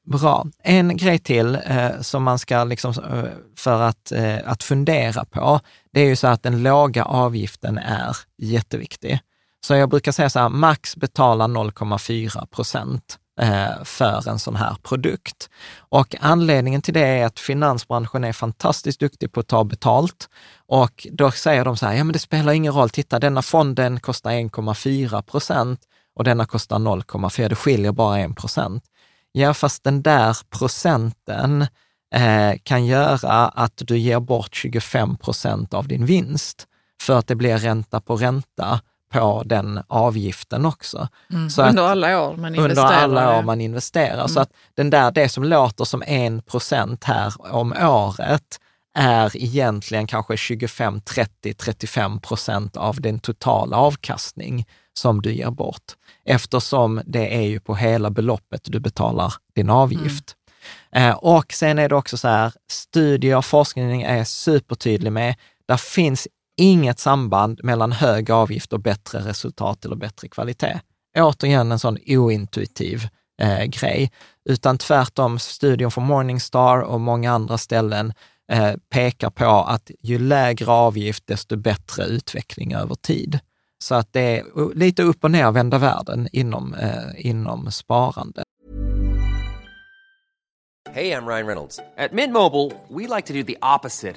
Bra. 0.06 0.46
En 0.62 0.96
grej 0.96 1.18
till 1.18 1.58
eh, 1.66 2.00
som 2.00 2.22
man 2.22 2.38
ska, 2.38 2.64
liksom, 2.64 2.90
eh, 2.90 3.24
för 3.56 3.80
att, 3.82 4.12
eh, 4.12 4.36
att 4.44 4.62
fundera 4.62 5.24
på, 5.24 5.60
det 5.92 6.00
är 6.00 6.06
ju 6.06 6.16
så 6.16 6.26
att 6.26 6.42
den 6.42 6.62
låga 6.62 7.04
avgiften 7.04 7.78
är 7.78 8.16
jätteviktig. 8.38 9.20
Så 9.66 9.74
jag 9.74 9.88
brukar 9.88 10.12
säga 10.12 10.30
så 10.30 10.38
här, 10.38 10.48
max 10.48 10.96
betala 10.96 11.46
0,4 11.46 12.46
procent 12.46 13.18
Eh, 13.38 13.84
för 13.84 14.28
en 14.28 14.38
sån 14.38 14.56
här 14.56 14.76
produkt. 14.82 15.50
Och 15.78 16.16
anledningen 16.20 16.82
till 16.82 16.94
det 16.94 17.06
är 17.06 17.26
att 17.26 17.38
finansbranschen 17.38 18.24
är 18.24 18.32
fantastiskt 18.32 19.00
duktig 19.00 19.32
på 19.32 19.40
att 19.40 19.46
ta 19.46 19.64
betalt. 19.64 20.28
Och 20.66 21.06
då 21.12 21.30
säger 21.30 21.64
de 21.64 21.76
så 21.76 21.86
här, 21.86 21.94
ja 21.94 22.04
men 22.04 22.12
det 22.12 22.18
spelar 22.18 22.52
ingen 22.52 22.72
roll, 22.72 22.90
titta 22.90 23.18
denna 23.18 23.42
fonden 23.42 24.00
kostar 24.00 24.30
1,4 24.30 25.22
procent 25.22 25.80
och 26.16 26.24
denna 26.24 26.46
kostar 26.46 26.78
0,4, 26.78 27.48
det 27.48 27.54
skiljer 27.54 27.92
bara 27.92 28.18
1 28.18 28.36
procent. 28.36 28.84
ja 29.32 29.54
fast 29.54 29.84
den 29.84 30.02
där 30.02 30.36
procenten 30.58 31.66
eh, 32.14 32.52
kan 32.62 32.86
göra 32.86 33.48
att 33.48 33.72
du 33.76 33.98
ger 33.98 34.20
bort 34.20 34.54
25 34.54 35.16
procent 35.16 35.74
av 35.74 35.88
din 35.88 36.06
vinst 36.06 36.66
för 37.02 37.18
att 37.18 37.26
det 37.26 37.34
blir 37.34 37.58
ränta 37.58 38.00
på 38.00 38.16
ränta 38.16 38.80
på 39.08 39.42
den 39.46 39.80
avgiften 39.86 40.66
också. 40.66 41.08
Mm. 41.32 41.50
Så 41.50 41.62
under 41.62 41.82
alla 41.82 42.22
år 42.28 42.36
man 42.36 42.54
investerar. 42.54 43.04
Under 43.04 43.20
alla 43.22 43.38
år 43.38 43.42
man 43.42 43.60
investerar. 43.60 44.14
Mm. 44.14 44.28
Så 44.28 44.40
att 44.40 44.52
den 44.74 44.90
där, 44.90 45.10
det 45.10 45.28
som 45.28 45.44
låter 45.44 45.84
som 45.84 46.02
en 46.06 46.42
procent 46.42 47.04
här 47.04 47.34
om 47.52 47.72
året 47.72 48.60
är 48.94 49.36
egentligen 49.36 50.06
kanske 50.06 50.36
25, 50.36 51.00
30, 51.00 51.54
35 51.54 52.20
procent 52.20 52.76
av 52.76 53.00
den 53.00 53.18
totala 53.18 53.76
avkastning 53.76 54.66
som 54.98 55.22
du 55.22 55.32
ger 55.32 55.50
bort. 55.50 55.92
Eftersom 56.24 57.02
det 57.06 57.36
är 57.36 57.42
ju 57.42 57.60
på 57.60 57.74
hela 57.74 58.10
beloppet 58.10 58.60
du 58.64 58.80
betalar 58.80 59.34
din 59.54 59.70
avgift. 59.70 60.34
Mm. 60.92 61.10
Eh, 61.10 61.16
och 61.16 61.52
sen 61.52 61.78
är 61.78 61.88
det 61.88 61.94
också 61.94 62.16
så 62.16 62.28
här, 62.28 62.52
studier 62.70 63.36
och 63.36 63.44
forskning 63.44 64.02
är 64.02 64.24
supertydlig 64.24 65.12
med, 65.12 65.34
där 65.68 65.76
finns 65.76 66.28
inget 66.58 66.98
samband 66.98 67.60
mellan 67.64 67.92
hög 67.92 68.30
avgift 68.30 68.72
och 68.72 68.80
bättre 68.80 69.18
resultat 69.18 69.84
eller 69.84 69.96
bättre 69.96 70.28
kvalitet. 70.28 70.80
Återigen 71.18 71.72
en 71.72 71.78
sån 71.78 71.98
ointuitiv 72.06 73.08
eh, 73.42 73.64
grej, 73.64 74.12
utan 74.48 74.78
tvärtom 74.78 75.38
studion 75.38 75.90
från 75.90 76.04
Morningstar 76.04 76.80
och 76.80 77.00
många 77.00 77.32
andra 77.32 77.58
ställen 77.58 78.12
eh, 78.52 78.72
pekar 78.90 79.30
på 79.30 79.44
att 79.44 79.90
ju 80.00 80.18
lägre 80.18 80.70
avgift, 80.70 81.26
desto 81.26 81.56
bättre 81.56 82.04
utveckling 82.04 82.74
över 82.74 82.94
tid. 82.94 83.38
Så 83.78 83.94
att 83.94 84.12
det 84.12 84.20
är 84.20 84.74
lite 84.74 85.02
upp 85.02 85.24
och 85.24 85.30
nervända 85.30 85.78
världen 85.78 86.28
inom, 86.32 86.74
eh, 86.74 87.26
inom 87.26 87.70
sparande. 87.70 88.42
Hej, 90.92 91.08
jag 91.08 91.28
Ryan 91.28 91.46
Reynolds. 91.46 91.76
På 91.76 92.14
Mint 92.14 92.32
Mobile, 92.32 92.70
we 92.88 93.16
like 93.16 93.26
to 93.26 93.32
do 93.32 93.42
the 93.42 93.56
opposite 93.76 94.16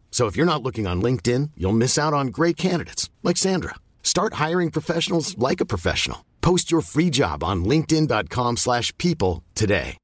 So 0.11 0.27
if 0.27 0.37
you're 0.37 0.53
not 0.53 0.63
looking 0.63 0.87
on 0.87 1.01
LinkedIn, 1.01 1.51
you'll 1.57 1.77
miss 1.77 1.97
out 1.97 2.13
on 2.13 2.27
great 2.27 2.57
candidates 2.57 3.09
like 3.23 3.37
Sandra. 3.37 3.75
Start 4.03 4.33
hiring 4.47 4.71
professionals 4.71 5.35
like 5.49 5.63
a 5.63 5.65
professional. 5.65 6.17
Post 6.41 6.71
your 6.71 6.81
free 6.81 7.09
job 7.09 7.43
on 7.43 7.65
linkedin.com/people 7.65 9.43
today. 9.53 9.97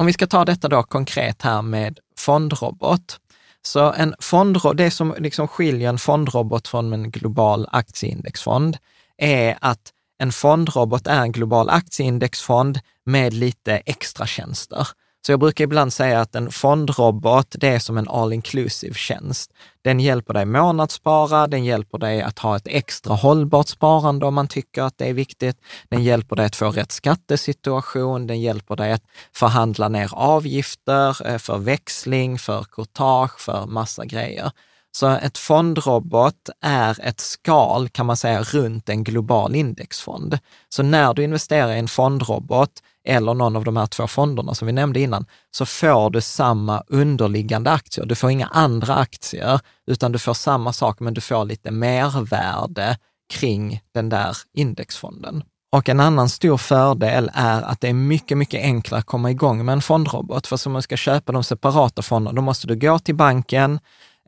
Om 0.00 0.06
vi 0.06 0.12
ska 0.12 0.26
ta 0.26 0.44
detta 0.44 0.68
då 0.68 0.82
konkret 0.82 1.42
här 1.42 1.62
med 1.62 1.98
fondrobot. 2.18 3.20
Så 3.62 3.92
en 3.92 4.14
fondrobot, 4.20 4.76
det 4.76 4.90
som 4.90 5.14
liksom 5.18 5.48
skiljer 5.48 5.88
en 5.88 5.98
fondrobot 5.98 6.68
från 6.68 6.92
en 6.92 7.10
global 7.10 7.68
aktieindexfond 7.72 8.76
är 9.16 9.58
att 9.60 9.92
en 10.18 10.32
fondrobot 10.32 11.06
är 11.06 11.20
en 11.20 11.32
global 11.32 11.68
aktieindexfond 11.68 12.80
med 13.04 13.32
lite 13.34 13.76
extra 13.76 14.26
tjänster. 14.26 14.88
Så 15.26 15.32
jag 15.32 15.40
brukar 15.40 15.64
ibland 15.64 15.92
säga 15.92 16.20
att 16.20 16.34
en 16.34 16.50
fondrobot, 16.50 17.46
det 17.58 17.68
är 17.68 17.78
som 17.78 17.98
en 17.98 18.08
all 18.08 18.32
inclusive 18.32 18.94
tjänst. 18.94 19.50
Den 19.82 20.00
hjälper 20.00 20.34
dig 20.34 20.44
månadsspara, 20.44 21.46
den 21.46 21.64
hjälper 21.64 21.98
dig 21.98 22.22
att 22.22 22.38
ha 22.38 22.56
ett 22.56 22.66
extra 22.66 23.14
hållbart 23.14 23.68
sparande 23.68 24.26
om 24.26 24.34
man 24.34 24.48
tycker 24.48 24.82
att 24.82 24.98
det 24.98 25.06
är 25.06 25.12
viktigt. 25.12 25.56
Den 25.88 26.02
hjälper 26.02 26.36
dig 26.36 26.46
att 26.46 26.56
få 26.56 26.70
rätt 26.70 26.92
skattesituation, 26.92 28.26
den 28.26 28.40
hjälper 28.40 28.76
dig 28.76 28.92
att 28.92 29.04
förhandla 29.34 29.88
ner 29.88 30.10
avgifter 30.12 31.26
eh, 31.26 31.38
för 31.38 31.58
växling, 31.58 32.38
för 32.38 32.64
courtage, 32.64 33.40
för 33.40 33.66
massa 33.66 34.04
grejer. 34.04 34.50
Så 34.98 35.06
ett 35.06 35.38
fondrobot 35.38 36.48
är 36.60 37.00
ett 37.00 37.20
skal, 37.20 37.88
kan 37.88 38.06
man 38.06 38.16
säga, 38.16 38.42
runt 38.42 38.88
en 38.88 39.04
global 39.04 39.54
indexfond. 39.54 40.38
Så 40.68 40.82
när 40.82 41.14
du 41.14 41.24
investerar 41.24 41.72
i 41.72 41.78
en 41.78 41.88
fondrobot 41.88 42.70
eller 43.04 43.34
någon 43.34 43.56
av 43.56 43.64
de 43.64 43.76
här 43.76 43.86
två 43.86 44.06
fonderna 44.06 44.54
som 44.54 44.66
vi 44.66 44.72
nämnde 44.72 45.00
innan, 45.00 45.26
så 45.50 45.66
får 45.66 46.10
du 46.10 46.20
samma 46.20 46.82
underliggande 46.86 47.70
aktier. 47.70 48.06
Du 48.06 48.14
får 48.14 48.30
inga 48.30 48.46
andra 48.46 48.94
aktier, 48.94 49.60
utan 49.86 50.12
du 50.12 50.18
får 50.18 50.34
samma 50.34 50.72
sak, 50.72 51.00
men 51.00 51.14
du 51.14 51.20
får 51.20 51.44
lite 51.44 51.70
mervärde 51.70 52.98
kring 53.32 53.80
den 53.94 54.08
där 54.08 54.36
indexfonden. 54.54 55.42
Och 55.72 55.88
en 55.88 56.00
annan 56.00 56.28
stor 56.28 56.56
fördel 56.56 57.30
är 57.34 57.62
att 57.62 57.80
det 57.80 57.88
är 57.88 57.92
mycket, 57.92 58.38
mycket 58.38 58.62
enklare 58.62 58.98
att 58.98 59.06
komma 59.06 59.30
igång 59.30 59.64
med 59.64 59.72
en 59.72 59.82
fondrobot. 59.82 60.46
För 60.46 60.66
om 60.66 60.72
man 60.72 60.82
ska 60.82 60.96
köpa 60.96 61.32
de 61.32 61.44
separata 61.44 62.02
fonderna, 62.02 62.36
då 62.36 62.42
måste 62.42 62.66
du 62.66 62.76
gå 62.76 62.98
till 62.98 63.14
banken, 63.14 63.80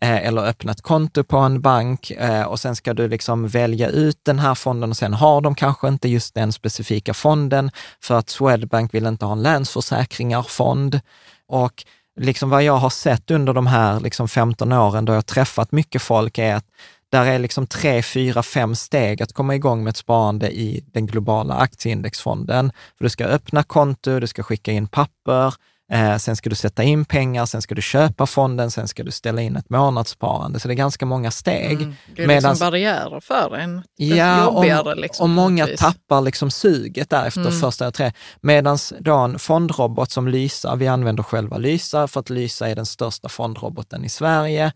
Eh, 0.03 0.27
eller 0.27 0.43
öppna 0.43 0.73
ett 0.73 0.83
konto 0.83 1.25
på 1.25 1.37
en 1.37 1.61
bank 1.61 2.11
eh, 2.11 2.43
och 2.43 2.61
sen 2.61 2.77
ska 2.77 2.95
du 2.95 3.09
liksom 3.09 3.49
välja 3.49 3.89
ut 3.89 4.19
den 4.23 4.39
här 4.39 4.55
fonden 4.55 4.91
och 4.91 4.97
sen 4.97 5.15
har 5.15 5.41
de 5.41 5.55
kanske 5.55 5.89
inte 5.89 6.09
just 6.09 6.35
den 6.35 6.53
specifika 6.53 7.15
fonden 7.15 7.71
för 8.01 8.19
att 8.19 8.31
Swedbank 8.31 8.95
vill 8.95 9.07
inte 9.07 9.25
ha 9.25 9.33
en 9.33 9.43
Länsförsäkringarfond. 9.43 11.01
Och 11.47 11.85
liksom 12.21 12.51
vad 12.51 12.63
jag 12.63 12.77
har 12.77 12.91
sett 12.91 13.31
under 13.31 13.53
de 13.53 13.67
här 13.67 14.01
liksom 14.01 14.29
15 14.29 14.73
åren 14.73 15.05
då 15.05 15.13
jag 15.13 15.27
träffat 15.27 15.73
mycket 15.73 16.03
folk 16.03 16.39
är 16.39 16.55
att 16.55 16.67
där 17.11 17.27
är 17.27 17.39
liksom 17.39 17.67
tre, 17.67 18.03
fyra, 18.03 18.43
fem 18.43 18.75
steg 18.75 19.23
att 19.23 19.33
komma 19.33 19.55
igång 19.55 19.85
med 19.85 19.91
ett 19.91 19.97
sparande 19.97 20.51
i 20.51 20.85
den 20.93 21.07
globala 21.07 21.55
aktieindexfonden. 21.55 22.73
För 22.99 23.05
du 23.05 23.11
ska 23.11 23.25
öppna 23.25 23.63
konto, 23.63 24.21
du 24.21 24.27
ska 24.27 24.43
skicka 24.43 24.73
in 24.73 24.89
papper, 24.89 25.55
Eh, 25.93 26.17
sen 26.17 26.37
ska 26.37 26.51
du 26.51 26.57
sätta 26.57 26.83
in 26.83 27.05
pengar, 27.05 27.47
sen 27.47 27.63
ska 27.63 27.75
du 27.75 27.83
köpa 27.83 28.27
fonden, 28.27 28.71
sen 28.71 28.89
ska 28.89 29.03
du 29.03 29.11
ställa 29.11 29.43
in 29.43 29.57
ett 29.57 29.71
månadssparande. 29.71 30.61
Så 30.61 30.69
det 30.69 30.75
är 30.75 30.77
ganska 30.77 31.07
många 31.07 31.31
steg. 31.31 31.83
Mm. 31.83 31.95
Det 32.17 32.23
är 32.23 32.27
Medans, 32.27 32.45
liksom 32.45 32.67
barriärer 32.67 33.21
för 33.21 33.57
en. 33.57 33.83
Ja, 33.97 34.45
jobbigare, 34.45 34.95
liksom, 34.95 35.25
och 35.25 35.31
många 35.31 35.67
tappar 35.67 36.21
liksom 36.21 36.51
suget 36.51 37.11
där 37.11 37.27
efter 37.27 37.41
mm. 37.41 37.61
första 37.61 37.91
tre. 37.91 38.13
Medan 38.41 38.79
då 39.01 39.15
en 39.15 39.39
fondrobot 39.39 40.11
som 40.11 40.29
Lysa, 40.29 40.77
vi 40.77 40.89
använder 40.89 41.23
själva 41.23 41.59
Lysa 41.59 42.09
för 42.09 42.21
att 42.21 42.31
Lysa 42.31 42.69
är 42.69 42.77
den 42.77 42.87
största 42.87 43.29
fondroboten 43.29 44.05
i 44.05 44.09
Sverige. 44.09 44.73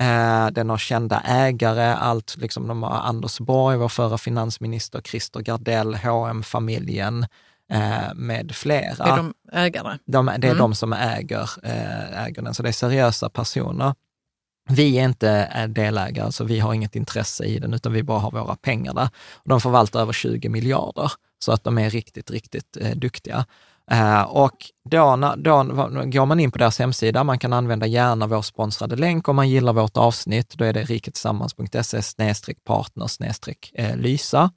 Eh, 0.00 0.46
den 0.46 0.70
har 0.70 0.78
kända 0.78 1.20
ägare, 1.20 1.94
allt 1.94 2.36
liksom 2.36 2.68
de 2.68 2.82
har 2.82 2.90
Anders 2.90 3.38
Borg, 3.38 3.76
vår 3.76 3.88
förra 3.88 4.18
finansminister, 4.18 5.00
Christer 5.00 5.40
Gardell, 5.40 5.94
hm 5.94 6.42
familjen 6.42 7.26
Eh, 7.72 8.14
med 8.14 8.54
flera. 8.54 9.04
Är 9.04 9.16
de 9.16 9.34
ägare? 9.52 9.98
De, 10.04 10.26
det 10.26 10.32
är 10.32 10.44
mm. 10.44 10.58
de 10.58 10.74
som 10.74 10.92
äger, 10.92 11.50
eh, 11.62 12.24
äger 12.24 12.42
den, 12.42 12.54
så 12.54 12.62
det 12.62 12.68
är 12.68 12.72
seriösa 12.72 13.28
personer. 13.28 13.94
Vi 14.70 14.98
är 14.98 15.04
inte 15.04 15.66
delägare, 15.66 16.32
så 16.32 16.44
vi 16.44 16.58
har 16.60 16.74
inget 16.74 16.96
intresse 16.96 17.44
i 17.44 17.58
den, 17.58 17.74
utan 17.74 17.92
vi 17.92 18.02
bara 18.02 18.18
har 18.18 18.30
våra 18.30 18.56
pengar 18.56 18.94
där. 18.94 19.08
de 19.44 19.60
förvaltar 19.60 20.00
över 20.00 20.12
20 20.12 20.48
miljarder, 20.48 21.12
så 21.38 21.52
att 21.52 21.64
de 21.64 21.78
är 21.78 21.90
riktigt, 21.90 22.30
riktigt 22.30 22.76
eh, 22.80 22.96
duktiga. 22.96 23.46
Uh, 23.92 24.22
och 24.22 24.56
då, 24.90 25.34
då 25.36 25.62
går 26.04 26.26
man 26.26 26.40
in 26.40 26.50
på 26.50 26.58
deras 26.58 26.78
hemsida, 26.78 27.24
man 27.24 27.38
kan 27.38 27.52
använda 27.52 27.86
gärna 27.86 28.26
vår 28.26 28.42
sponsrade 28.42 28.96
länk 28.96 29.28
om 29.28 29.36
man 29.36 29.48
gillar 29.48 29.72
vårt 29.72 29.96
avsnitt. 29.96 30.54
Då 30.58 30.64
är 30.64 30.72
det 30.72 30.82
riketillsammans.se 30.82 32.54
partner 32.64 33.08
eh, 33.74 33.96
lysa. 33.96 34.50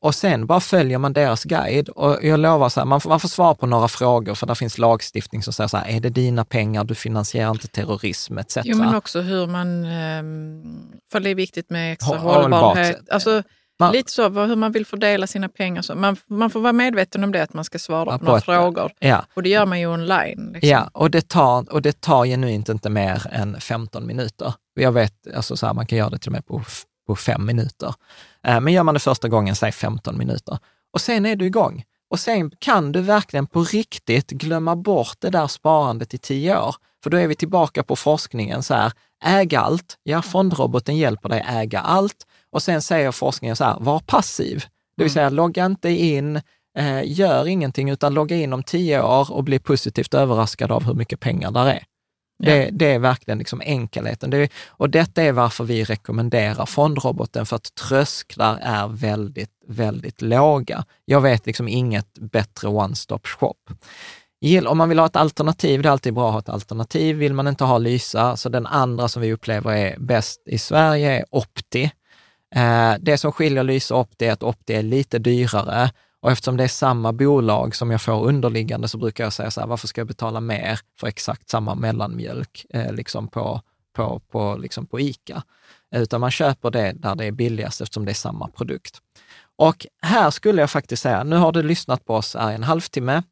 Och 0.00 0.14
sen 0.14 0.46
bara 0.46 0.60
följer 0.60 0.98
man 0.98 1.12
deras 1.12 1.44
guide 1.44 1.88
och 1.88 2.18
jag 2.22 2.40
lovar, 2.40 2.68
så 2.68 2.80
här, 2.80 2.84
man, 2.84 3.00
får, 3.00 3.10
man 3.10 3.20
får 3.20 3.28
svar 3.28 3.54
på 3.54 3.66
några 3.66 3.88
frågor 3.88 4.34
för 4.34 4.46
det 4.46 4.54
finns 4.54 4.78
lagstiftning 4.78 5.42
som 5.42 5.52
säger 5.52 5.68
så 5.68 5.76
här, 5.76 5.96
är 5.96 6.00
det 6.00 6.10
dina 6.10 6.44
pengar, 6.44 6.84
du 6.84 6.94
finansierar 6.94 7.50
inte 7.50 7.68
terrorism 7.68 8.38
etc. 8.38 8.58
Jo, 8.64 8.76
men 8.76 8.94
också 8.94 9.20
hur 9.20 9.46
man, 9.46 9.84
ehm, 9.84 10.62
för 11.12 11.20
det 11.20 11.30
är 11.30 11.34
viktigt 11.34 11.70
med 11.70 11.92
extra 11.92 12.18
hållbarhet. 12.18 13.10
Alltså, 13.10 13.42
man, 13.80 13.92
Lite 13.92 14.12
så, 14.12 14.28
hur 14.28 14.56
man 14.56 14.72
vill 14.72 14.86
fördela 14.86 15.26
sina 15.26 15.48
pengar. 15.48 15.82
Så 15.82 15.94
man, 15.94 16.16
man 16.26 16.50
får 16.50 16.60
vara 16.60 16.72
medveten 16.72 17.24
om 17.24 17.32
det, 17.32 17.42
att 17.42 17.54
man 17.54 17.64
ska 17.64 17.78
svara 17.78 18.18
på 18.18 18.24
några 18.24 18.40
frågor. 18.40 18.92
Ja. 18.98 19.24
Och 19.34 19.42
det 19.42 19.48
gör 19.48 19.66
man 19.66 19.80
ju 19.80 19.86
online. 19.86 20.50
Liksom. 20.52 20.68
Ja, 20.68 20.90
och 20.92 21.10
det, 21.10 21.28
tar, 21.28 21.72
och 21.72 21.82
det 21.82 22.00
tar 22.00 22.26
genuint 22.26 22.68
inte 22.68 22.90
mer 22.90 23.26
än 23.30 23.60
15 23.60 24.06
minuter. 24.06 24.54
Jag 24.74 24.92
vet, 24.92 25.14
alltså 25.36 25.56
så 25.56 25.66
här, 25.66 25.74
man 25.74 25.86
kan 25.86 25.98
göra 25.98 26.10
det 26.10 26.18
till 26.18 26.28
och 26.28 26.32
med 26.32 26.46
på, 26.46 26.62
på 27.06 27.16
fem 27.16 27.46
minuter. 27.46 27.94
Eh, 28.46 28.60
men 28.60 28.72
gör 28.72 28.82
man 28.82 28.94
det 28.94 29.00
första 29.00 29.28
gången, 29.28 29.56
säg 29.56 29.72
15 29.72 30.18
minuter. 30.18 30.58
Och 30.92 31.00
sen 31.00 31.26
är 31.26 31.36
du 31.36 31.46
igång. 31.46 31.84
Och 32.10 32.20
sen 32.20 32.50
kan 32.58 32.92
du 32.92 33.00
verkligen 33.00 33.46
på 33.46 33.62
riktigt 33.62 34.30
glömma 34.30 34.76
bort 34.76 35.16
det 35.18 35.30
där 35.30 35.46
sparandet 35.46 36.14
i 36.14 36.18
tio 36.18 36.58
år. 36.58 36.74
För 37.02 37.10
då 37.10 37.16
är 37.16 37.26
vi 37.26 37.34
tillbaka 37.34 37.82
på 37.82 37.96
forskningen, 37.96 38.62
så 38.62 38.74
här, 38.74 38.92
äga 39.24 39.60
allt. 39.60 39.98
Ja, 40.02 40.22
fondroboten 40.22 40.96
hjälper 40.96 41.28
dig 41.28 41.44
äga 41.48 41.80
allt. 41.80 42.26
Och 42.52 42.62
sen 42.62 42.82
säger 42.82 43.12
forskningen 43.12 43.56
så 43.56 43.64
här, 43.64 43.76
var 43.80 44.00
passiv. 44.00 44.64
Det 44.96 45.04
vill 45.04 45.10
mm. 45.10 45.14
säga, 45.14 45.30
logga 45.30 45.66
inte 45.66 45.90
in, 45.90 46.40
eh, 46.78 47.02
gör 47.04 47.46
ingenting, 47.46 47.90
utan 47.90 48.14
logga 48.14 48.36
in 48.36 48.52
om 48.52 48.62
tio 48.62 49.02
år 49.02 49.32
och 49.32 49.44
bli 49.44 49.58
positivt 49.58 50.14
överraskad 50.14 50.72
av 50.72 50.84
hur 50.84 50.94
mycket 50.94 51.20
pengar 51.20 51.50
där 51.50 51.66
är. 51.66 51.84
Det, 52.42 52.64
ja. 52.64 52.68
det 52.72 52.86
är 52.86 52.98
verkligen 52.98 53.38
liksom 53.38 53.62
enkelheten. 53.64 54.30
Det, 54.30 54.52
och 54.68 54.90
detta 54.90 55.22
är 55.22 55.32
varför 55.32 55.64
vi 55.64 55.84
rekommenderar 55.84 56.66
fondroboten, 56.66 57.46
för 57.46 57.56
att 57.56 57.74
trösklar 57.74 58.58
är 58.62 58.88
väldigt, 58.88 59.50
väldigt 59.66 60.22
låga. 60.22 60.84
Jag 61.04 61.20
vet 61.20 61.46
liksom 61.46 61.68
inget 61.68 62.12
bättre 62.18 62.68
one-stop 62.68 63.26
shop. 63.26 63.54
Om 64.66 64.78
man 64.78 64.88
vill 64.88 64.98
ha 64.98 65.06
ett 65.06 65.16
alternativ, 65.16 65.82
det 65.82 65.88
är 65.88 65.92
alltid 65.92 66.14
bra 66.14 66.26
att 66.28 66.32
ha 66.32 66.40
ett 66.40 66.48
alternativ. 66.48 67.16
Vill 67.16 67.34
man 67.34 67.48
inte 67.48 67.64
ha 67.64 67.78
Lysa, 67.78 68.36
så 68.36 68.48
den 68.48 68.66
andra 68.66 69.08
som 69.08 69.22
vi 69.22 69.32
upplever 69.32 69.72
är 69.72 69.96
bäst 69.98 70.42
i 70.46 70.58
Sverige 70.58 71.18
är 71.18 71.24
Opti. 71.30 71.90
Eh, 72.54 72.94
det 73.00 73.18
som 73.18 73.32
skiljer 73.32 73.64
Lyse 73.64 73.94
och 73.94 74.00
Opti 74.00 74.26
är 74.26 74.32
att 74.32 74.42
Opti 74.42 74.74
är 74.74 74.82
lite 74.82 75.18
dyrare 75.18 75.90
och 76.22 76.30
eftersom 76.30 76.56
det 76.56 76.64
är 76.64 76.68
samma 76.68 77.12
bolag 77.12 77.74
som 77.74 77.90
jag 77.90 78.02
får 78.02 78.24
underliggande 78.24 78.88
så 78.88 78.98
brukar 78.98 79.24
jag 79.24 79.32
säga 79.32 79.50
så 79.50 79.60
här, 79.60 79.68
varför 79.68 79.88
ska 79.88 80.00
jag 80.00 80.08
betala 80.08 80.40
mer 80.40 80.80
för 81.00 81.06
exakt 81.06 81.48
samma 81.48 81.74
mellanmjölk 81.74 82.66
eh, 82.70 82.92
liksom 82.92 83.28
på, 83.28 83.60
på, 83.96 84.20
på, 84.30 84.56
liksom 84.56 84.86
på 84.86 85.00
ICA? 85.00 85.42
Utan 85.94 86.20
man 86.20 86.30
köper 86.30 86.70
det 86.70 86.92
där 86.92 87.14
det 87.14 87.24
är 87.24 87.32
billigast 87.32 87.80
eftersom 87.80 88.04
det 88.04 88.12
är 88.12 88.14
samma 88.14 88.48
produkt. 88.48 88.98
Och 89.56 89.86
här 90.02 90.30
skulle 90.30 90.62
jag 90.62 90.70
faktiskt 90.70 91.02
säga, 91.02 91.24
nu 91.24 91.36
har 91.36 91.52
du 91.52 91.62
lyssnat 91.62 92.04
på 92.04 92.14
oss 92.14 92.34
här 92.34 92.52
i 92.52 92.54
en 92.54 92.62
halvtimme, 92.62 93.22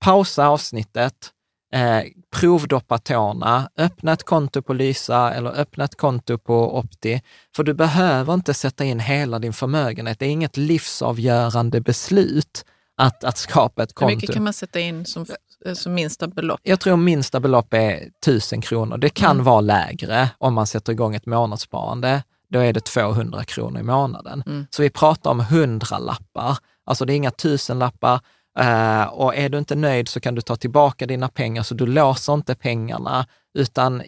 pausa 0.00 0.48
avsnittet, 0.48 1.30
eh, 1.72 2.02
provdoppa 2.30 2.98
tårna, 2.98 3.70
öppna 3.76 4.12
ett 4.12 4.22
konto 4.22 4.62
på 4.62 4.72
Lysa 4.72 5.34
eller 5.34 5.50
öppna 5.60 5.84
ett 5.84 5.96
konto 5.96 6.38
på 6.38 6.78
Opti. 6.78 7.22
För 7.56 7.64
du 7.64 7.74
behöver 7.74 8.34
inte 8.34 8.54
sätta 8.54 8.84
in 8.84 9.00
hela 9.00 9.38
din 9.38 9.52
förmögenhet. 9.52 10.18
Det 10.18 10.26
är 10.26 10.30
inget 10.30 10.56
livsavgörande 10.56 11.80
beslut 11.80 12.64
att, 12.96 13.24
att 13.24 13.38
skapa 13.38 13.82
ett 13.82 13.92
konto. 13.92 14.10
Hur 14.10 14.16
mycket 14.16 14.34
kan 14.34 14.44
man 14.44 14.52
sätta 14.52 14.80
in 14.80 15.06
som, 15.06 15.26
eh, 15.66 15.74
som 15.74 15.94
minsta 15.94 16.26
belopp? 16.26 16.60
Jag 16.62 16.80
tror 16.80 16.96
minsta 16.96 17.40
belopp 17.40 17.74
är 17.74 18.08
tusen 18.24 18.60
kronor. 18.60 18.98
Det 18.98 19.10
kan 19.10 19.30
mm. 19.30 19.44
vara 19.44 19.60
lägre 19.60 20.28
om 20.38 20.54
man 20.54 20.66
sätter 20.66 20.92
igång 20.92 21.14
ett 21.14 21.26
månadssparande. 21.26 22.22
Då 22.48 22.58
är 22.58 22.72
det 22.72 22.80
200 22.80 23.44
kronor 23.44 23.80
i 23.80 23.82
månaden. 23.82 24.42
Mm. 24.46 24.66
Så 24.70 24.82
vi 24.82 24.90
pratar 24.90 25.30
om 25.30 25.40
hundralappar. 25.40 26.58
Alltså 26.84 27.04
det 27.04 27.12
är 27.12 27.16
inga 27.16 27.30
tusenlappar. 27.30 28.20
Uh, 28.60 29.02
och 29.02 29.36
är 29.36 29.48
du 29.48 29.58
inte 29.58 29.74
nöjd 29.74 30.08
så 30.08 30.20
kan 30.20 30.34
du 30.34 30.40
ta 30.40 30.56
tillbaka 30.56 31.06
dina 31.06 31.28
pengar, 31.28 31.62
så 31.62 31.74
du 31.74 31.86
låser 31.86 32.34
inte 32.34 32.54
pengarna, 32.54 33.26
utan 33.58 34.02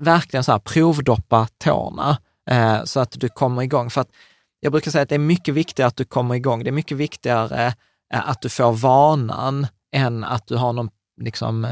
verkligen 0.00 0.44
så 0.44 0.52
här 0.52 0.58
provdoppa 0.58 1.48
tårna 1.58 2.18
uh, 2.50 2.84
så 2.84 3.00
att 3.00 3.20
du 3.20 3.28
kommer 3.28 3.62
igång. 3.62 3.90
För 3.90 4.00
att 4.00 4.08
jag 4.60 4.72
brukar 4.72 4.90
säga 4.90 5.02
att 5.02 5.08
det 5.08 5.14
är 5.14 5.18
mycket 5.18 5.54
viktigare 5.54 5.88
att 5.88 5.96
du 5.96 6.04
kommer 6.04 6.34
igång. 6.34 6.64
Det 6.64 6.70
är 6.70 6.72
mycket 6.72 6.96
viktigare 6.96 7.66
uh, 8.14 8.28
att 8.28 8.40
du 8.40 8.48
får 8.48 8.72
vanan 8.72 9.66
än 9.92 10.24
att 10.24 10.46
du 10.46 10.56
har 10.56 10.72
någon, 10.72 10.90
liksom, 11.20 11.66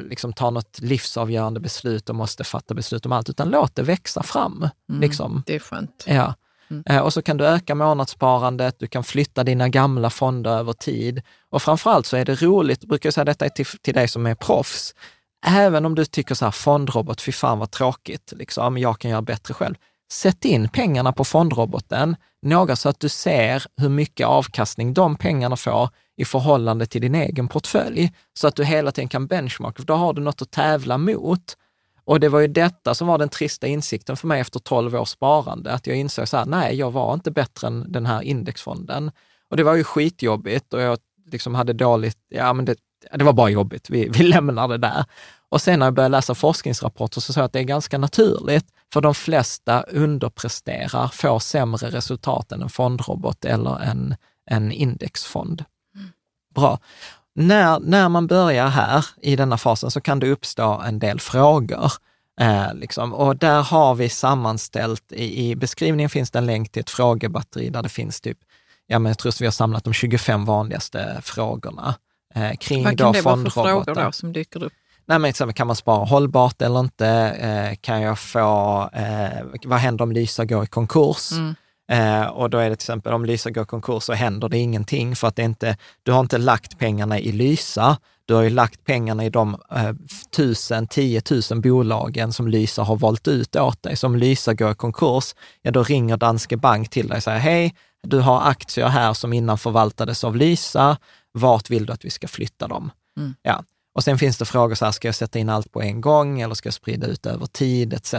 liksom 0.00 0.32
tar 0.32 0.50
något 0.50 0.80
livsavgörande 0.80 1.60
beslut 1.60 2.08
och 2.08 2.14
måste 2.14 2.44
fatta 2.44 2.74
beslut 2.74 3.06
om 3.06 3.12
allt, 3.12 3.28
utan 3.28 3.48
låt 3.48 3.74
det 3.74 3.82
växa 3.82 4.22
fram. 4.22 4.68
Mm, 4.88 5.00
liksom. 5.00 5.42
Det 5.46 5.54
är 5.54 5.58
skönt. 5.58 6.04
Ja. 6.06 6.34
Mm. 6.70 6.82
Eh, 6.86 6.98
och 6.98 7.12
så 7.12 7.22
kan 7.22 7.36
du 7.36 7.46
öka 7.46 7.74
månadssparandet, 7.74 8.76
du 8.78 8.86
kan 8.86 9.04
flytta 9.04 9.44
dina 9.44 9.68
gamla 9.68 10.10
fonder 10.10 10.50
över 10.50 10.72
tid. 10.72 11.22
Och 11.50 11.62
framförallt 11.62 12.06
så 12.06 12.16
är 12.16 12.24
det 12.24 12.42
roligt, 12.42 12.84
brukar 12.84 13.06
jag 13.06 13.14
säga 13.14 13.24
detta 13.24 13.48
till, 13.48 13.66
till 13.66 13.94
dig 13.94 14.08
som 14.08 14.26
är 14.26 14.34
proffs, 14.34 14.94
även 15.46 15.84
om 15.84 15.94
du 15.94 16.04
tycker 16.04 16.34
så 16.34 16.44
här, 16.44 16.52
fondrobot, 16.52 17.20
fy 17.20 17.32
fan 17.32 17.58
vad 17.58 17.70
tråkigt, 17.70 18.32
liksom, 18.36 18.78
jag 18.78 18.98
kan 18.98 19.10
göra 19.10 19.22
bättre 19.22 19.54
själv. 19.54 19.74
Sätt 20.12 20.44
in 20.44 20.68
pengarna 20.68 21.12
på 21.12 21.24
fondroboten, 21.24 22.16
några 22.42 22.76
så 22.76 22.88
att 22.88 23.00
du 23.00 23.08
ser 23.08 23.62
hur 23.76 23.88
mycket 23.88 24.26
avkastning 24.26 24.94
de 24.94 25.16
pengarna 25.16 25.56
får 25.56 25.88
i 26.16 26.24
förhållande 26.24 26.86
till 26.86 27.00
din 27.00 27.14
egen 27.14 27.48
portfölj, 27.48 28.12
så 28.34 28.48
att 28.48 28.56
du 28.56 28.64
hela 28.64 28.92
tiden 28.92 29.08
kan 29.08 29.26
benchmarka, 29.26 29.76
för 29.76 29.86
då 29.86 29.94
har 29.94 30.12
du 30.12 30.22
något 30.22 30.42
att 30.42 30.50
tävla 30.50 30.98
mot. 30.98 31.56
Och 32.06 32.20
det 32.20 32.28
var 32.28 32.40
ju 32.40 32.46
detta 32.46 32.94
som 32.94 33.06
var 33.06 33.18
den 33.18 33.28
trista 33.28 33.66
insikten 33.66 34.16
för 34.16 34.26
mig 34.26 34.40
efter 34.40 34.58
12 34.60 34.94
års 34.94 35.08
sparande, 35.08 35.72
att 35.72 35.86
jag 35.86 35.96
insåg 35.96 36.28
så 36.28 36.36
här, 36.36 36.46
nej, 36.46 36.74
jag 36.76 36.90
var 36.90 37.14
inte 37.14 37.30
bättre 37.30 37.66
än 37.66 37.92
den 37.92 38.06
här 38.06 38.22
indexfonden. 38.22 39.10
Och 39.50 39.56
det 39.56 39.62
var 39.62 39.74
ju 39.74 39.84
skitjobbigt 39.84 40.74
och 40.74 40.80
jag 40.80 40.98
liksom 41.30 41.54
hade 41.54 41.72
dåligt, 41.72 42.18
ja 42.28 42.52
men 42.52 42.64
det, 42.64 42.76
det 43.14 43.24
var 43.24 43.32
bara 43.32 43.48
jobbigt, 43.50 43.90
vi, 43.90 44.08
vi 44.08 44.22
lämnar 44.22 44.68
det 44.68 44.78
där. 44.78 45.04
Och 45.48 45.60
sen 45.60 45.78
när 45.78 45.86
jag 45.86 45.94
började 45.94 46.12
läsa 46.12 46.34
forskningsrapporter 46.34 47.20
så 47.20 47.32
såg 47.32 47.40
jag 47.40 47.46
att 47.46 47.52
det 47.52 47.58
är 47.58 47.64
ganska 47.64 47.98
naturligt, 47.98 48.66
för 48.92 49.00
de 49.00 49.14
flesta 49.14 49.82
underpresterar, 49.82 51.08
får 51.08 51.38
sämre 51.38 51.90
resultat 51.90 52.52
än 52.52 52.62
en 52.62 52.68
fondrobot 52.68 53.44
eller 53.44 53.82
en, 53.82 54.16
en 54.50 54.72
indexfond. 54.72 55.64
Mm. 55.94 56.08
Bra 56.54 56.78
när, 57.36 57.80
när 57.80 58.08
man 58.08 58.26
börjar 58.26 58.68
här 58.68 59.06
i 59.22 59.36
denna 59.36 59.58
fasen 59.58 59.90
så 59.90 60.00
kan 60.00 60.20
det 60.20 60.30
uppstå 60.30 60.82
en 60.86 60.98
del 60.98 61.20
frågor. 61.20 61.92
Eh, 62.40 62.74
liksom. 62.74 63.14
Och 63.14 63.36
där 63.36 63.62
har 63.62 63.94
vi 63.94 64.08
sammanställt, 64.08 65.12
i, 65.12 65.50
i, 65.50 65.56
beskrivningen 65.56 66.10
finns 66.10 66.30
det 66.30 66.38
en 66.38 66.46
länk 66.46 66.72
till 66.72 66.80
ett 66.80 66.90
frågebatteri 66.90 67.70
där 67.70 67.82
det 67.82 67.88
finns 67.88 68.20
typ, 68.20 68.38
ja 68.86 68.98
men 68.98 69.10
jag 69.10 69.18
tror 69.18 69.30
att 69.30 69.40
vi 69.40 69.44
har 69.44 69.52
samlat 69.52 69.84
de 69.84 69.92
25 69.92 70.44
vanligaste 70.44 71.20
frågorna 71.22 71.94
eh, 72.34 72.52
kring 72.56 72.84
Vad 72.84 72.98
kan 72.98 73.12
det 73.12 73.20
vara 73.22 73.36
för 73.36 73.50
frågor 73.50 73.94
då 73.94 74.12
som 74.12 74.32
dyker 74.32 74.64
upp? 74.64 74.72
Nej, 75.06 75.18
men 75.18 75.28
exempel, 75.28 75.54
kan 75.54 75.66
man 75.66 75.76
spara 75.76 76.04
hållbart 76.04 76.62
eller 76.62 76.80
inte? 76.80 77.08
Eh, 77.08 77.76
kan 77.80 78.02
jag 78.02 78.18
få, 78.18 78.90
eh, 78.92 79.44
vad 79.64 79.78
händer 79.78 80.02
om 80.02 80.12
Lysa 80.12 80.44
går 80.44 80.64
i 80.64 80.66
konkurs? 80.66 81.32
Mm. 81.32 81.54
Eh, 81.88 82.26
och 82.26 82.50
då 82.50 82.58
är 82.58 82.70
det 82.70 82.76
till 82.76 82.84
exempel 82.84 83.12
om 83.12 83.24
Lysa 83.24 83.50
går 83.50 83.64
konkurs 83.64 84.02
så 84.02 84.12
händer 84.12 84.48
det 84.48 84.58
ingenting 84.58 85.16
för 85.16 85.28
att 85.28 85.36
det 85.36 85.42
inte, 85.42 85.76
du 86.02 86.12
har 86.12 86.20
inte 86.20 86.38
lagt 86.38 86.78
pengarna 86.78 87.18
i 87.18 87.32
Lysa, 87.32 87.98
du 88.24 88.34
har 88.34 88.42
ju 88.42 88.50
lagt 88.50 88.84
pengarna 88.84 89.24
i 89.24 89.30
de 89.30 89.56
eh, 89.70 89.92
tusen, 90.36 90.86
tiotusen 90.86 91.60
bolagen 91.60 92.32
som 92.32 92.48
Lysa 92.48 92.82
har 92.82 92.96
valt 92.96 93.28
ut 93.28 93.56
åt 93.56 93.82
dig. 93.82 93.96
Så 93.96 94.06
om 94.06 94.16
Lysa 94.16 94.54
går 94.54 94.70
i 94.70 94.74
konkurs, 94.74 95.34
ja 95.62 95.70
då 95.70 95.82
ringer 95.82 96.16
Danske 96.16 96.56
Bank 96.56 96.90
till 96.90 97.08
dig 97.08 97.16
och 97.16 97.22
säger, 97.22 97.38
hej, 97.38 97.74
du 98.02 98.20
har 98.20 98.40
aktier 98.50 98.86
här 98.86 99.14
som 99.14 99.32
innan 99.32 99.58
förvaltades 99.58 100.24
av 100.24 100.36
Lysa, 100.36 100.96
vart 101.32 101.70
vill 101.70 101.86
du 101.86 101.92
att 101.92 102.04
vi 102.04 102.10
ska 102.10 102.28
flytta 102.28 102.68
dem? 102.68 102.90
Mm. 103.16 103.34
Ja. 103.42 103.64
Och 103.96 104.04
sen 104.04 104.18
finns 104.18 104.38
det 104.38 104.44
frågor 104.44 104.74
så 104.74 104.84
här, 104.84 104.92
ska 104.92 105.08
jag 105.08 105.14
sätta 105.14 105.38
in 105.38 105.48
allt 105.48 105.72
på 105.72 105.82
en 105.82 106.00
gång 106.00 106.40
eller 106.40 106.54
ska 106.54 106.66
jag 106.66 106.74
sprida 106.74 107.06
ut 107.06 107.26
över 107.26 107.46
tid 107.46 107.94
etc. 107.94 108.14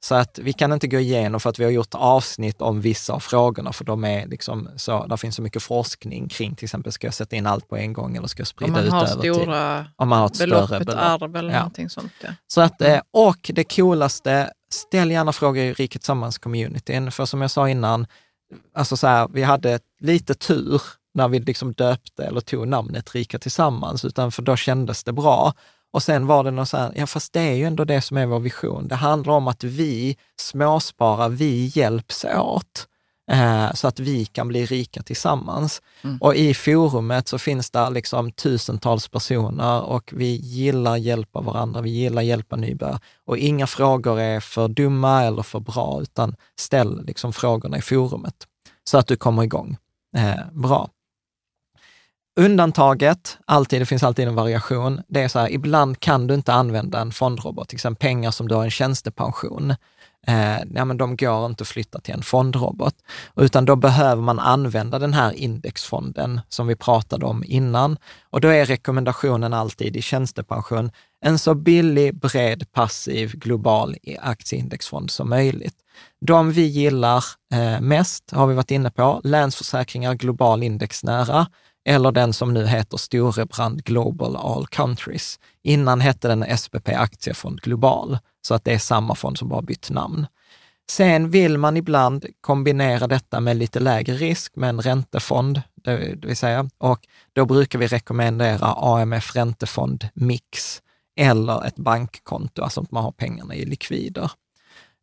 Så 0.00 0.14
att 0.14 0.38
vi 0.42 0.52
kan 0.52 0.72
inte 0.72 0.86
gå 0.86 0.98
igenom 0.98 1.40
för 1.40 1.50
att 1.50 1.58
vi 1.58 1.64
har 1.64 1.70
gjort 1.70 1.94
avsnitt 1.94 2.60
om 2.60 2.80
vissa 2.80 3.12
av 3.12 3.20
frågorna, 3.20 3.72
för 3.72 3.84
de 3.84 4.04
är 4.04 4.26
liksom 4.26 4.68
så, 4.76 5.06
där 5.06 5.16
finns 5.16 5.36
så 5.36 5.42
mycket 5.42 5.62
forskning 5.62 6.28
kring, 6.28 6.54
till 6.54 6.64
exempel, 6.64 6.92
ska 6.92 7.06
jag 7.06 7.14
sätta 7.14 7.36
in 7.36 7.46
allt 7.46 7.68
på 7.68 7.76
en 7.76 7.92
gång 7.92 8.16
eller 8.16 8.26
ska 8.26 8.40
jag 8.40 8.46
sprida 8.46 8.80
ut 8.80 8.92
över 8.92 9.22
tid? 9.22 9.32
Om 9.96 10.08
man 10.08 10.18
har 10.18 10.26
ett 10.26 10.36
större 10.36 10.78
belopp. 10.78 10.98
arv 10.98 11.36
eller 11.36 11.52
ja. 11.52 11.58
någonting 11.58 11.90
sånt. 11.90 12.12
Ja. 12.22 12.28
Så 12.46 12.60
att, 12.60 12.80
eh, 12.82 13.00
och 13.10 13.50
det 13.54 13.76
coolaste, 13.76 14.50
ställ 14.70 15.10
gärna 15.10 15.32
frågor 15.32 15.62
i 15.62 15.72
Riket 15.72 16.02
Sammans-communityn, 16.02 17.10
för 17.10 17.24
som 17.24 17.40
jag 17.40 17.50
sa 17.50 17.68
innan, 17.68 18.06
alltså 18.74 18.96
så 18.96 19.06
här, 19.06 19.28
vi 19.32 19.42
hade 19.42 19.78
lite 20.00 20.34
tur 20.34 20.82
när 21.16 21.28
vi 21.28 21.38
liksom 21.38 21.72
döpte 21.72 22.24
eller 22.24 22.40
tog 22.40 22.68
namnet 22.68 23.14
Rika 23.14 23.38
Tillsammans, 23.38 24.04
utan 24.04 24.32
för 24.32 24.42
då 24.42 24.56
kändes 24.56 25.04
det 25.04 25.12
bra. 25.12 25.54
Och 25.92 26.02
sen 26.02 26.26
var 26.26 26.44
det 26.44 26.50
någon 26.50 26.66
så 26.66 26.76
här, 26.76 26.92
ja 26.96 27.06
fast 27.06 27.32
det 27.32 27.40
är 27.40 27.54
ju 27.54 27.64
ändå 27.64 27.84
det 27.84 28.00
som 28.00 28.16
är 28.16 28.26
vår 28.26 28.40
vision. 28.40 28.88
Det 28.88 28.94
handlar 28.94 29.32
om 29.32 29.48
att 29.48 29.64
vi 29.64 30.16
småsparar, 30.40 31.28
vi 31.28 31.72
hjälps 31.74 32.24
åt. 32.24 32.86
eh, 33.30 33.72
så 33.74 33.88
att 33.88 34.00
vi 34.00 34.24
kan 34.26 34.48
bli 34.48 34.66
rika 34.66 35.02
tillsammans. 35.02 35.82
Mm. 36.04 36.18
Och 36.20 36.34
i 36.34 36.54
forumet 36.54 37.28
så 37.28 37.38
finns 37.38 37.70
det 37.70 37.90
liksom 37.90 38.32
tusentals 38.32 39.08
personer 39.08 39.82
och 39.82 40.12
vi 40.16 40.36
gillar 40.36 40.96
hjälpa 40.96 41.40
varandra, 41.40 41.80
vi 41.80 41.90
gillar 41.90 42.22
hjälpa 42.22 42.56
nybörjare. 42.56 42.98
Och 43.26 43.38
inga 43.38 43.66
frågor 43.66 44.20
är 44.20 44.40
för 44.40 44.68
dumma 44.68 45.24
eller 45.24 45.42
för 45.42 45.60
bra, 45.60 45.98
utan 46.02 46.36
ställ 46.58 47.04
liksom 47.06 47.32
frågorna 47.32 47.78
i 47.78 47.82
forumet 47.82 48.46
så 48.84 48.98
att 48.98 49.06
du 49.06 49.16
kommer 49.16 49.42
igång. 49.42 49.76
Eh, 50.16 50.40
bra. 50.52 50.88
Undantaget, 52.38 53.38
alltid, 53.44 53.80
det 53.80 53.86
finns 53.86 54.02
alltid 54.02 54.28
en 54.28 54.34
variation, 54.34 55.02
det 55.08 55.22
är 55.22 55.28
så 55.28 55.38
här, 55.38 55.50
ibland 55.50 56.00
kan 56.00 56.26
du 56.26 56.34
inte 56.34 56.52
använda 56.52 57.00
en 57.00 57.12
fondrobot, 57.12 57.68
till 57.68 57.76
exempel 57.76 58.08
pengar 58.08 58.30
som 58.30 58.48
du 58.48 58.54
har 58.54 58.64
en 58.64 58.70
tjänstepension. 58.70 59.74
Eh, 60.26 60.58
ja, 60.74 60.84
men 60.84 60.96
de 60.96 61.16
går 61.16 61.46
inte 61.46 61.62
att 61.62 61.68
flytta 61.68 62.00
till 62.00 62.14
en 62.14 62.22
fondrobot, 62.22 62.94
utan 63.36 63.64
då 63.64 63.76
behöver 63.76 64.22
man 64.22 64.38
använda 64.38 64.98
den 64.98 65.14
här 65.14 65.32
indexfonden 65.32 66.40
som 66.48 66.66
vi 66.66 66.76
pratade 66.76 67.26
om 67.26 67.44
innan. 67.46 67.96
Och 68.30 68.40
då 68.40 68.48
är 68.48 68.64
rekommendationen 68.64 69.52
alltid 69.52 69.96
i 69.96 70.02
tjänstepension, 70.02 70.90
en 71.20 71.38
så 71.38 71.54
billig, 71.54 72.20
bred, 72.20 72.72
passiv, 72.72 73.32
global 73.38 73.96
aktieindexfond 74.20 75.10
som 75.10 75.28
möjligt. 75.28 75.76
De 76.26 76.52
vi 76.52 76.62
gillar 76.62 77.24
eh, 77.52 77.80
mest 77.80 78.30
har 78.30 78.46
vi 78.46 78.54
varit 78.54 78.70
inne 78.70 78.90
på, 78.90 79.20
Länsförsäkringar 79.24 80.14
Global 80.14 80.62
Indexnära, 80.62 81.46
eller 81.86 82.12
den 82.12 82.32
som 82.32 82.54
nu 82.54 82.66
heter 82.66 82.96
Storebrand 82.96 83.84
Global 83.84 84.36
All 84.36 84.66
Countries. 84.66 85.38
Innan 85.62 86.00
hette 86.00 86.28
den 86.28 86.58
SPP 86.58 86.88
Aktiefond 86.88 87.60
Global, 87.60 88.18
så 88.42 88.54
att 88.54 88.64
det 88.64 88.72
är 88.72 88.78
samma 88.78 89.14
fond 89.14 89.38
som 89.38 89.48
bara 89.48 89.62
bytt 89.62 89.90
namn. 89.90 90.26
Sen 90.90 91.30
vill 91.30 91.58
man 91.58 91.76
ibland 91.76 92.26
kombinera 92.40 93.06
detta 93.06 93.40
med 93.40 93.56
lite 93.56 93.80
lägre 93.80 94.14
risk 94.14 94.56
med 94.56 94.68
en 94.68 94.80
räntefond, 94.80 95.62
det 95.84 96.26
vill 96.26 96.36
säga, 96.36 96.70
och 96.78 97.06
då 97.32 97.44
brukar 97.44 97.78
vi 97.78 97.86
rekommendera 97.86 98.74
AMF 98.76 99.36
Räntefond 99.36 100.08
Mix 100.14 100.82
eller 101.16 101.66
ett 101.66 101.76
bankkonto, 101.76 102.62
alltså 102.62 102.80
att 102.80 102.90
man 102.90 103.04
har 103.04 103.12
pengarna 103.12 103.54
i 103.54 103.64
likvider. 103.64 104.30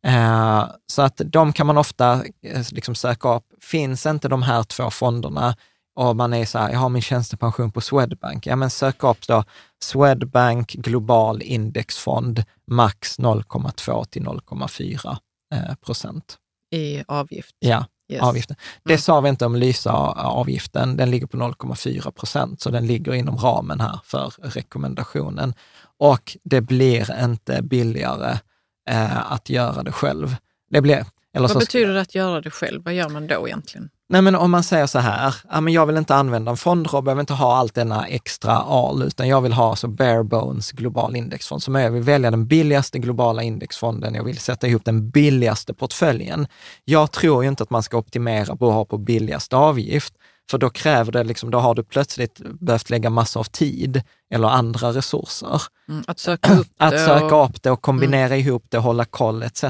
Eh, 0.06 0.64
så 0.86 1.02
att 1.02 1.20
de 1.24 1.52
kan 1.52 1.66
man 1.66 1.78
ofta 1.78 2.24
eh, 2.42 2.62
liksom 2.70 2.94
söka 2.94 3.34
upp. 3.34 3.44
Finns 3.60 4.06
inte 4.06 4.28
de 4.28 4.42
här 4.42 4.62
två 4.62 4.90
fonderna, 4.90 5.56
och 5.94 6.16
man 6.16 6.34
är 6.34 6.44
så 6.44 6.58
här, 6.58 6.72
jag 6.72 6.78
har 6.78 6.88
min 6.88 7.02
tjänstepension 7.02 7.72
på 7.72 7.80
Swedbank. 7.80 8.46
Ja, 8.46 8.56
men 8.56 8.70
sök 8.70 9.04
upp 9.04 9.26
då 9.26 9.44
Swedbank 9.82 10.72
global 10.72 11.42
indexfond, 11.42 12.44
max 12.66 13.18
0,2 13.18 14.04
till 14.04 14.22
0,4 14.22 15.16
eh, 15.54 15.74
procent. 15.74 16.38
I 16.70 17.04
avgift? 17.08 17.56
Ja, 17.58 17.86
yes. 18.12 18.22
avgiften. 18.22 18.56
Det 18.84 18.92
mm. 18.92 19.00
sa 19.00 19.20
vi 19.20 19.28
inte 19.28 19.46
om 19.46 19.56
Lysa-avgiften. 19.56 20.96
Den 20.96 21.10
ligger 21.10 21.26
på 21.26 21.36
0,4 21.36 22.10
procent, 22.10 22.60
så 22.60 22.70
den 22.70 22.86
ligger 22.86 23.14
inom 23.14 23.36
ramen 23.36 23.80
här 23.80 24.00
för 24.04 24.32
rekommendationen. 24.42 25.54
Och 25.98 26.36
det 26.44 26.60
blir 26.60 27.24
inte 27.24 27.62
billigare 27.62 28.38
eh, 28.90 29.32
att 29.32 29.50
göra 29.50 29.82
det 29.82 29.92
själv. 29.92 30.36
Det 30.70 30.80
blir, 30.80 31.06
eller 31.32 31.48
Vad 31.48 31.50
så, 31.50 31.58
betyder 31.58 31.94
det 31.94 32.00
att 32.00 32.14
göra 32.14 32.40
det 32.40 32.50
själv? 32.50 32.84
Vad 32.84 32.94
gör 32.94 33.08
man 33.08 33.26
då 33.26 33.48
egentligen? 33.48 33.90
Nej, 34.08 34.22
men 34.22 34.34
om 34.34 34.50
man 34.50 34.62
säger 34.62 34.86
så 34.86 34.98
här, 34.98 35.34
ja, 35.50 35.60
men 35.60 35.72
jag 35.72 35.86
vill 35.86 35.96
inte 35.96 36.14
använda 36.14 36.50
en 36.50 36.56
fondrob, 36.56 37.08
jag 37.08 37.14
vill 37.14 37.20
inte 37.20 37.32
ha 37.34 37.56
allt 37.56 37.74
denna 37.74 38.06
extra 38.06 38.56
al, 38.56 39.02
utan 39.02 39.28
jag 39.28 39.40
vill 39.40 39.52
ha 39.52 39.76
så 39.76 39.88
bare 39.88 40.24
bones 40.24 40.72
global 40.72 41.16
indexfond. 41.16 41.62
Så 41.62 41.72
jag 41.72 41.90
vill 41.90 42.02
välja 42.02 42.30
den 42.30 42.46
billigaste 42.46 42.98
globala 42.98 43.42
indexfonden, 43.42 44.14
jag 44.14 44.24
vill 44.24 44.38
sätta 44.38 44.66
ihop 44.66 44.84
den 44.84 45.10
billigaste 45.10 45.74
portföljen. 45.74 46.46
Jag 46.84 47.12
tror 47.12 47.42
ju 47.44 47.48
inte 47.48 47.62
att 47.62 47.70
man 47.70 47.82
ska 47.82 47.96
optimera 47.96 48.56
på 48.56 48.68
att 48.68 48.74
ha 48.74 48.84
på 48.84 48.98
billigaste 48.98 49.56
avgift, 49.56 50.14
för 50.50 50.58
då 50.58 50.70
kräver 50.70 51.12
det, 51.12 51.24
liksom, 51.24 51.50
då 51.50 51.58
har 51.58 51.74
du 51.74 51.84
plötsligt 51.84 52.40
behövt 52.60 52.90
lägga 52.90 53.10
massor 53.10 53.40
av 53.40 53.44
tid 53.44 54.02
eller 54.30 54.48
andra 54.48 54.92
resurser. 54.92 55.62
Mm, 55.88 56.04
att 56.06 56.18
söka 56.18 56.54
upp 56.54 56.68
det. 56.78 56.84
Att 56.84 57.00
söka 57.00 57.44
upp 57.44 57.62
det 57.62 57.70
och 57.70 57.82
kombinera 57.82 58.26
mm. 58.26 58.38
ihop 58.38 58.66
det, 58.68 58.78
hålla 58.78 59.04
koll 59.04 59.42
etc. 59.42 59.64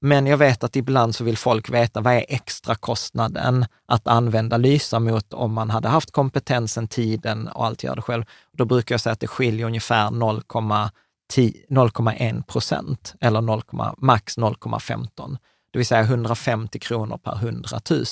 Men 0.00 0.26
jag 0.26 0.36
vet 0.36 0.64
att 0.64 0.76
ibland 0.76 1.14
så 1.14 1.24
vill 1.24 1.36
folk 1.36 1.70
veta 1.70 2.00
vad 2.00 2.14
är 2.14 2.24
extra 2.28 2.74
kostnaden 2.74 3.66
att 3.86 4.06
använda 4.06 4.56
Lysa 4.56 5.00
mot 5.00 5.32
om 5.32 5.52
man 5.52 5.70
hade 5.70 5.88
haft 5.88 6.10
kompetensen, 6.10 6.88
tiden 6.88 7.48
och 7.48 7.66
allt 7.66 7.84
gör 7.84 7.96
det 7.96 8.02
själv. 8.02 8.24
Då 8.52 8.64
brukar 8.64 8.92
jag 8.92 9.00
säga 9.00 9.12
att 9.12 9.20
det 9.20 9.26
skiljer 9.26 9.66
ungefär 9.66 10.10
0,1 10.10 12.42
procent 12.42 13.14
eller 13.20 13.40
0, 13.40 13.62
max 13.98 14.38
0,15. 14.38 15.36
Det 15.70 15.78
vill 15.78 15.86
säga 15.86 16.00
150 16.00 16.78
kronor 16.78 17.16
per 17.16 17.36
100 17.36 17.80
000. 17.90 18.04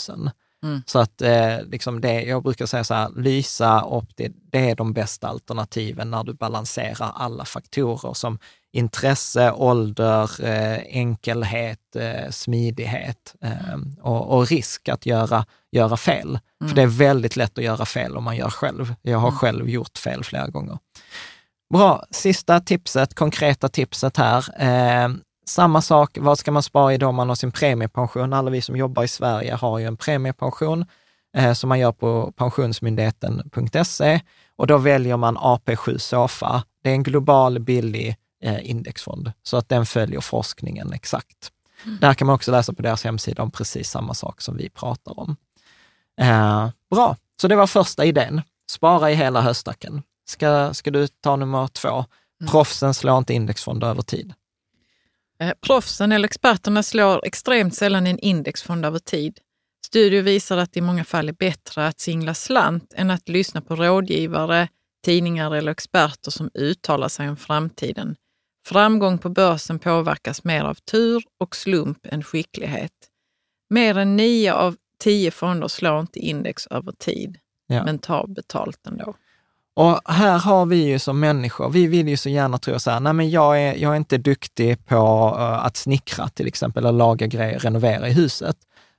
Mm. 0.67 0.83
Så 0.87 0.99
att 0.99 1.23
eh, 1.23 1.63
liksom 1.71 2.01
det, 2.01 2.23
jag 2.23 2.43
brukar 2.43 2.67
säga 2.67 2.85
så 2.85 2.95
här, 2.95 3.11
Lysa 3.17 3.83
och 3.83 4.05
det, 4.15 4.33
det, 4.51 4.71
är 4.71 4.77
de 4.77 4.93
bästa 4.93 5.29
alternativen 5.29 6.11
när 6.11 6.25
du 6.25 6.35
balanserar 6.35 7.13
alla 7.15 7.45
faktorer 7.45 8.15
som 8.15 8.39
intresse, 8.73 9.53
ålder, 9.53 10.45
eh, 10.45 10.81
enkelhet, 10.87 11.97
eh, 11.97 12.31
smidighet 12.31 13.35
eh, 13.41 13.79
och, 14.01 14.37
och, 14.37 14.49
risk 14.49 14.89
att 14.89 15.07
göra, 15.07 15.45
göra 15.73 15.97
fel. 15.97 16.29
Mm. 16.29 16.69
För 16.69 16.77
det 16.77 16.83
är 16.83 16.87
väldigt 16.87 17.37
lätt 17.37 17.59
att 17.59 17.65
göra 17.65 17.87
fel 17.87 18.17
om 18.17 18.25
man 18.25 18.37
gör 18.37 18.51
själv. 18.51 18.95
Jag 19.03 19.19
har 19.19 19.29
mm. 19.29 19.39
själv 19.39 19.69
gjort 19.69 19.99
fel 19.99 20.25
flera 20.25 20.49
gånger. 20.49 20.79
Bra, 21.75 22.05
sista 22.11 22.61
tipset, 22.61 23.15
konkreta 23.15 23.69
tipset 23.69 24.17
här. 24.17 24.47
Samma 25.49 25.83
sak, 25.83 26.19
vad 26.21 26.39
ska 26.39 26.53
man 26.53 26.63
spara 26.63 26.95
i 26.95 26.99
då 26.99 27.13
man 27.13 27.29
har 27.29 27.37
sin 27.37 27.53
premiepension? 27.53 28.33
Alla 28.33 28.51
vi 28.51 28.63
som 28.63 28.77
jobbar 28.77 29.05
i 29.05 29.09
Sverige 29.09 29.55
har 29.55 29.79
ju 29.79 29.85
en 29.87 29.97
premiepension 29.97 30.85
eh, 31.37 31.53
som 31.53 31.69
man 31.69 31.79
gör 31.79 31.93
på 31.93 32.33
pensionsmyndigheten.se 32.37 34.21
och 34.57 34.67
då 34.67 34.79
väljer 34.79 35.17
man 35.17 35.39
AP7 35.39 35.99
SOFA. 35.99 36.63
Det 36.83 36.91
är 36.91 36.95
en 36.95 37.03
global 37.03 37.59
billig 37.59 38.17
eh, 38.43 38.71
indexfond, 38.71 39.33
så 39.43 39.57
att 39.57 39.69
den 39.69 39.87
följer 39.87 40.21
forskningen 40.21 40.93
exakt. 40.93 41.53
Mm. 41.85 41.99
Där 42.01 42.15
kan 42.15 42.27
man 42.27 42.35
också 42.35 42.51
läsa 42.51 42.73
på 42.73 42.83
deras 42.83 43.05
hemsida 43.05 43.43
om 43.43 43.51
precis 43.51 43.91
samma 43.91 44.15
sak 44.15 44.41
som 44.41 44.57
vi 44.57 44.69
pratar 44.69 45.21
om. 45.21 45.37
Eh, 46.21 46.69
bra, 46.91 47.17
så 47.41 47.49
det 47.49 47.57
var 47.57 47.67
första 47.67 48.05
idén. 48.05 48.43
Spara 48.71 49.11
i 49.11 49.15
hela 49.15 49.41
höstacken. 49.41 50.03
Ska, 50.29 50.75
ska 50.75 50.91
du 50.91 51.09
ta 51.09 51.37
nummer 51.37 51.69
två? 51.69 51.89
Mm. 52.41 52.51
Proffsen 52.51 52.95
slår 52.95 53.19
inte 53.19 53.35
indexfonder 53.35 53.87
över 53.87 54.03
tid. 54.03 54.35
Eh, 55.39 55.53
proffsen 55.61 56.13
eller 56.13 56.29
experterna 56.29 56.83
slår 56.83 57.27
extremt 57.27 57.75
sällan 57.75 58.07
en 58.07 58.19
indexfond 58.19 58.85
över 58.85 58.99
tid. 58.99 59.41
Studier 59.87 60.23
visar 60.23 60.57
att 60.57 60.73
det 60.73 60.79
i 60.79 60.83
många 60.83 61.05
fall 61.05 61.29
är 61.29 61.33
bättre 61.33 61.87
att 61.87 62.01
singla 62.01 62.35
slant 62.35 62.95
än 62.97 63.11
att 63.11 63.29
lyssna 63.29 63.61
på 63.61 63.77
rådgivare, 63.77 64.69
tidningar 65.05 65.55
eller 65.55 65.73
experter 65.73 66.31
som 66.31 66.51
uttalar 66.55 67.09
sig 67.09 67.29
om 67.29 67.37
framtiden. 67.37 68.17
Framgång 68.67 69.19
på 69.19 69.29
börsen 69.29 69.79
påverkas 69.79 70.45
mer 70.45 70.65
av 70.65 70.75
tur 70.75 71.23
och 71.41 71.57
slump 71.57 72.07
än 72.07 72.23
skicklighet. 72.23 72.93
Mer 73.71 73.99
än 73.99 74.17
nio 74.17 74.55
av 74.55 74.77
tio 74.99 75.31
fonder 75.31 75.69
slår 75.69 76.01
inte 76.01 76.19
index 76.19 76.67
över 76.67 76.93
tid, 76.93 77.39
ja. 77.67 77.85
men 77.85 77.99
tar 77.99 78.27
betalt 78.27 78.87
ändå. 78.87 79.17
Och 79.77 80.01
här 80.05 80.39
har 80.39 80.67
vi 80.67 80.77
ju 80.77 80.99
som 80.99 81.21
människor, 81.21 81.71
vi 81.71 81.87
vill 81.87 82.09
ju 82.09 82.17
så 82.17 82.29
gärna 82.29 82.59
tro 82.59 82.79
så 82.79 82.91
här, 82.91 83.01
nej 83.01 83.13
men 83.13 83.31
jag 83.31 83.63
är, 83.63 83.75
jag 83.75 83.93
är 83.93 83.97
inte 83.97 84.19
duktig 84.19 84.87
på 84.87 84.97
eh, 85.39 85.65
att 85.65 85.77
snickra 85.77 86.29
till 86.29 86.47
exempel, 86.47 86.85
eller 86.85 86.99
laga 86.99 87.27
grejer, 87.27 87.59
renovera 87.59 88.09
i 88.09 88.13
huset. 88.13 88.57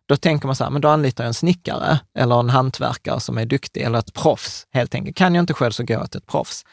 Då 0.08 0.18
tänker 0.18 0.48
man 0.48 0.56
så 0.56 0.64
här, 0.64 0.72
men 0.72 0.82
då 0.82 0.88
anlitar 0.88 1.24
jag 1.24 1.28
en 1.28 1.34
snickare 1.34 2.00
eller 2.18 2.40
en 2.40 2.50
hantverkare 2.50 3.20
som 3.20 3.38
är 3.38 3.46
duktig, 3.46 3.82
eller 3.82 4.00
ett 4.00 4.14
proffs 4.14 4.68
helt 4.74 4.96
enkelt. 4.96 5.18
Kan 5.18 5.36
jag 5.36 5.44
inte 5.44 5.54
själv 5.54 5.72
så 5.72 5.84
går 5.84 5.98
jag 5.98 6.12
till 6.12 6.18
ett 6.18 6.28
proffs. 6.28 6.66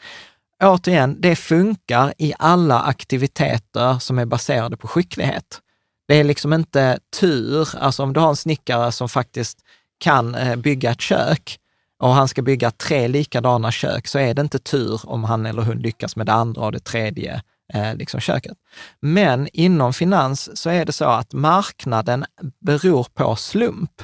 Återigen, 0.63 1.21
det 1.21 1.35
funkar 1.35 2.13
i 2.17 2.33
alla 2.39 2.79
aktiviteter 2.79 3.99
som 3.99 4.19
är 4.19 4.25
baserade 4.25 4.77
på 4.77 4.87
skicklighet. 4.87 5.61
Det 6.07 6.15
är 6.15 6.23
liksom 6.23 6.53
inte 6.53 6.99
tur, 7.19 7.69
alltså 7.77 8.03
om 8.03 8.13
du 8.13 8.19
har 8.19 8.29
en 8.29 8.35
snickare 8.35 8.91
som 8.91 9.09
faktiskt 9.09 9.57
kan 9.97 10.35
eh, 10.35 10.55
bygga 10.55 10.91
ett 10.91 11.01
kök, 11.01 11.59
och 11.99 12.13
han 12.13 12.27
ska 12.27 12.41
bygga 12.41 12.71
tre 12.71 13.07
likadana 13.07 13.71
kök, 13.71 14.07
så 14.07 14.19
är 14.19 14.33
det 14.33 14.41
inte 14.41 14.59
tur 14.59 15.01
om 15.03 15.23
han 15.23 15.45
eller 15.45 15.61
hon 15.61 15.77
lyckas 15.77 16.15
med 16.15 16.25
det 16.25 16.33
andra 16.33 16.61
och 16.61 16.71
det 16.71 16.79
tredje 16.79 17.41
eh, 17.73 17.95
liksom 17.95 18.19
köket. 18.19 18.57
Men 18.99 19.47
inom 19.53 19.93
finans 19.93 20.57
så 20.57 20.69
är 20.69 20.85
det 20.85 20.91
så 20.91 21.05
att 21.05 21.33
marknaden 21.33 22.25
beror 22.59 23.07
på 23.13 23.35
slump. 23.35 24.01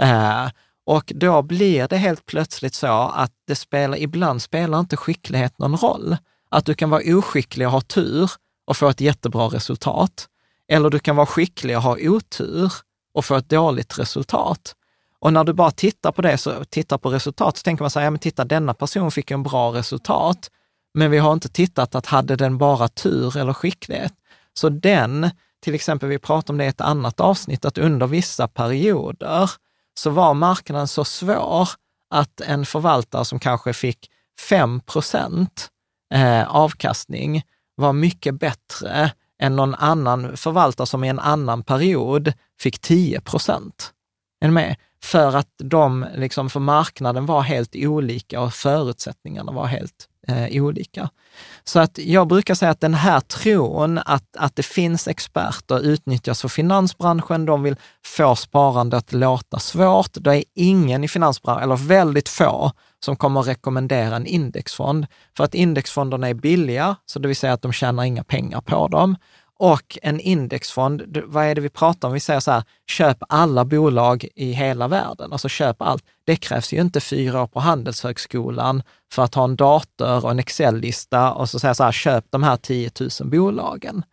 Eh, 0.00 0.48
och 0.86 1.12
då 1.14 1.42
blir 1.42 1.88
det 1.88 1.96
helt 1.96 2.26
plötsligt 2.26 2.74
så 2.74 3.12
att 3.14 3.32
det 3.46 3.54
spelar, 3.54 3.98
ibland 3.98 4.42
spelar 4.42 4.80
inte 4.80 4.96
skicklighet 4.96 5.58
någon 5.58 5.76
roll. 5.76 6.16
Att 6.50 6.66
du 6.66 6.74
kan 6.74 6.90
vara 6.90 7.02
oskicklig 7.16 7.66
och 7.66 7.72
ha 7.72 7.80
tur 7.80 8.30
och 8.66 8.76
få 8.76 8.88
ett 8.88 9.00
jättebra 9.00 9.46
resultat. 9.46 10.28
Eller 10.68 10.90
du 10.90 10.98
kan 10.98 11.16
vara 11.16 11.26
skicklig 11.26 11.76
och 11.76 11.82
ha 11.82 11.96
otur 12.00 12.72
och 13.14 13.24
få 13.24 13.34
ett 13.36 13.48
dåligt 13.48 13.98
resultat. 13.98 14.74
Och 15.22 15.32
när 15.32 15.44
du 15.44 15.52
bara 15.52 15.70
tittar 15.70 16.12
på 16.12 16.22
det, 16.22 16.38
så 16.38 16.64
tittar 16.64 16.98
på 16.98 17.10
resultat, 17.10 17.56
så 17.56 17.62
tänker 17.62 17.82
man 17.82 17.90
så 17.90 17.98
här, 17.98 18.06
ja 18.06 18.10
men 18.10 18.18
titta 18.18 18.44
denna 18.44 18.74
person 18.74 19.10
fick 19.10 19.30
en 19.30 19.42
bra 19.42 19.74
resultat, 19.74 20.50
men 20.94 21.10
vi 21.10 21.18
har 21.18 21.32
inte 21.32 21.48
tittat 21.48 21.94
att 21.94 22.06
hade 22.06 22.36
den 22.36 22.58
bara 22.58 22.88
tur 22.88 23.36
eller 23.36 23.52
skicklighet. 23.52 24.12
Så 24.54 24.68
den 24.68 25.30
till 25.62 25.74
exempel, 25.74 26.08
vi 26.08 26.18
pratade 26.18 26.52
om 26.52 26.58
det 26.58 26.64
i 26.64 26.68
ett 26.68 26.80
annat 26.80 27.20
avsnitt, 27.20 27.64
att 27.64 27.78
under 27.78 28.06
vissa 28.06 28.48
perioder 28.48 29.50
så 29.94 30.10
var 30.10 30.34
marknaden 30.34 30.88
så 30.88 31.04
svår 31.04 31.68
att 32.10 32.40
en 32.40 32.66
förvaltare 32.66 33.24
som 33.24 33.38
kanske 33.38 33.72
fick 33.72 34.10
5 34.48 34.80
procent 34.80 35.68
eh, 36.14 36.56
avkastning 36.56 37.42
var 37.74 37.92
mycket 37.92 38.40
bättre 38.40 39.12
än 39.42 39.56
någon 39.56 39.74
annan 39.74 40.36
förvaltare 40.36 40.86
som 40.86 41.04
i 41.04 41.08
en 41.08 41.18
annan 41.18 41.62
period 41.62 42.32
fick 42.60 42.80
10 42.80 43.20
procent. 43.20 43.92
Är 44.40 44.48
ni 44.48 44.54
med? 44.54 44.76
För 45.02 45.36
att 45.36 45.48
de, 45.58 46.06
liksom, 46.14 46.50
för 46.50 46.60
marknaden 46.60 47.26
var 47.26 47.42
helt 47.42 47.76
olika 47.76 48.40
och 48.40 48.54
förutsättningarna 48.54 49.52
var 49.52 49.66
helt 49.66 50.08
eh, 50.28 50.62
olika. 50.62 51.08
Så 51.64 51.80
att 51.80 51.98
jag 51.98 52.28
brukar 52.28 52.54
säga 52.54 52.70
att 52.70 52.80
den 52.80 52.94
här 52.94 53.20
tron 53.20 53.98
att, 53.98 54.36
att 54.38 54.56
det 54.56 54.62
finns 54.62 55.08
experter 55.08 55.80
utnyttjas 55.80 56.40
för 56.40 56.48
finansbranschen. 56.48 57.46
De 57.46 57.62
vill 57.62 57.76
få 58.04 58.36
sparande 58.36 58.96
att 58.96 59.12
låta 59.12 59.58
svårt. 59.58 60.10
Det 60.14 60.36
är 60.36 60.44
ingen 60.54 61.04
i 61.04 61.08
finansbranschen, 61.08 61.62
eller 61.62 61.76
väldigt 61.76 62.28
få, 62.28 62.72
som 63.04 63.16
kommer 63.16 63.40
att 63.40 63.46
rekommendera 63.46 64.16
en 64.16 64.26
indexfond. 64.26 65.06
För 65.36 65.44
att 65.44 65.54
indexfonderna 65.54 66.28
är 66.28 66.34
billiga, 66.34 66.96
så 67.06 67.18
det 67.18 67.28
vill 67.28 67.36
säga 67.36 67.52
att 67.52 67.62
de 67.62 67.72
tjänar 67.72 68.04
inga 68.04 68.24
pengar 68.24 68.60
på 68.60 68.88
dem. 68.88 69.16
Och 69.64 69.98
en 70.02 70.20
indexfond, 70.20 71.16
vad 71.24 71.44
är 71.44 71.54
det 71.54 71.60
vi 71.60 71.68
pratar 71.68 72.08
om? 72.08 72.14
Vi 72.14 72.20
säger 72.20 72.40
så 72.40 72.50
här, 72.50 72.64
köp 72.86 73.18
alla 73.28 73.64
bolag 73.64 74.26
i 74.34 74.52
hela 74.52 74.88
världen, 74.88 75.32
alltså 75.32 75.48
köp 75.48 75.82
allt. 75.82 76.04
Det 76.24 76.36
krävs 76.36 76.72
ju 76.72 76.80
inte 76.80 77.00
fyra 77.00 77.42
år 77.42 77.46
på 77.46 77.60
Handelshögskolan 77.60 78.82
för 79.12 79.22
att 79.22 79.34
ha 79.34 79.44
en 79.44 79.56
dator 79.56 80.24
och 80.24 80.30
en 80.30 80.38
Excel-lista 80.38 81.32
och 81.32 81.48
så 81.48 81.58
säga 81.58 81.74
så 81.74 81.84
här, 81.84 81.92
köp 81.92 82.24
de 82.30 82.42
här 82.42 82.56
10 82.56 82.90
000 83.20 83.30
bolagen. 83.30 84.04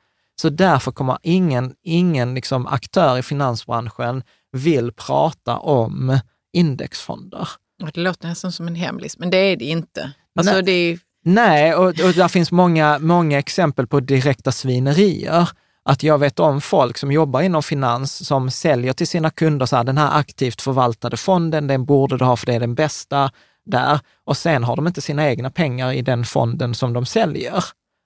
Så 0.41 0.49
därför 0.49 0.91
kommer 0.91 1.17
ingen, 1.21 1.73
ingen 1.83 2.33
liksom 2.33 2.67
aktör 2.67 3.17
i 3.17 3.23
finansbranschen 3.23 4.23
vill 4.51 4.91
prata 4.91 5.57
om 5.57 6.19
indexfonder. 6.53 7.49
Det 7.93 7.99
låter 7.99 8.27
nästan 8.27 8.51
som 8.51 8.67
en 8.67 8.75
hemlis, 8.75 9.17
men 9.17 9.29
det 9.29 9.37
är 9.37 9.55
det 9.55 9.65
inte. 9.65 10.11
Alltså 10.39 10.53
Nej. 10.53 10.63
det 10.63 10.71
är 10.71 10.99
Nej, 11.25 11.75
och, 11.75 11.87
och 11.87 12.13
där 12.15 12.27
finns 12.27 12.51
många, 12.51 12.99
många 12.99 13.39
exempel 13.39 13.87
på 13.87 13.99
direkta 13.99 14.51
svinerier. 14.51 15.49
Att 15.83 16.03
jag 16.03 16.17
vet 16.17 16.39
om 16.39 16.61
folk 16.61 16.97
som 16.97 17.11
jobbar 17.11 17.41
inom 17.41 17.63
finans 17.63 18.27
som 18.27 18.51
säljer 18.51 18.93
till 18.93 19.07
sina 19.07 19.29
kunder 19.29 19.65
så 19.65 19.75
här, 19.75 19.83
den 19.83 19.97
här 19.97 20.19
aktivt 20.19 20.61
förvaltade 20.61 21.17
fonden, 21.17 21.67
den 21.67 21.85
borde 21.85 22.17
du 22.17 22.25
ha 22.25 22.35
för 22.35 22.45
det 22.45 22.53
är 22.53 22.59
den 22.59 22.75
bästa 22.75 23.31
där. 23.65 23.99
Och 24.25 24.37
sen 24.37 24.63
har 24.63 24.75
de 24.75 24.87
inte 24.87 25.01
sina 25.01 25.29
egna 25.29 25.49
pengar 25.49 25.91
i 25.91 26.01
den 26.01 26.25
fonden 26.25 26.75
som 26.75 26.93
de 26.93 27.05
säljer. 27.05 27.63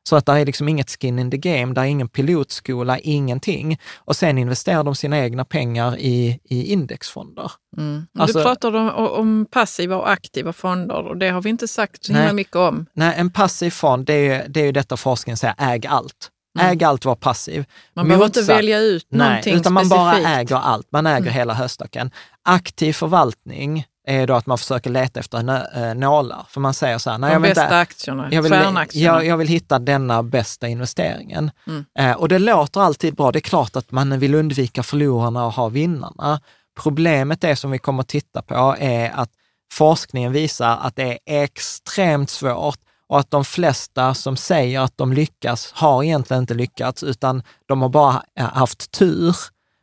Så 0.10 0.16
att 0.16 0.26
det 0.26 0.32
är 0.32 0.46
liksom 0.46 0.70
inget 0.70 0.90
skin 0.90 1.20
in 1.20 1.32
the 1.32 1.38
game, 1.38 1.74
det 1.74 1.82
är 1.82 1.86
ingen 1.86 2.10
pilotskola, 2.10 3.00
ingenting. 3.00 3.80
Och 3.96 4.16
sen 4.16 4.38
investerar 4.38 4.84
de 4.84 4.96
sina 4.96 5.20
egna 5.20 5.46
pengar 5.46 5.98
i, 5.98 6.40
i 6.44 6.74
indexfonder. 6.74 7.52
Mm. 7.78 8.06
Alltså, 8.20 8.38
du 8.38 8.44
pratar 8.44 8.76
om, 8.76 8.90
om, 8.90 9.46
passiva 9.52 9.96
och 9.96 10.10
aktiva 10.10 10.54
fonder 10.54 11.08
och 11.08 11.18
det 11.18 11.30
har 11.30 11.42
vi 11.42 11.50
inte 11.50 11.68
sagt 11.68 12.06
så 12.06 12.14
himla 12.14 12.34
mycket 12.34 12.56
om. 12.56 12.86
Nej, 12.94 13.14
en 13.18 13.30
passiv 13.30 13.72
fond, 13.72 14.06
det 14.06 14.14
är, 14.14 14.48
det 14.48 14.62
är 14.62 14.66
ju 14.66 14.72
detta 14.72 14.98
forskningen 14.98 15.38
säger, 15.38 15.56
äg 15.58 15.88
allt. 15.88 16.30
Mm. 16.60 16.72
Äg 16.72 16.84
allt, 16.84 17.06
var 17.06 17.16
passiv. 17.16 17.66
Man 17.94 18.08
behöver 18.08 18.26
inte 18.26 18.42
välja 18.42 18.80
ut 18.80 19.12
någonting 19.12 19.54
nej, 19.54 19.60
utan 19.60 19.74
man 19.74 19.86
specifikt. 19.86 20.24
bara 20.24 20.40
äger 20.40 20.56
allt. 20.56 20.88
Man 20.92 21.08
äger 21.08 21.22
mm. 21.22 21.34
hela 21.34 21.54
höstacken. 21.54 22.12
Aktiv 22.44 22.94
förvaltning, 22.94 23.86
är 24.06 24.28
då 24.28 24.34
att 24.34 24.46
man 24.46 24.58
försöker 24.58 24.90
leta 24.90 25.20
efter 25.20 25.38
eh, 25.78 25.96
nålar. 25.96 26.46
För 26.50 26.62
man 26.62 26.74
säger 26.74 26.98
så 26.98 27.10
här, 27.10 27.18
nej, 27.18 27.30
De 27.30 27.34
jag 27.34 27.42
bästa 27.42 27.64
inte, 27.64 27.78
aktierna, 27.78 28.28
jag 28.32 28.42
vill, 28.42 28.52
stjärnaktierna. 28.52 29.18
Jag, 29.18 29.26
jag, 29.26 29.38
vill 29.38 29.48
hitta 29.48 29.80
denna 29.80 30.24
bästa 30.24 30.68
investeringen. 30.68 31.52
Mm. 31.68 31.86
Eh, 32.00 32.12
och 32.12 32.28
det 32.28 32.40
låter 32.40 32.82
alltid 32.82 33.16
bra. 33.16 33.32
Det 33.32 33.40
är 33.40 33.42
klart 33.42 33.76
att 33.76 33.92
man 33.92 34.20
vill 34.20 34.36
undvika 34.36 34.84
förlorarna 34.84 35.46
och 35.46 35.54
ha 35.54 35.70
vinnarna. 35.70 36.42
Problemet 36.82 37.44
är 37.44 37.56
som 37.56 37.72
vi 37.72 37.80
kommer 37.80 38.02
att 38.02 38.08
titta 38.08 38.42
på 38.42 38.76
är 38.80 39.12
att 39.16 39.30
forskningen 39.72 40.32
visar 40.32 40.78
att 40.82 40.96
det 40.96 41.20
är 41.26 41.44
extremt 41.44 42.30
svårt 42.30 42.80
och 43.08 43.20
att 43.20 43.32
de 43.32 43.46
flesta 43.46 44.14
som 44.14 44.38
säger 44.38 44.80
att 44.80 44.98
de 44.98 45.14
lyckas 45.14 45.72
har 45.76 46.04
egentligen 46.04 46.44
inte 46.44 46.54
lyckats, 46.54 47.04
utan 47.04 47.44
de 47.66 47.82
har 47.82 47.90
bara 47.90 48.24
haft 48.36 48.92
tur. 48.92 49.36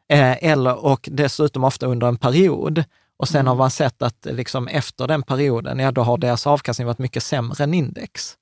Eh, 0.09 0.45
eller, 0.45 0.85
och 0.85 1.09
dessutom 1.13 1.65
ofta 1.65 1.87
under 1.87 2.07
en 2.07 2.17
period. 2.17 2.85
Och 3.21 3.29
sen 3.29 3.47
har 3.47 3.53
mm. 3.53 3.59
man 3.59 3.71
sett 3.71 4.03
att 4.03 4.27
liksom 4.31 4.69
efter 4.69 5.07
den 5.07 5.23
perioden, 5.23 5.79
ja 5.79 5.93
då 5.93 6.03
har 6.03 6.19
deras 6.19 6.47
avkastning 6.47 6.87
varit 6.87 6.99
mycket 6.99 7.23
sämre 7.23 7.65
än 7.65 7.75
index, 7.75 8.37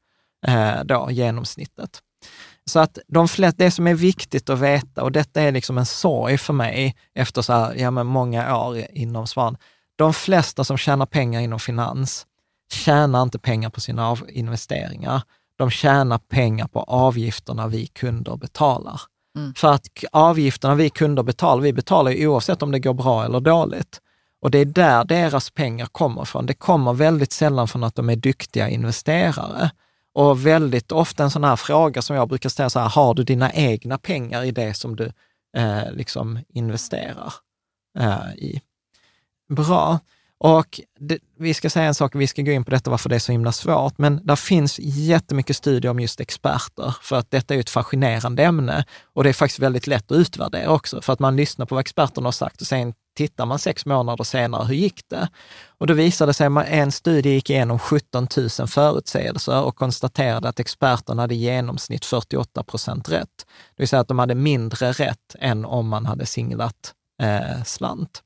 eh, 0.47 0.85
då, 0.85 1.09
genomsnittet. 1.11 2.03
Så 2.65 2.79
att 2.79 2.99
de 3.09 3.29
flesta, 3.29 3.65
det 3.65 3.71
som 3.71 3.87
är 3.87 3.95
viktigt 3.95 4.51
att 4.51 4.59
veta, 4.59 5.03
och 5.03 5.13
detta 5.13 5.43
är 5.43 5.53
liksom 5.53 5.79
en 5.79 5.87
sorg 5.87 6.39
för 6.39 6.53
mig 6.53 6.97
efter 7.15 7.43
så 7.43 7.53
här, 7.53 7.75
ja, 7.75 7.91
men 7.91 8.07
många 8.07 8.57
år 8.57 8.79
inom 8.93 9.27
Svan, 9.27 9.57
de 9.97 10.15
flesta 10.15 10.65
som 10.65 10.77
tjänar 10.77 11.07
pengar 11.07 11.41
inom 11.41 11.61
finans 11.61 12.27
tjänar 12.73 13.23
inte 13.23 13.39
pengar 13.39 13.71
på 13.71 13.81
sina 13.81 14.17
investeringar. 14.29 15.23
De 15.57 15.71
tjänar 15.71 16.19
pengar 16.19 16.67
på 16.67 16.81
avgifterna 16.81 17.69
vi 17.69 17.87
kunder 17.87 18.37
betalar. 18.37 19.01
Mm. 19.37 19.55
För 19.55 19.73
att 19.73 19.87
avgifterna 20.13 20.75
vi 20.75 20.91
kunder 20.91 21.23
betalar, 21.23 21.63
vi 21.63 21.73
betalar 21.73 22.11
ju 22.11 22.27
oavsett 22.27 22.63
om 22.63 22.73
det 22.73 22.79
går 22.79 22.95
bra 22.95 23.25
eller 23.25 23.41
dåligt. 23.41 24.01
Och 24.41 24.51
det 24.51 24.59
är 24.59 24.65
där 24.65 25.05
deras 25.05 25.51
pengar 25.51 25.87
kommer 25.87 26.25
från. 26.25 26.47
Det 26.47 26.55
kommer 26.55 26.93
väldigt 26.93 27.33
sällan 27.33 27.69
från 27.69 27.85
att 27.85 27.95
de 27.95 28.11
är 28.11 28.17
duktiga 28.17 28.69
investerare. 28.69 29.71
Och 30.15 30.47
väldigt 30.47 30.93
ofta 30.93 31.25
en 31.25 31.31
sån 31.31 31.45
här 31.45 31.57
fråga 31.57 32.03
som 32.03 32.17
jag 32.17 32.29
brukar 32.29 32.49
ställa, 32.49 32.71
så 32.71 32.79
här, 32.79 32.89
har 32.89 33.15
du 33.15 33.25
dina 33.25 33.53
egna 33.53 33.99
pengar 33.99 34.45
i 34.45 34.51
det 34.51 34.75
som 34.75 34.97
du 34.97 35.13
eh, 35.57 35.93
liksom 35.93 36.39
investerar 36.49 37.33
eh, 37.99 38.35
i? 38.37 38.61
Bra. 39.49 39.99
Och 40.41 40.81
det, 40.99 41.19
vi 41.39 41.55
ska 41.55 41.71
säga 41.71 41.87
en 41.87 41.95
sak, 41.95 42.15
vi 42.15 42.27
ska 42.27 42.43
gå 42.43 42.51
in 42.51 42.65
på 42.65 42.71
detta 42.71 42.91
varför 42.91 43.09
det 43.09 43.15
är 43.15 43.21
så 43.21 43.33
himla 43.33 43.53
svårt, 43.53 43.99
men 43.99 44.27
det 44.27 44.37
finns 44.37 44.79
jättemycket 44.79 45.57
studier 45.57 45.91
om 45.91 46.01
just 46.01 46.21
experter, 46.21 46.97
för 47.03 47.17
att 47.17 47.31
detta 47.31 47.55
är 47.55 47.59
ett 47.59 47.71
fascinerande 47.71 48.45
ämne 48.45 48.85
och 49.03 49.25
det 49.25 49.29
är 49.29 49.35
faktiskt 49.35 49.59
väldigt 49.59 49.87
lätt 49.87 50.13
att 50.13 50.19
utvärdera 50.19 50.71
också, 50.71 51.03
för 51.03 51.13
att 51.13 51.19
man 51.19 51.37
lyssnar 51.37 51.67
på 51.67 51.75
vad 51.75 51.81
experterna 51.81 52.27
har 52.27 52.33
sagt 52.33 52.61
och 52.61 52.67
sen 52.67 52.95
tittar 53.19 53.47
man 53.47 53.59
sex 53.59 53.87
månader 53.87 54.25
senare, 54.25 54.65
hur 54.65 54.75
gick 54.75 55.01
det? 55.09 55.29
Och 55.79 55.87
då 55.87 55.95
visade 55.95 56.31
det 56.31 56.35
sig 56.35 56.47
att 56.47 56.67
en 56.69 56.93
studie 56.93 57.31
gick 57.31 57.51
igenom 57.51 57.79
17 57.79 58.29
000 58.37 58.69
förutsägelser 58.69 59.63
och 59.63 59.77
konstaterade 59.77 60.49
att 60.49 60.61
experterna 60.61 61.23
hade 61.23 61.35
i 61.35 61.39
genomsnitt 61.39 62.05
48 62.05 62.63
procent 62.63 63.09
rätt. 63.09 63.47
Det 63.77 63.83
vill 63.83 63.89
säga 63.89 64.01
att 64.01 64.09
de 64.09 64.19
hade 64.19 64.35
mindre 64.35 64.93
rätt 64.93 65.37
än 65.39 65.65
om 65.65 65.89
man 65.89 66.07
hade 66.07 66.27
singlat 66.27 66.95
eh, 67.23 67.63
slant. 67.65 68.23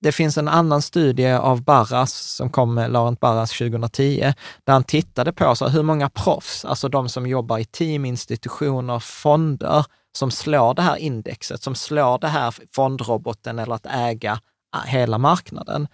Det 0.00 0.12
finns 0.12 0.38
en 0.38 0.48
annan 0.48 0.82
studie 0.82 1.32
av 1.32 1.62
Barras, 1.62 2.14
som 2.14 2.50
kom 2.50 2.74
med 2.74 2.92
Laurent 2.92 3.20
Barras 3.20 3.58
2010, 3.58 4.32
där 4.64 4.72
han 4.72 4.84
tittade 4.84 5.32
på 5.32 5.54
så 5.54 5.68
hur 5.68 5.82
många 5.82 6.10
proffs, 6.10 6.64
alltså 6.64 6.88
de 6.88 7.08
som 7.08 7.26
jobbar 7.26 7.58
i 7.58 7.64
team, 7.64 8.04
institutioner, 8.04 8.98
fonder, 8.98 9.84
som 10.16 10.30
slår 10.30 10.74
det 10.74 10.82
här 10.82 10.96
indexet, 10.96 11.62
som 11.62 11.74
slår 11.74 12.18
det 12.18 12.28
här 12.28 12.54
fondroboten 12.74 13.58
eller 13.58 13.74
att 13.74 13.86
äga 13.86 14.40
äh, 14.74 14.82
hela 14.86 15.18
marknaden. 15.18 15.88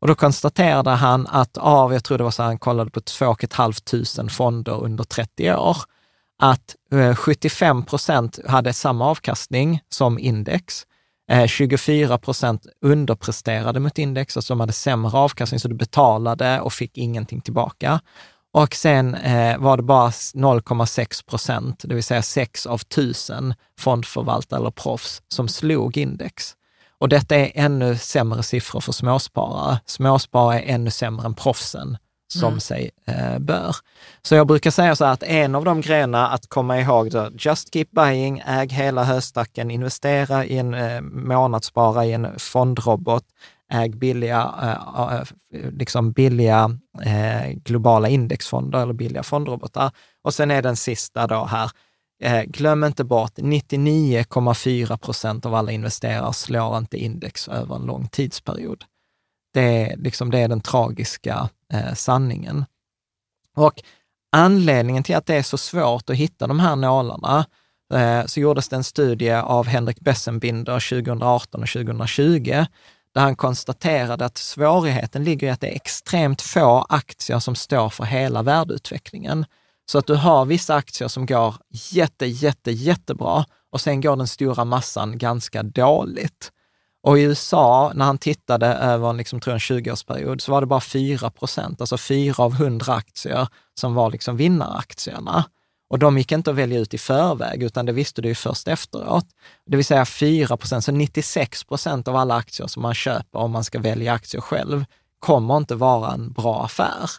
Och 0.00 0.08
då 0.08 0.14
konstaterade 0.14 0.90
han 0.90 1.26
att 1.26 1.56
av, 1.56 1.92
jag 1.92 2.04
tror 2.04 2.18
det 2.18 2.24
var 2.24 2.30
så 2.30 2.42
här, 2.42 2.48
han 2.48 2.58
kollade 2.58 2.90
på 2.90 3.00
2 3.00 3.36
500 3.50 4.28
fonder 4.30 4.84
under 4.84 5.04
30 5.04 5.52
år, 5.54 5.76
att 6.38 6.76
eh, 6.92 7.14
75 7.14 7.84
procent 7.84 8.38
hade 8.48 8.72
samma 8.72 9.06
avkastning 9.06 9.80
som 9.88 10.18
index. 10.18 10.86
Eh, 11.30 11.46
24 11.46 12.18
procent 12.18 12.66
underpresterade 12.80 13.80
mot 13.80 13.98
index, 13.98 14.36
alltså 14.36 14.54
de 14.54 14.60
hade 14.60 14.72
sämre 14.72 15.18
avkastning, 15.18 15.60
så 15.60 15.68
du 15.68 15.74
betalade 15.74 16.60
och 16.60 16.72
fick 16.72 16.98
ingenting 16.98 17.40
tillbaka. 17.40 18.00
Och 18.56 18.74
sen 18.74 19.14
eh, 19.14 19.58
var 19.58 19.76
det 19.76 19.82
bara 19.82 20.10
0,6 20.10 21.26
procent, 21.26 21.80
det 21.84 21.94
vill 21.94 22.04
säga 22.04 22.22
6 22.22 22.66
av 22.66 22.74
1000 22.74 23.54
fondförvaltare 23.78 24.60
eller 24.60 24.70
proffs 24.70 25.22
som 25.28 25.48
slog 25.48 25.96
index. 25.96 26.54
Och 26.98 27.08
detta 27.08 27.36
är 27.36 27.52
ännu 27.54 27.96
sämre 27.96 28.42
siffror 28.42 28.80
för 28.80 28.92
småsparare. 28.92 29.80
Småsparare 29.86 30.60
är 30.60 30.74
ännu 30.74 30.90
sämre 30.90 31.26
än 31.26 31.34
proffsen 31.34 31.98
som 32.32 32.48
mm. 32.48 32.60
sig 32.60 32.90
eh, 33.06 33.38
bör. 33.38 33.76
Så 34.22 34.34
jag 34.34 34.46
brukar 34.46 34.70
säga 34.70 34.96
så 34.96 35.04
här 35.04 35.12
att 35.12 35.22
en 35.22 35.54
av 35.54 35.64
de 35.64 35.80
grejerna 35.80 36.28
att 36.28 36.48
komma 36.48 36.80
ihåg, 36.80 37.10
då, 37.10 37.30
just 37.38 37.72
keep 37.72 37.86
buying, 37.90 38.42
äg 38.46 38.68
hela 38.68 39.04
höstacken, 39.04 39.70
investera 39.70 40.44
i 40.44 40.58
en 40.58 40.74
eh, 40.74 41.00
månadsspara 41.00 42.04
i 42.04 42.12
en 42.12 42.38
fondrobot, 42.38 43.24
äg 43.72 43.96
billiga, 43.96 44.54
eh, 45.52 45.70
liksom 45.70 46.12
billiga 46.12 46.78
eh, 47.04 47.52
globala 47.52 48.08
indexfonder 48.08 48.82
eller 48.82 48.92
billiga 48.92 49.22
fondrobotar. 49.22 49.90
Och 50.22 50.34
sen 50.34 50.50
är 50.50 50.62
den 50.62 50.76
sista 50.76 51.26
då 51.26 51.44
här, 51.44 51.70
eh, 52.22 52.42
glöm 52.42 52.84
inte 52.84 53.04
bort 53.04 53.38
99,4 53.38 54.96
procent 54.96 55.46
av 55.46 55.54
alla 55.54 55.72
investerare 55.72 56.32
slår 56.32 56.78
inte 56.78 56.96
index 56.96 57.48
över 57.48 57.76
en 57.76 57.82
lång 57.82 58.08
tidsperiod. 58.08 58.84
Det 59.54 59.82
är, 59.82 59.96
liksom, 59.96 60.30
det 60.30 60.38
är 60.38 60.48
den 60.48 60.60
tragiska 60.60 61.48
sanningen. 61.94 62.64
Och 63.56 63.82
anledningen 64.32 65.02
till 65.02 65.16
att 65.16 65.26
det 65.26 65.34
är 65.34 65.42
så 65.42 65.58
svårt 65.58 66.10
att 66.10 66.16
hitta 66.16 66.46
de 66.46 66.60
här 66.60 66.76
nålarna, 66.76 67.44
så 68.26 68.40
gjordes 68.40 68.68
det 68.68 68.76
en 68.76 68.84
studie 68.84 69.32
av 69.32 69.66
Henrik 69.66 70.00
Bessenbinder 70.00 70.88
2018 70.88 71.62
och 71.62 71.68
2020, 71.68 72.66
där 73.16 73.22
han 73.22 73.36
konstaterade 73.36 74.24
att 74.24 74.38
svårigheten 74.38 75.24
ligger 75.24 75.46
i 75.46 75.50
att 75.50 75.60
det 75.60 75.70
är 75.70 75.76
extremt 75.76 76.42
få 76.42 76.86
aktier 76.88 77.38
som 77.38 77.54
står 77.54 77.88
för 77.88 78.04
hela 78.04 78.42
värdeutvecklingen. 78.42 79.46
Så 79.86 79.98
att 79.98 80.06
du 80.06 80.14
har 80.14 80.44
vissa 80.44 80.74
aktier 80.74 81.08
som 81.08 81.26
går 81.26 81.54
jätte, 81.92 82.26
jätte, 82.26 82.70
jättebra 82.70 83.44
och 83.72 83.80
sen 83.80 84.00
går 84.00 84.16
den 84.16 84.26
stora 84.26 84.64
massan 84.64 85.18
ganska 85.18 85.62
dåligt. 85.62 86.52
Och 87.02 87.18
i 87.18 87.22
USA, 87.22 87.92
när 87.94 88.04
han 88.04 88.18
tittade 88.18 88.66
över 88.66 89.12
liksom, 89.12 89.40
tror 89.40 89.52
jag, 89.52 89.70
en 89.70 89.84
20-årsperiod, 89.84 90.38
så 90.38 90.52
var 90.52 90.60
det 90.60 90.66
bara 90.66 90.80
4 90.80 91.30
procent, 91.30 91.80
alltså 91.80 91.98
4 91.98 92.34
av 92.44 92.52
100 92.52 92.94
aktier 92.94 93.48
som 93.74 93.94
var 93.94 94.10
liksom 94.10 94.36
vinnaraktierna. 94.36 95.44
Och 95.88 95.98
de 95.98 96.18
gick 96.18 96.32
inte 96.32 96.50
att 96.50 96.56
välja 96.56 96.78
ut 96.78 96.94
i 96.94 96.98
förväg, 96.98 97.62
utan 97.62 97.86
det 97.86 97.92
visste 97.92 98.22
du 98.22 98.28
ju 98.28 98.34
först 98.34 98.68
efteråt. 98.68 99.26
Det 99.66 99.76
vill 99.76 99.84
säga 99.84 100.04
4 100.04 100.56
procent, 100.56 100.84
så 100.84 100.92
96 100.92 101.64
procent 101.64 102.08
av 102.08 102.16
alla 102.16 102.34
aktier 102.34 102.66
som 102.66 102.82
man 102.82 102.94
köper 102.94 103.38
om 103.38 103.50
man 103.50 103.64
ska 103.64 103.78
välja 103.78 104.12
aktier 104.12 104.40
själv, 104.40 104.84
kommer 105.18 105.56
inte 105.56 105.74
vara 105.74 106.12
en 106.12 106.32
bra 106.32 106.64
affär. 106.64 107.10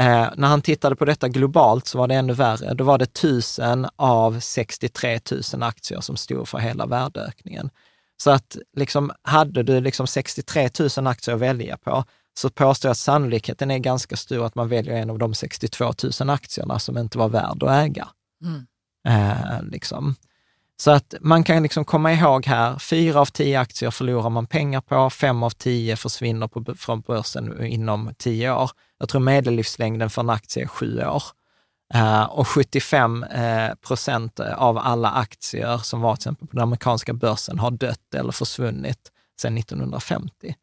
Eh, 0.00 0.28
när 0.36 0.48
han 0.48 0.62
tittade 0.62 0.96
på 0.96 1.04
detta 1.04 1.28
globalt 1.28 1.86
så 1.86 1.98
var 1.98 2.08
det 2.08 2.14
ännu 2.14 2.32
värre. 2.32 2.74
Då 2.74 2.84
var 2.84 2.98
det 2.98 3.04
1000 3.04 3.86
av 3.96 4.40
63 4.40 5.20
000 5.52 5.62
aktier 5.62 6.00
som 6.00 6.16
stod 6.16 6.48
för 6.48 6.58
hela 6.58 6.86
värdeökningen. 6.86 7.70
Så 8.22 8.30
att 8.30 8.56
liksom, 8.76 9.12
hade 9.22 9.62
du 9.62 9.80
liksom 9.80 10.06
63 10.06 10.70
000 10.96 11.06
aktier 11.06 11.34
att 11.34 11.40
välja 11.40 11.76
på, 11.76 12.04
så 12.40 12.50
påstår 12.50 12.88
jag 12.88 12.92
att 12.92 12.98
sannolikheten 12.98 13.70
är 13.70 13.78
ganska 13.78 14.16
stor 14.16 14.46
att 14.46 14.54
man 14.54 14.68
väljer 14.68 14.94
en 14.94 15.10
av 15.10 15.18
de 15.18 15.34
62 15.34 15.92
000 16.20 16.30
aktierna 16.30 16.78
som 16.78 16.98
inte 16.98 17.18
var 17.18 17.28
värd 17.28 17.62
att 17.62 17.84
äga. 17.84 18.08
Mm. 18.44 18.66
Eh, 19.08 19.62
liksom. 19.62 20.14
Så 20.76 20.90
att 20.90 21.14
man 21.20 21.44
kan 21.44 21.62
liksom 21.62 21.84
komma 21.84 22.12
ihåg 22.12 22.46
här, 22.46 22.78
fyra 22.78 23.20
av 23.20 23.26
tio 23.26 23.60
aktier 23.60 23.90
förlorar 23.90 24.30
man 24.30 24.46
pengar 24.46 24.80
på, 24.80 25.10
fem 25.10 25.42
av 25.42 25.50
tio 25.50 25.96
försvinner 25.96 26.48
på, 26.48 26.74
från 26.74 27.00
börsen 27.00 27.64
inom 27.64 28.14
tio 28.18 28.52
år. 28.52 28.70
Jag 28.98 29.08
tror 29.08 29.20
medellivslängden 29.20 30.10
för 30.10 30.22
en 30.22 30.30
aktie 30.30 30.62
är 30.62 30.66
sju 30.66 31.02
år. 31.04 31.22
Uh, 31.94 32.22
och 32.22 32.48
75 32.48 33.24
uh, 33.24 33.44
eh, 33.44 33.74
procent 33.74 34.40
av 34.40 34.78
alla 34.78 35.10
aktier 35.10 35.78
som 35.78 36.00
var 36.00 36.16
till 36.16 36.20
exempel 36.20 36.48
på 36.48 36.56
den 36.56 36.62
amerikanska 36.62 37.12
börsen 37.12 37.58
har 37.58 37.70
dött 37.70 38.14
eller 38.14 38.32
försvunnit 38.32 39.12
sedan 39.40 39.58
1950. 39.58 40.54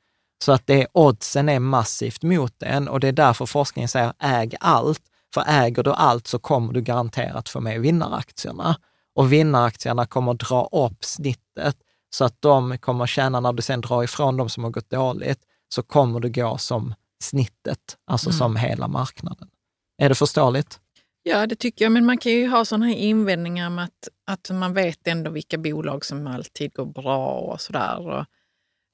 Så 0.44 0.52
att 0.52 0.68
det, 0.68 0.88
oddsen 0.94 1.50
är 1.50 1.60
massivt 1.60 2.24
mot 2.24 2.54
den 2.58 2.88
och 2.88 3.00
det 3.00 3.08
är 3.08 3.12
därför 3.12 3.46
forskningen 3.46 3.90
säger 3.90 4.14
äg 4.20 4.56
allt. 4.60 5.02
För 5.34 5.44
äger 5.48 5.84
du 5.84 5.92
allt 5.92 6.28
så 6.28 6.40
kommer 6.40 6.74
du 6.74 6.82
garanterat 6.82 7.50
få 7.50 7.60
med 7.60 7.82
vinnaraktierna. 7.82 8.76
Och 9.16 9.34
vinnaraktierna 9.34 10.06
kommer 10.06 10.34
dra 10.34 10.70
upp 10.72 11.06
snittet 11.06 11.78
så 12.10 12.26
att 12.26 12.42
de 12.42 12.78
kommer 12.78 13.08
tjäna, 13.08 13.40
när 13.40 13.54
du 13.54 13.62
sen 13.62 13.82
drar 13.82 14.04
ifrån 14.04 14.38
de 14.38 14.50
som 14.50 14.64
har 14.64 14.72
gått 14.72 14.90
dåligt, 14.90 15.40
så 15.70 15.84
kommer 15.84 16.20
du 16.20 16.30
gå 16.30 16.58
som 16.58 16.94
snittet, 17.24 17.98
alltså 18.06 18.30
mm. 18.30 18.38
som 18.38 18.56
hela 18.56 18.88
marknaden. 18.88 19.50
Är 19.98 20.10
det 20.10 20.16
förståeligt? 20.16 20.80
Ja, 21.24 21.48
det 21.48 21.56
tycker 21.56 21.86
jag. 21.86 21.92
Men 21.92 22.06
man 22.06 22.18
kan 22.18 22.32
ju 22.32 22.48
ha 22.48 22.66
sådana 22.66 22.86
här 22.86 22.96
invändningar 22.96 23.70
med 23.70 23.84
att, 23.86 24.08
att 24.28 24.50
man 24.58 24.74
vet 24.74 25.08
ändå 25.08 25.32
vilka 25.32 25.58
bolag 25.58 26.06
som 26.06 26.28
alltid 26.28 26.74
går 26.74 26.86
bra 26.86 27.28
och 27.28 27.62
sådär. 27.62 28.26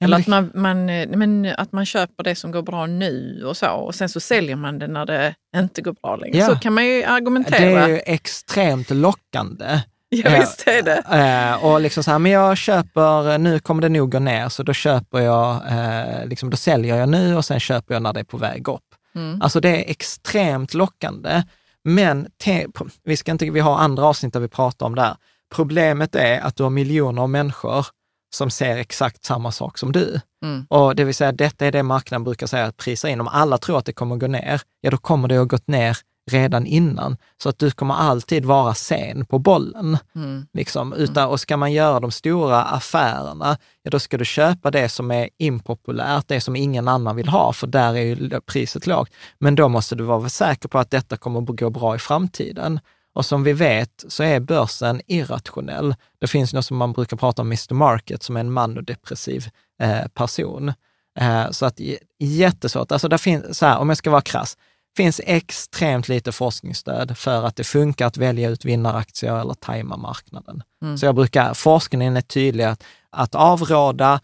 Eller 0.04 0.18
att 0.18 0.26
man, 0.26 0.50
man, 0.54 0.86
men 0.86 1.54
att 1.58 1.72
man 1.72 1.86
köper 1.86 2.24
det 2.24 2.34
som 2.34 2.50
går 2.50 2.62
bra 2.62 2.86
nu 2.86 3.44
och 3.46 3.56
så 3.56 3.70
och 3.70 3.94
sen 3.94 4.08
så 4.08 4.20
säljer 4.20 4.56
man 4.56 4.78
det 4.78 4.86
när 4.86 5.06
det 5.06 5.34
inte 5.56 5.82
går 5.82 5.92
bra 6.02 6.16
längre. 6.16 6.38
Ja. 6.38 6.46
Så 6.46 6.56
kan 6.56 6.72
man 6.72 6.86
ju 6.86 7.04
argumentera. 7.04 7.58
Det 7.58 7.82
är 7.82 7.88
ju 7.88 8.00
extremt 8.06 8.90
lockande. 8.90 9.80
Ja, 10.08 10.30
visst 10.40 10.68
är 10.68 10.82
det. 10.82 11.02
Eh, 11.10 11.64
och 11.64 11.80
liksom 11.80 12.02
så 12.02 12.10
här, 12.10 12.18
men 12.18 12.32
jag 12.32 12.56
köper, 12.56 13.38
nu 13.38 13.58
kommer 13.58 13.82
det 13.82 13.88
nog 13.88 14.12
gå 14.12 14.18
ner, 14.18 14.48
så 14.48 14.62
då 14.62 14.72
köper 14.72 15.20
jag, 15.20 15.54
eh, 15.54 16.26
liksom, 16.26 16.50
då 16.50 16.56
säljer 16.56 16.96
jag 16.96 17.08
nu 17.08 17.36
och 17.36 17.44
sen 17.44 17.60
köper 17.60 17.94
jag 17.94 18.02
när 18.02 18.12
det 18.12 18.20
är 18.20 18.24
på 18.24 18.36
väg 18.36 18.68
upp. 18.68 18.82
Mm. 19.14 19.42
Alltså 19.42 19.60
det 19.60 19.68
är 19.68 19.90
extremt 19.90 20.74
lockande. 20.74 21.42
Men 21.84 22.26
te, 22.44 22.66
vi, 23.04 23.16
ska 23.16 23.32
inte, 23.32 23.50
vi 23.50 23.60
har 23.60 23.78
andra 23.78 24.04
avsnitt 24.04 24.32
där 24.32 24.40
vi 24.40 24.48
pratar 24.48 24.86
om 24.86 24.94
det 24.94 25.02
här. 25.02 25.16
Problemet 25.54 26.14
är 26.14 26.40
att 26.40 26.56
du 26.56 26.62
har 26.62 26.70
miljoner 26.70 27.26
människor 27.26 27.86
som 28.34 28.50
ser 28.50 28.76
exakt 28.76 29.24
samma 29.24 29.52
sak 29.52 29.78
som 29.78 29.92
du. 29.92 30.20
Mm. 30.44 30.66
Och 30.70 30.96
det 30.96 31.04
vill 31.04 31.14
säga, 31.14 31.32
detta 31.32 31.66
är 31.66 31.72
det 31.72 31.82
marknaden 31.82 32.24
brukar 32.24 32.46
säga 32.46 32.64
att 32.64 32.76
prisa 32.76 33.08
in. 33.08 33.20
Om 33.20 33.28
alla 33.28 33.58
tror 33.58 33.78
att 33.78 33.84
det 33.84 33.92
kommer 33.92 34.16
gå 34.16 34.26
ner, 34.26 34.60
ja 34.80 34.90
då 34.90 34.96
kommer 34.96 35.28
det 35.28 35.34
att 35.34 35.38
ha 35.38 35.44
gått 35.44 35.68
ner 35.68 35.98
redan 36.30 36.66
innan. 36.66 37.16
Så 37.42 37.48
att 37.48 37.58
du 37.58 37.70
kommer 37.70 37.94
alltid 37.94 38.44
vara 38.44 38.74
sen 38.74 39.26
på 39.26 39.38
bollen. 39.38 39.98
Mm. 40.14 40.46
Liksom. 40.52 40.92
Utan, 40.92 41.28
och 41.28 41.40
ska 41.40 41.56
man 41.56 41.72
göra 41.72 42.00
de 42.00 42.10
stora 42.10 42.62
affärerna, 42.62 43.56
ja 43.82 43.90
då 43.90 43.98
ska 43.98 44.18
du 44.18 44.24
köpa 44.24 44.70
det 44.70 44.88
som 44.88 45.10
är 45.10 45.28
impopulärt, 45.38 46.28
det 46.28 46.40
som 46.40 46.56
ingen 46.56 46.88
annan 46.88 47.16
vill 47.16 47.28
ha, 47.28 47.52
för 47.52 47.66
där 47.66 47.96
är 47.96 48.02
ju 48.02 48.40
priset 48.40 48.86
lågt. 48.86 49.10
Men 49.38 49.54
då 49.54 49.68
måste 49.68 49.94
du 49.94 50.04
vara 50.04 50.28
säker 50.28 50.68
på 50.68 50.78
att 50.78 50.90
detta 50.90 51.16
kommer 51.16 51.40
att 51.40 51.60
gå 51.60 51.70
bra 51.70 51.94
i 51.94 51.98
framtiden. 51.98 52.80
Och 53.14 53.26
som 53.26 53.44
vi 53.44 53.52
vet 53.52 54.04
så 54.08 54.22
är 54.22 54.40
börsen 54.40 55.00
irrationell. 55.06 55.94
Det 56.20 56.26
finns 56.26 56.54
något 56.54 56.66
som 56.66 56.76
man 56.76 56.92
brukar 56.92 57.16
prata 57.16 57.42
om, 57.42 57.48
Mr 57.48 57.74
Market, 57.74 58.22
som 58.22 58.36
är 58.36 58.40
en 58.40 58.52
manodepressiv 58.52 59.48
eh, 59.82 60.06
person. 60.06 60.72
Eh, 61.20 61.50
så 61.50 61.66
att 61.66 61.80
jättesvårt. 62.18 62.92
Alltså 62.92 63.08
där 63.08 63.18
finns, 63.18 63.58
så 63.58 63.66
här, 63.66 63.78
om 63.78 63.88
jag 63.88 63.98
ska 63.98 64.10
vara 64.10 64.20
krass, 64.20 64.56
finns 64.96 65.20
extremt 65.24 66.08
lite 66.08 66.32
forskningsstöd 66.32 67.18
för 67.18 67.42
att 67.42 67.56
det 67.56 67.64
funkar 67.64 68.06
att 68.06 68.16
välja 68.16 68.50
ut 68.50 68.64
vinnaraktier 68.64 69.40
eller 69.40 69.54
tajma 69.54 69.96
marknaden. 69.96 70.62
Mm. 70.82 70.98
Så 70.98 71.06
jag 71.06 71.14
brukar, 71.14 71.54
forskningen 71.54 72.16
är 72.16 72.20
tydlig 72.20 72.64
att, 72.64 72.84
att 73.10 73.34
avråda, 73.34 74.20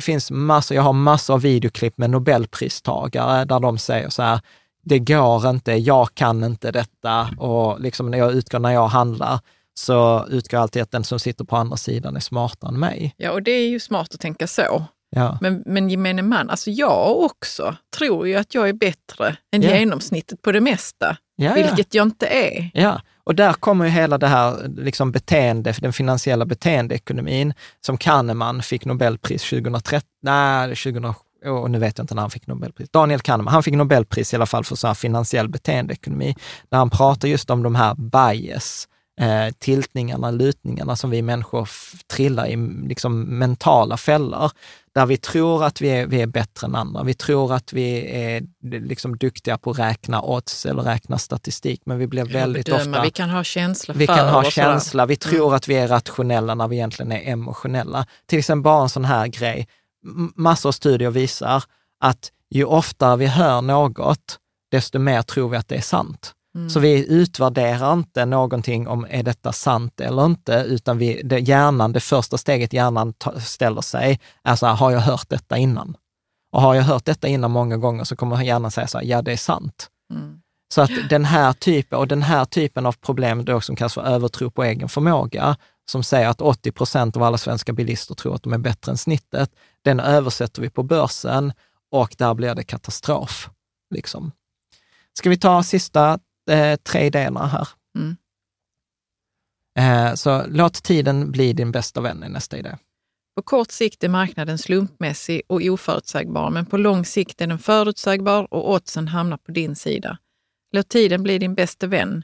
finns 0.00 0.30
massor, 0.30 0.74
jag 0.74 0.82
har 0.82 0.92
massor 0.92 1.34
av 1.34 1.40
videoklipp 1.40 1.98
med 1.98 2.10
Nobelpristagare 2.10 3.44
där 3.44 3.60
de 3.60 3.78
säger 3.78 4.08
så 4.08 4.22
här, 4.22 4.40
det 4.84 4.98
går 4.98 5.50
inte, 5.50 5.72
jag 5.72 6.14
kan 6.14 6.44
inte 6.44 6.70
detta 6.70 7.28
och 7.38 7.80
liksom 7.80 8.10
när 8.10 8.18
jag 8.18 8.32
utgår 8.32 8.58
när 8.58 8.70
jag 8.70 8.88
handlar 8.88 9.40
så 9.74 10.26
utgår 10.30 10.56
jag 10.56 10.62
alltid 10.62 10.82
att 10.82 10.90
den 10.90 11.04
som 11.04 11.18
sitter 11.18 11.44
på 11.44 11.56
andra 11.56 11.76
sidan 11.76 12.16
är 12.16 12.20
smartare 12.20 12.68
än 12.68 12.80
mig. 12.80 13.14
Ja, 13.16 13.30
och 13.30 13.42
det 13.42 13.50
är 13.50 13.68
ju 13.68 13.80
smart 13.80 14.14
att 14.14 14.20
tänka 14.20 14.46
så. 14.46 14.84
Ja. 15.10 15.38
Men, 15.40 15.62
men 15.66 15.90
gemene 15.90 16.22
man, 16.22 16.50
alltså 16.50 16.70
jag 16.70 17.18
också, 17.18 17.76
tror 17.96 18.28
ju 18.28 18.36
att 18.36 18.54
jag 18.54 18.68
är 18.68 18.72
bättre 18.72 19.36
än 19.52 19.62
ja. 19.62 19.76
genomsnittet 19.76 20.42
på 20.42 20.52
det 20.52 20.60
mesta, 20.60 21.16
ja, 21.36 21.54
vilket 21.54 21.94
jag 21.94 22.06
inte 22.06 22.26
är. 22.26 22.70
Ja, 22.74 23.00
och 23.24 23.34
där 23.34 23.52
kommer 23.52 23.84
ju 23.84 23.90
hela 23.90 24.18
det 24.18 24.26
här 24.26 24.68
liksom 24.76 25.12
beteende, 25.12 25.74
den 25.80 25.92
finansiella 25.92 26.46
beteendeekonomin, 26.46 27.54
som 27.80 27.98
Kahneman 27.98 28.62
fick 28.62 28.84
Nobelpris 28.84 29.50
2013, 29.50 30.08
nej, 30.22 30.68
2007, 30.68 31.14
och 31.46 31.70
nu 31.70 31.78
vet 31.78 31.98
jag 31.98 32.02
inte 32.02 32.14
när 32.14 32.22
han 32.22 32.30
fick 32.30 32.46
Nobelpris, 32.46 32.90
Daniel 32.90 33.20
Kahneman, 33.20 33.54
han 33.54 33.62
fick 33.62 33.74
Nobelpris 33.74 34.32
i 34.32 34.36
alla 34.36 34.46
fall 34.46 34.64
för 34.64 34.76
så 34.76 34.86
här 34.86 34.94
finansiell 34.94 35.48
beteendeekonomi, 35.48 36.36
där 36.68 36.78
han 36.78 36.90
pratar 36.90 37.28
just 37.28 37.50
om 37.50 37.62
de 37.62 37.74
här 37.74 37.94
bias, 37.94 38.88
eh, 39.20 39.54
tiltningarna, 39.58 40.30
lutningarna 40.30 40.96
som 40.96 41.10
vi 41.10 41.22
människor 41.22 41.68
trillar 42.12 42.46
i, 42.46 42.56
liksom 42.88 43.38
mentala 43.38 43.96
fällor, 43.96 44.50
där 44.94 45.06
vi 45.06 45.16
tror 45.16 45.64
att 45.64 45.80
vi 45.80 45.88
är, 45.88 46.06
vi 46.06 46.22
är 46.22 46.26
bättre 46.26 46.66
än 46.66 46.74
andra. 46.74 47.02
Vi 47.02 47.14
tror 47.14 47.54
att 47.54 47.72
vi 47.72 48.12
är 48.14 48.42
liksom 48.62 49.16
duktiga 49.16 49.58
på 49.58 49.70
att 49.70 49.78
räkna 49.78 50.22
odds 50.22 50.66
eller 50.66 50.82
räkna 50.82 51.18
statistik, 51.18 51.82
men 51.86 51.98
vi 51.98 52.06
blir 52.06 52.24
väldigt 52.24 52.66
bedöma. 52.66 52.90
ofta... 52.90 53.02
Vi 53.02 53.10
kan 53.10 53.30
ha 53.30 53.44
känsla 53.44 53.94
Vi 53.94 54.06
kan 54.06 54.28
ha 54.28 54.44
känsla. 54.44 55.06
Vi 55.06 55.16
tror 55.16 55.46
mm. 55.46 55.56
att 55.56 55.68
vi 55.68 55.74
är 55.74 55.88
rationella 55.88 56.54
när 56.54 56.68
vi 56.68 56.76
egentligen 56.76 57.12
är 57.12 57.32
emotionella. 57.32 58.06
Till 58.26 58.38
exempel 58.38 58.62
bara 58.62 58.82
en 58.82 58.88
sån 58.88 59.04
här 59.04 59.26
grej. 59.26 59.68
Massor 60.34 60.68
av 60.68 60.72
studier 60.72 61.10
visar 61.10 61.64
att 62.00 62.32
ju 62.50 62.64
oftare 62.64 63.16
vi 63.16 63.26
hör 63.26 63.62
något, 63.62 64.38
desto 64.70 64.98
mer 64.98 65.22
tror 65.22 65.48
vi 65.48 65.56
att 65.56 65.68
det 65.68 65.76
är 65.76 65.80
sant. 65.80 66.32
Mm. 66.56 66.70
Så 66.70 66.80
vi 66.80 67.06
utvärderar 67.08 67.92
inte 67.92 68.24
någonting 68.24 68.88
om 68.88 69.06
är 69.10 69.22
detta 69.22 69.52
sant 69.52 70.00
eller 70.00 70.24
inte, 70.24 70.64
utan 70.68 70.98
vi, 70.98 71.22
det, 71.24 71.38
hjärnan, 71.38 71.92
det 71.92 72.00
första 72.00 72.38
steget 72.38 72.72
hjärnan 72.72 73.12
ta, 73.12 73.40
ställer 73.40 73.80
sig 73.80 74.20
är 74.44 74.56
så 74.56 74.66
här, 74.66 74.74
har 74.74 74.90
jag 74.90 75.00
hört 75.00 75.28
detta 75.28 75.58
innan? 75.58 75.96
Och 76.52 76.62
har 76.62 76.74
jag 76.74 76.82
hört 76.82 77.04
detta 77.04 77.28
innan 77.28 77.50
många 77.50 77.76
gånger 77.76 78.04
så 78.04 78.16
kommer 78.16 78.42
hjärnan 78.42 78.70
säga 78.70 78.86
så 78.86 78.98
här, 78.98 79.04
ja 79.04 79.22
det 79.22 79.32
är 79.32 79.36
sant. 79.36 79.88
Mm. 80.12 80.40
Så 80.74 80.82
att 80.82 80.90
den 81.10 81.24
här 81.24 81.52
typen, 81.52 81.98
och 81.98 82.08
den 82.08 82.22
här 82.22 82.44
typen 82.44 82.86
av 82.86 82.92
problem 82.92 83.44
då 83.44 83.60
som 83.60 83.76
kallas 83.76 83.94
för 83.94 84.02
övertro 84.02 84.50
på 84.50 84.64
egen 84.64 84.88
förmåga, 84.88 85.56
som 85.90 86.02
säger 86.02 86.28
att 86.28 86.40
80 86.40 86.72
procent 86.72 87.16
av 87.16 87.22
alla 87.22 87.38
svenska 87.38 87.72
bilister 87.72 88.14
tror 88.14 88.34
att 88.34 88.42
de 88.42 88.52
är 88.52 88.58
bättre 88.58 88.92
än 88.92 88.98
snittet, 88.98 89.50
den 89.82 90.00
översätter 90.00 90.62
vi 90.62 90.70
på 90.70 90.82
börsen 90.82 91.52
och 91.90 92.14
där 92.18 92.34
blir 92.34 92.54
det 92.54 92.64
katastrof. 92.64 93.50
Liksom. 93.94 94.32
Ska 95.12 95.30
vi 95.30 95.38
ta 95.38 95.62
sista 95.62 96.18
eh, 96.50 96.76
tre 96.76 97.10
delar 97.10 97.46
här. 97.46 97.68
Mm. 97.98 98.16
Eh, 99.78 100.14
så 100.14 100.46
låt 100.46 100.82
tiden 100.82 101.32
bli 101.32 101.52
din 101.52 101.72
bästa 101.72 102.00
vän 102.00 102.24
i 102.24 102.28
nästa 102.28 102.58
idé. 102.58 102.76
På 103.36 103.42
kort 103.42 103.70
sikt 103.70 104.04
är 104.04 104.08
marknaden 104.08 104.58
slumpmässig 104.58 105.42
och 105.46 105.60
oförutsägbar, 105.62 106.50
men 106.50 106.66
på 106.66 106.76
lång 106.76 107.04
sikt 107.04 107.40
är 107.40 107.46
den 107.46 107.58
förutsägbar 107.58 108.54
och 108.54 108.72
oddsen 108.72 109.08
hamnar 109.08 109.36
på 109.36 109.52
din 109.52 109.76
sida. 109.76 110.18
Låt 110.72 110.88
tiden 110.88 111.22
bli 111.22 111.38
din 111.38 111.54
bästa 111.54 111.86
vän. 111.86 112.22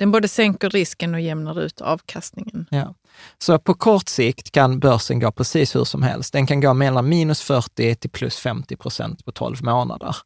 Den 0.00 0.10
både 0.10 0.28
sänker 0.28 0.70
risken 0.70 1.14
och 1.14 1.20
jämnar 1.20 1.60
ut 1.60 1.80
avkastningen. 1.80 2.66
Ja. 2.70 2.94
Så 3.38 3.58
på 3.58 3.74
kort 3.74 4.08
sikt 4.08 4.50
kan 4.50 4.80
börsen 4.80 5.20
gå 5.20 5.32
precis 5.32 5.76
hur 5.76 5.84
som 5.84 6.02
helst. 6.02 6.32
Den 6.32 6.46
kan 6.46 6.60
gå 6.60 6.74
mellan 6.74 7.08
minus 7.08 7.42
40 7.42 7.94
till 7.94 8.10
plus 8.10 8.36
50 8.36 8.76
procent 8.76 9.24
på 9.24 9.32
12 9.32 9.64
månader. 9.64 10.16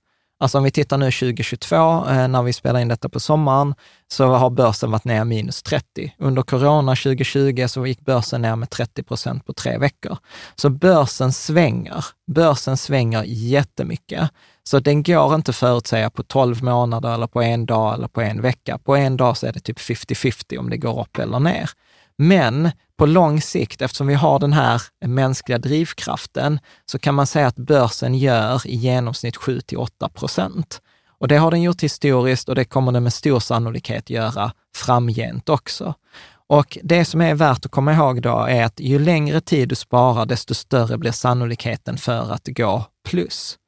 Alltså 0.40 0.58
om 0.58 0.64
vi 0.64 0.70
tittar 0.70 0.98
nu 0.98 1.10
2022, 1.10 1.76
eh, 2.08 2.28
när 2.28 2.42
vi 2.42 2.52
spelar 2.52 2.80
in 2.80 2.88
detta 2.88 3.08
på 3.08 3.20
sommaren, 3.20 3.74
så 4.08 4.26
har 4.26 4.50
börsen 4.50 4.90
varit 4.90 5.04
ner 5.04 5.24
minus 5.24 5.62
30. 5.62 6.14
Under 6.18 6.42
corona 6.42 6.96
2020 6.96 7.66
så 7.68 7.86
gick 7.86 8.00
börsen 8.00 8.42
ner 8.42 8.56
med 8.56 8.70
30 8.70 9.02
procent 9.02 9.46
på 9.46 9.52
tre 9.52 9.78
veckor. 9.78 10.18
Så 10.54 10.70
börsen 10.70 11.32
svänger. 11.32 12.04
Börsen 12.26 12.76
svänger 12.76 13.24
jättemycket. 13.26 14.30
Så 14.68 14.78
den 14.78 15.02
går 15.02 15.34
inte 15.34 15.50
att 15.50 15.56
förutsäga 15.56 16.10
på 16.10 16.22
12 16.22 16.64
månader 16.64 17.14
eller 17.14 17.26
på 17.26 17.42
en 17.42 17.66
dag 17.66 17.94
eller 17.94 18.08
på 18.08 18.20
en 18.20 18.42
vecka. 18.42 18.78
På 18.78 18.96
en 18.96 19.16
dag 19.16 19.36
så 19.36 19.46
är 19.46 19.52
det 19.52 19.60
typ 19.60 19.78
50-50 19.78 20.58
om 20.58 20.70
det 20.70 20.76
går 20.76 21.00
upp 21.00 21.18
eller 21.18 21.40
ner. 21.40 21.70
Men 22.16 22.70
på 22.96 23.06
lång 23.06 23.40
sikt, 23.40 23.82
eftersom 23.82 24.06
vi 24.06 24.14
har 24.14 24.38
den 24.38 24.52
här 24.52 24.82
mänskliga 25.04 25.58
drivkraften, 25.58 26.60
så 26.86 26.98
kan 26.98 27.14
man 27.14 27.26
säga 27.26 27.46
att 27.46 27.56
börsen 27.56 28.14
gör 28.14 28.66
i 28.66 28.74
genomsnitt 28.74 29.36
7 29.36 29.60
till 29.60 29.78
8 29.78 30.08
procent. 30.08 30.80
Och 31.18 31.28
det 31.28 31.36
har 31.36 31.50
den 31.50 31.62
gjort 31.62 31.82
historiskt 31.82 32.48
och 32.48 32.54
det 32.54 32.64
kommer 32.64 32.92
den 32.92 33.02
med 33.02 33.12
stor 33.12 33.40
sannolikhet 33.40 34.10
göra 34.10 34.52
framgent 34.76 35.48
också. 35.48 35.94
Och 36.46 36.78
det 36.82 37.04
som 37.04 37.20
är 37.20 37.34
värt 37.34 37.66
att 37.66 37.70
komma 37.70 37.92
ihåg 37.92 38.22
då 38.22 38.38
är 38.38 38.64
att 38.64 38.80
ju 38.80 38.98
längre 38.98 39.40
tid 39.40 39.68
du 39.68 39.74
sparar, 39.74 40.26
desto 40.26 40.54
större 40.54 40.98
blir 40.98 41.12
sannolikheten 41.12 41.96
för 41.96 42.32
att 42.32 42.48
gå 42.48 42.84
plus. 43.08 43.58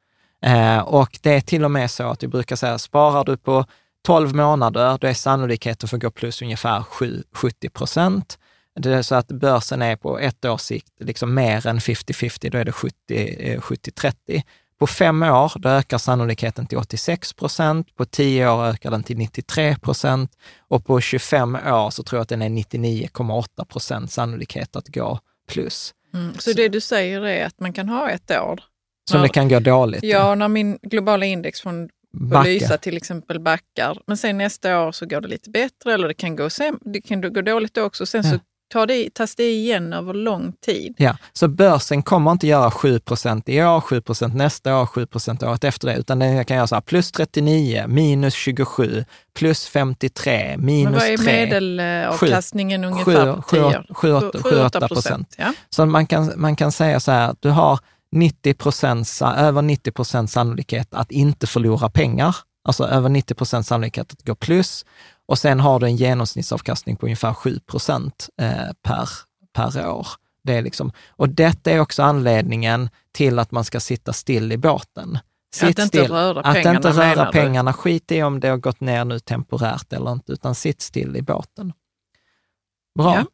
Eh, 0.46 0.78
och 0.78 1.18
det 1.22 1.30
är 1.30 1.40
till 1.40 1.64
och 1.64 1.70
med 1.70 1.90
så 1.90 2.04
att 2.04 2.22
vi 2.22 2.28
brukar 2.28 2.56
säga, 2.56 2.78
sparar 2.78 3.24
du 3.24 3.36
på 3.36 3.64
12 4.04 4.34
månader, 4.34 4.98
då 5.00 5.06
är 5.06 5.14
sannolikheten 5.14 5.88
för 5.88 5.96
att 5.96 6.02
gå 6.02 6.10
plus 6.10 6.42
ungefär 6.42 6.82
7, 6.82 7.22
70 7.32 7.68
procent. 7.68 8.38
Det 8.80 8.94
är 8.94 9.02
så 9.02 9.14
att 9.14 9.28
börsen 9.28 9.82
är 9.82 9.96
på 9.96 10.18
ett 10.18 10.44
års 10.44 10.60
sikt 10.60 10.92
liksom 11.00 11.34
mer 11.34 11.66
än 11.66 11.78
50-50, 11.78 12.50
då 12.50 12.58
är 12.58 12.64
det 12.64 12.70
70-30. 13.60 14.12
Eh, 14.26 14.42
på 14.78 14.86
fem 14.86 15.22
år, 15.22 15.52
då 15.56 15.68
ökar 15.68 15.98
sannolikheten 15.98 16.66
till 16.66 16.78
86 16.78 17.32
procent. 17.32 17.96
På 17.96 18.04
tio 18.04 18.50
år 18.50 18.64
ökar 18.64 18.90
den 18.90 19.02
till 19.02 19.18
93 19.18 19.76
procent. 19.76 20.32
Och 20.68 20.86
på 20.86 21.00
25 21.00 21.54
år 21.54 21.90
så 21.90 22.02
tror 22.02 22.18
jag 22.18 22.22
att 22.22 22.28
den 22.28 22.42
är 22.42 22.48
99,8 22.48 23.64
procent 23.64 24.10
sannolikhet 24.10 24.76
att 24.76 24.88
gå 24.88 25.18
plus. 25.48 25.94
Mm, 26.14 26.34
så, 26.34 26.40
så, 26.40 26.52
det 26.52 26.68
du 26.68 26.80
säger 26.80 27.26
är 27.26 27.46
att 27.46 27.60
man 27.60 27.72
kan 27.72 27.88
ha 27.88 28.10
ett 28.10 28.30
år 28.30 28.60
som 29.10 29.20
när, 29.20 29.22
det 29.22 29.32
kan 29.32 29.48
gå 29.48 29.60
dåligt? 29.60 30.04
Ja, 30.04 30.34
när 30.34 30.48
min 30.48 30.78
globala 30.82 31.26
indexfond 31.26 31.90
Lysa 32.44 32.78
till 32.78 32.96
exempel 32.96 33.40
backar. 33.40 33.98
Men 34.06 34.16
sen 34.16 34.38
nästa 34.38 34.80
år 34.80 34.92
så 34.92 35.06
går 35.06 35.20
det 35.20 35.28
lite 35.28 35.50
bättre 35.50 35.94
eller 35.94 36.08
det 36.08 36.14
kan 36.14 36.36
gå, 36.36 36.48
sem- 36.48 36.78
det 36.80 37.00
kan 37.00 37.32
gå 37.32 37.40
dåligt 37.40 37.74
då 37.74 37.82
också. 37.82 38.06
Sen 38.06 38.22
ja. 38.24 38.30
så 38.30 38.38
tar 38.72 38.86
det, 38.86 39.14
tas 39.14 39.36
det 39.36 39.50
igen 39.50 39.92
över 39.92 40.14
lång 40.14 40.52
tid. 40.52 40.94
Ja, 40.98 41.16
så 41.32 41.48
börsen 41.48 42.02
kommer 42.02 42.32
inte 42.32 42.46
göra 42.46 42.70
7 42.70 42.88
i 43.46 43.62
år, 43.62 43.80
7% 43.80 44.34
nästa 44.34 44.80
år, 44.80 44.86
7% 44.86 45.48
året 45.48 45.64
efter 45.64 45.88
det, 45.88 45.96
utan 45.96 46.18
den 46.18 46.44
kan 46.44 46.56
göra 46.56 46.66
så 46.66 46.74
här, 46.74 46.82
plus 46.82 47.12
39, 47.12 47.84
minus 47.88 48.34
27, 48.34 49.04
plus 49.34 49.66
53, 49.68 50.56
minus 50.58 51.02
3. 51.02 51.16
Men 51.16 51.24
vad 51.24 51.36
är 51.36 51.46
medelavkastningen 51.46 52.84
ungefär 52.84 53.32
på 53.32 53.42
10 53.50 53.60
år? 53.64 53.86
7-8 53.88 54.88
procent. 54.88 55.34
Ja. 55.38 55.52
Så 55.70 55.86
man 55.86 56.06
kan, 56.06 56.32
man 56.36 56.56
kan 56.56 56.72
säga 56.72 57.00
så 57.00 57.12
här, 57.12 57.34
du 57.40 57.50
har 57.50 57.78
90% 58.16 59.36
över 59.36 59.62
90 59.62 59.92
procents 59.92 60.32
sannolikhet 60.32 60.94
att 60.94 61.10
inte 61.10 61.46
förlora 61.46 61.90
pengar, 61.90 62.36
alltså 62.64 62.84
över 62.84 63.08
90 63.08 63.34
procents 63.34 63.68
sannolikhet 63.68 64.12
att 64.12 64.22
gå 64.22 64.34
plus. 64.34 64.84
Och 65.26 65.38
sen 65.38 65.60
har 65.60 65.80
du 65.80 65.86
en 65.86 65.96
genomsnittsavkastning 65.96 66.96
på 66.96 67.06
ungefär 67.06 67.34
7 67.34 67.58
procent 67.58 68.28
eh, 68.40 68.72
per, 68.82 69.08
per 69.52 69.88
år. 69.88 70.06
Det 70.44 70.54
är 70.54 70.62
liksom, 70.62 70.92
och 71.08 71.28
detta 71.28 71.70
är 71.70 71.80
också 71.80 72.02
anledningen 72.02 72.90
till 73.12 73.38
att 73.38 73.50
man 73.50 73.64
ska 73.64 73.80
sitta 73.80 74.12
still 74.12 74.52
i 74.52 74.56
båten. 74.56 75.18
Sitt 75.54 75.78
att 75.78 75.84
inte 75.84 76.02
röra 76.02 76.40
att 76.40 76.54
pengarna. 76.54 76.78
Att 76.78 76.84
inte 76.84 77.00
röra 77.00 77.32
pengarna. 77.32 77.72
Skit 77.72 78.12
i 78.12 78.22
om 78.22 78.40
det 78.40 78.48
har 78.48 78.56
gått 78.56 78.80
ner 78.80 79.04
nu 79.04 79.18
temporärt 79.18 79.92
eller 79.92 80.12
inte, 80.12 80.32
utan 80.32 80.54
sitt 80.54 80.80
still 80.80 81.16
i 81.16 81.22
båten. 81.22 81.72
Bra. 82.98 83.14
Ja. 83.14 83.24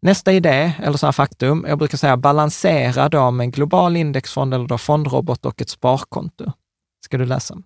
Nästa 0.00 0.32
idé, 0.32 0.72
eller 0.82 0.98
så 0.98 1.06
här 1.06 1.12
faktum, 1.12 1.64
jag 1.68 1.78
brukar 1.78 1.98
säga 1.98 2.16
balansera 2.16 3.08
då 3.08 3.30
med 3.30 3.44
en 3.44 3.50
global 3.50 3.96
indexfond 3.96 4.54
eller 4.54 4.66
då 4.66 4.78
fondrobot 4.78 5.46
och 5.46 5.62
ett 5.62 5.68
sparkonto. 5.68 6.52
Ska 7.04 7.18
du 7.18 7.26
läsa? 7.26 7.56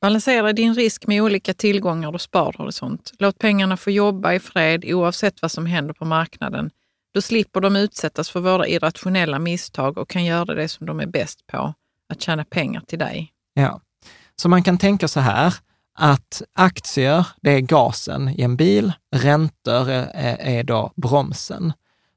Balansera 0.00 0.52
din 0.52 0.74
risk 0.74 1.06
med 1.06 1.22
olika 1.22 1.54
tillgångar 1.54 2.14
och 2.14 2.20
sparhorisont. 2.20 3.12
Låt 3.18 3.38
pengarna 3.38 3.76
få 3.76 3.90
jobba 3.90 4.32
i 4.32 4.40
fred 4.40 4.84
oavsett 4.84 5.42
vad 5.42 5.50
som 5.50 5.66
händer 5.66 5.94
på 5.94 6.04
marknaden. 6.04 6.70
Då 7.14 7.20
slipper 7.20 7.60
de 7.60 7.76
utsättas 7.76 8.30
för 8.30 8.40
våra 8.40 8.66
irrationella 8.66 9.38
misstag 9.38 9.98
och 9.98 10.08
kan 10.08 10.24
göra 10.24 10.54
det 10.54 10.68
som 10.68 10.86
de 10.86 11.00
är 11.00 11.06
bäst 11.06 11.46
på, 11.46 11.74
att 12.12 12.20
tjäna 12.20 12.44
pengar 12.44 12.82
till 12.86 12.98
dig. 12.98 13.32
Ja, 13.54 13.80
så 14.36 14.48
man 14.48 14.62
kan 14.62 14.78
tänka 14.78 15.08
så 15.08 15.20
här, 15.20 15.54
att 16.00 16.42
aktier, 16.54 17.26
det 17.42 17.50
är 17.50 17.60
gasen 17.60 18.28
i 18.28 18.42
en 18.42 18.56
bil, 18.56 18.92
räntor 19.16 19.90
är, 19.90 20.36
är 20.40 20.64
då 20.64 20.92
bromsen. 20.96 21.72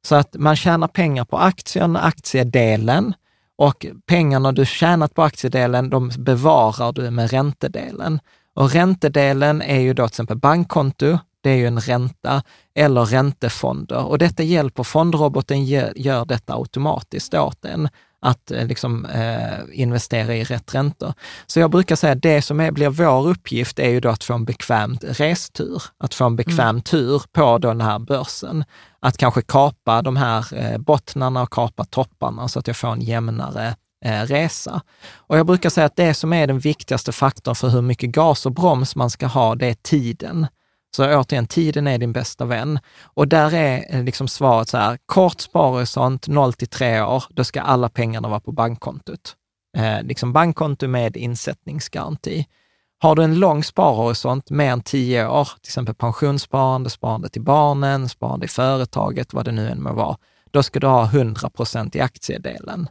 Så 0.06 0.16
att 0.16 0.36
man 0.40 0.56
tjänar 0.56 0.88
pengar 0.88 1.26
på 1.26 1.38
aktien, 1.38 1.96
aktiedelen, 1.96 3.14
och 3.56 3.86
pengarna 4.06 4.52
du 4.52 4.66
tjänat 4.66 5.14
på 5.14 5.24
aktiedelen, 5.24 5.90
de 5.90 6.12
bevarar 6.18 6.92
du 6.92 7.12
med 7.12 7.32
räntedelen. 7.32 8.20
Och 8.54 8.72
räntedelen 8.72 9.62
är 9.62 9.80
ju 9.80 9.94
då 9.94 10.08
till 10.08 10.14
exempel 10.14 10.38
bankkonto, 10.38 11.18
det 11.42 11.50
är 11.50 11.56
ju 11.56 11.68
en 11.68 11.80
ränta, 11.80 12.44
eller 12.76 13.06
räntefonder. 13.06 14.06
Och 14.06 14.18
detta 14.18 14.44
hjälper, 14.44 14.84
fondroboten 14.84 15.66
gör 15.66 16.26
detta 16.26 16.54
automatiskt 16.54 17.34
åt 17.34 17.66
en 17.66 17.90
att 18.24 18.52
eh, 18.52 18.68
liksom, 18.68 19.06
eh, 19.06 19.60
investera 19.72 20.36
i 20.36 20.44
rätt 20.44 20.76
räntor. 20.76 21.14
Så 21.48 21.60
jag 21.60 21.72
brukar 21.72 21.96
säga 21.96 22.14
att 22.14 22.22
det 22.22 22.42
som 22.42 22.60
är, 22.60 22.72
blir 22.72 22.90
vår 22.90 23.28
uppgift 23.28 23.80
är 23.80 23.90
ju 23.90 24.00
då 24.00 24.10
att 24.10 24.24
få 24.24 24.34
en 24.34 24.46
bekväm 24.46 24.98
restur, 25.02 25.84
att 25.98 26.14
få 26.14 26.26
en 26.26 26.36
bekväm 26.36 26.70
mm. 26.70 26.82
tur 26.82 27.22
på 27.32 27.58
den 27.58 27.82
här 27.82 28.00
börsen. 28.00 28.66
Att 29.00 29.18
kanske 29.18 29.42
kapa 29.42 30.02
de 30.02 30.18
här 30.18 30.46
eh, 30.54 30.78
bottnarna 30.78 31.42
och 31.42 31.50
kapa 31.54 31.86
topparna 31.86 32.48
så 32.48 32.60
att 32.60 32.68
jag 32.68 32.78
får 32.78 32.92
en 32.92 33.02
jämnare 33.02 33.76
eh, 34.06 34.22
resa. 34.22 34.82
Och 35.16 35.38
jag 35.38 35.46
brukar 35.46 35.70
säga 35.70 35.86
att 35.86 35.96
det 35.96 36.14
som 36.14 36.34
är 36.34 36.48
den 36.48 36.60
viktigaste 36.60 37.12
faktorn 37.12 37.56
för 37.56 37.70
hur 37.70 37.82
mycket 37.82 38.10
gas 38.10 38.46
och 38.46 38.52
broms 38.52 38.96
man 38.96 39.10
ska 39.10 39.28
ha, 39.28 39.56
det 39.56 39.68
är 39.68 39.74
tiden. 39.74 40.48
Så 40.96 41.20
återigen, 41.20 41.48
tiden 41.48 41.88
är 41.88 41.98
din 41.98 42.14
bästa 42.14 42.46
vän. 42.46 42.80
Och 43.04 43.28
där 43.28 43.54
är 43.54 43.96
eh, 43.96 44.04
liksom 44.04 44.28
svaret 44.28 44.70
så 44.70 44.78
här, 44.78 44.98
kort 45.06 45.42
sparhorisont 45.42 46.28
0 46.28 46.54
till 46.54 46.68
3 46.68 47.02
år, 47.02 47.24
då 47.30 47.44
ska 47.44 47.62
alla 47.62 47.90
pengarna 47.90 48.28
vara 48.30 48.40
på 48.40 48.52
bankkontot. 48.52 49.36
Eh, 49.78 50.04
liksom 50.04 50.34
bankkonto 50.34 50.88
med 50.88 51.18
insättningsgaranti. 51.18 52.48
Har 53.00 53.16
du 53.16 53.24
en 53.24 53.40
lång 53.40 53.64
sparhorisont, 53.64 54.50
mer 54.50 54.72
än 54.72 54.82
10 54.82 55.28
år, 55.28 55.46
till 55.46 55.70
exempel 55.70 55.96
pensionssparande, 55.96 56.90
sparande 56.90 57.30
till 57.30 57.42
barnen, 57.42 58.10
sparande 58.10 58.46
i 58.46 58.50
företaget, 58.50 59.34
vad 59.34 59.46
det 59.46 59.52
nu 59.52 59.70
än 59.70 59.84
må 59.84 59.94
vara, 59.94 60.18
då 60.52 60.64
ska 60.64 60.80
du 60.80 60.88
ha 60.88 61.06
100 61.06 61.50
procent 61.50 61.96
i 61.96 62.02
aktiedelen. 62.02 62.88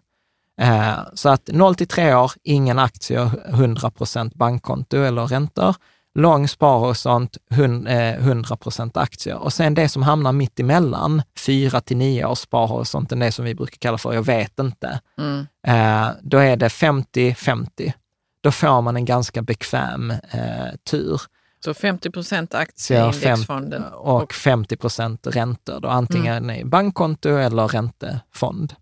Eh, 0.61 0.99
så 1.15 1.29
att 1.29 1.49
0 1.53 1.75
till 1.75 1.89
3 1.89 2.15
år, 2.15 2.33
ingen 2.43 2.79
aktier, 2.79 3.31
100 3.49 3.91
procent 3.91 4.35
bankkonto 4.35 4.97
eller 4.97 5.27
räntor 5.27 5.77
lång 6.15 6.49
sparhorisont, 6.49 7.37
100 7.51 8.57
procent 8.57 8.97
aktier. 8.97 9.39
Och 9.39 9.53
sen 9.53 9.75
det 9.75 9.89
som 9.89 10.03
hamnar 10.03 10.33
mitt 10.33 10.61
emellan, 10.61 11.23
4 11.39 11.81
till 11.81 11.97
9 11.97 12.27
års 12.27 12.39
sparhorisonten, 12.39 13.19
det 13.19 13.33
som 13.33 13.45
vi 13.45 13.55
brukar 13.55 13.77
kalla 13.77 13.99
för 13.99 14.13
jag 14.13 14.27
vet 14.27 14.59
inte, 14.59 15.01
mm. 15.19 15.47
eh, 15.67 16.11
då 16.23 16.39
är 16.39 16.57
det 16.57 16.69
50-50. 16.69 17.93
Då 18.41 18.51
får 18.51 18.83
man 18.83 18.97
en 18.97 19.05
ganska 19.05 19.43
bekväm 19.43 20.11
eh, 20.11 20.75
tur. 20.91 21.21
Så 21.65 21.75
50 21.75 22.11
procent 22.11 22.55
aktier 22.55 23.13
i 23.13 23.15
indexfonden? 23.15 23.85
Och 23.85 24.35
50 24.35 24.77
procent 24.77 25.27
räntor, 25.27 25.81
då, 25.81 25.89
antingen 25.89 26.45
mm. 26.45 26.57
i 26.61 26.65
bankkonto 26.65 27.29
eller 27.29 27.69
räntefond. 27.69 28.75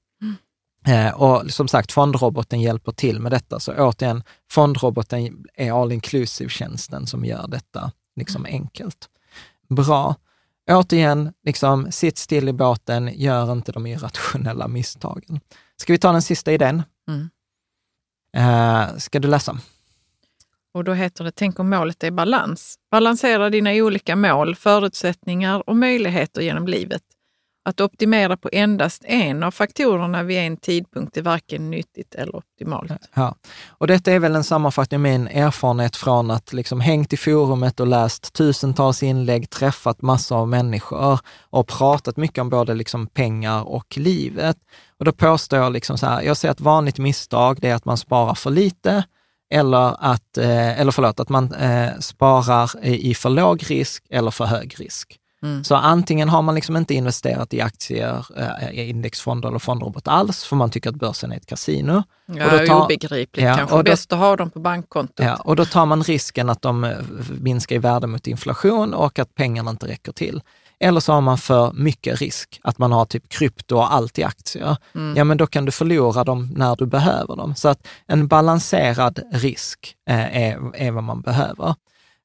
Eh, 0.87 1.23
och 1.23 1.51
som 1.51 1.69
sagt, 1.69 1.93
fondroboten 1.93 2.61
hjälper 2.61 2.93
till 2.93 3.21
med 3.21 3.33
detta. 3.33 3.61
Så 3.61 3.73
återigen, 3.73 4.23
fondroboten 4.51 5.45
är 5.55 5.81
all 5.83 5.93
inclusive-tjänsten 5.93 7.07
som 7.07 7.25
gör 7.25 7.49
detta 7.49 7.93
liksom 8.17 8.47
mm. 8.47 8.63
enkelt. 8.63 9.09
Bra. 9.69 10.15
Återigen, 10.71 11.33
liksom, 11.45 11.93
sitt 11.93 12.19
still 12.19 12.49
i 12.49 12.53
båten, 12.53 13.11
gör 13.15 13.53
inte 13.53 13.73
de 13.73 13.87
irrationella 13.87 14.69
misstagen. 14.69 15.41
Ska 15.77 15.93
vi 15.93 15.99
ta 15.99 16.13
den 16.13 16.23
sista 16.23 16.53
idén? 16.53 16.83
Mm. 17.09 17.31
Eh, 18.37 18.97
ska 18.97 19.19
du 19.19 19.29
läsa? 19.29 19.59
Och 20.75 20.85
då 20.85 20.93
heter 20.93 21.25
det 21.25 21.33
Tänk 21.33 21.59
om 21.59 21.71
målet 21.71 22.05
är 22.05 22.11
balans. 22.11 22.77
Balansera 22.91 23.51
dina 23.51 23.73
olika 23.73 24.17
mål, 24.17 24.55
förutsättningar 24.55 25.69
och 25.69 25.77
möjligheter 25.77 26.41
genom 26.43 26.67
livet 26.67 27.03
att 27.65 27.81
optimera 27.81 28.37
på 28.37 28.49
endast 28.53 29.05
en 29.05 29.43
av 29.43 29.51
faktorerna 29.51 30.23
vid 30.23 30.39
en 30.39 30.57
tidpunkt 30.57 31.17
är 31.17 31.23
varken 31.23 31.71
nyttigt 31.71 32.15
eller 32.15 32.37
optimalt. 32.37 32.93
Ja. 33.15 33.35
Och 33.69 33.87
detta 33.87 34.13
är 34.13 34.19
väl 34.19 34.37
en 34.37 34.45
sammanfattning 34.45 34.99
av 34.99 35.03
min 35.03 35.29
erfarenhet 35.29 35.97
från 35.97 36.31
att 36.31 36.53
liksom 36.53 36.81
hängt 36.81 37.13
i 37.13 37.17
forumet 37.17 37.81
och 37.81 37.87
läst 37.87 38.33
tusentals 38.33 39.03
inlägg, 39.03 39.51
träffat 39.51 40.03
massor 40.03 40.37
av 40.37 40.49
människor 40.49 41.19
och 41.51 41.69
pratat 41.69 42.17
mycket 42.17 42.39
om 42.39 42.51
både 42.51 42.75
liksom 42.75 43.07
pengar 43.07 43.69
och 43.69 43.97
livet. 43.97 44.57
Och 44.99 45.05
då 45.05 45.13
påstår 45.13 45.59
jag 45.59 45.73
liksom 45.73 45.99
så 45.99 46.07
här, 46.07 46.23
jag 46.23 46.37
ser 46.37 46.51
ett 46.51 46.61
vanligt 46.61 46.99
misstag, 46.99 47.59
det 47.61 47.69
är 47.69 47.75
att 47.75 47.85
man 47.85 47.97
sparar 47.97 48.35
för 48.35 48.51
lite 48.51 49.05
eller 49.53 50.11
att, 50.11 50.39
eh, 50.39 50.81
eller 50.81 50.93
förlåt, 50.93 51.21
att 51.21 51.29
man 51.29 51.55
eh, 51.55 51.99
sparar 52.01 52.85
i 52.85 53.15
för 53.15 53.31
låg 53.31 53.71
risk 53.71 54.07
eller 54.11 54.31
för 54.31 54.45
hög 54.45 54.81
risk. 54.81 55.20
Mm. 55.43 55.65
Så 55.65 55.75
antingen 55.75 56.29
har 56.29 56.43
man 56.43 56.55
liksom 56.55 56.77
inte 56.77 56.95
investerat 56.95 57.55
i 57.55 57.61
aktier, 57.61 58.27
eh, 58.37 58.91
indexfonder 58.91 59.49
eller 59.49 59.59
fondrobot 59.59 60.09
alls, 60.09 60.45
för 60.45 60.57
man 60.57 60.71
tycker 60.71 60.91
att 60.91 60.97
börsen 60.97 61.33
är 61.33 61.37
ett 61.37 61.47
kasino. 61.47 62.03
Ja, 62.27 62.45
och 62.45 62.59
då 62.59 62.67
tar, 62.67 62.85
obegripligt. 62.85 63.45
Ja, 63.45 63.57
Kanske 63.57 63.77
och 63.77 63.85
då, 63.85 63.91
bäst 63.91 64.13
att 64.13 64.19
ha 64.19 64.37
dem 64.37 64.51
på 64.51 64.59
bankkontot. 64.59 65.27
Ja, 65.27 65.37
och 65.37 65.57
då 65.57 65.65
tar 65.65 65.87
man 65.87 66.03
risken 66.03 66.51
att 66.51 66.63
de 66.63 66.95
minskar 67.41 67.77
i 67.77 67.79
värde 67.79 68.07
mot 68.07 68.27
inflation 68.27 68.95
och 68.95 69.19
att 69.19 69.35
pengarna 69.35 69.71
inte 69.71 69.89
räcker 69.89 70.13
till. 70.13 70.43
Eller 70.81 71.01
så 71.01 71.13
har 71.13 71.21
man 71.21 71.39
för 71.39 71.73
mycket 71.73 72.21
risk, 72.21 72.61
att 72.63 72.79
man 72.79 72.93
har 72.93 73.05
typ 73.05 73.29
krypto 73.29 73.77
och 73.77 73.95
allt 73.95 74.19
i 74.19 74.25
aktier. 74.25 74.77
Mm. 74.95 75.17
Ja, 75.17 75.25
men 75.25 75.37
då 75.37 75.47
kan 75.47 75.65
du 75.65 75.73
förlora 75.73 76.25
dem 76.25 76.51
när 76.57 76.77
du 76.77 76.87
behöver 76.87 77.37
dem. 77.37 77.55
Så 77.55 77.69
att 77.69 77.87
en 78.07 78.29
balanserad 78.29 79.21
risk 79.33 79.95
eh, 80.11 80.43
är, 80.43 80.77
är 80.77 80.91
vad 80.91 81.05
man 81.05 81.21
behöver. 81.21 81.75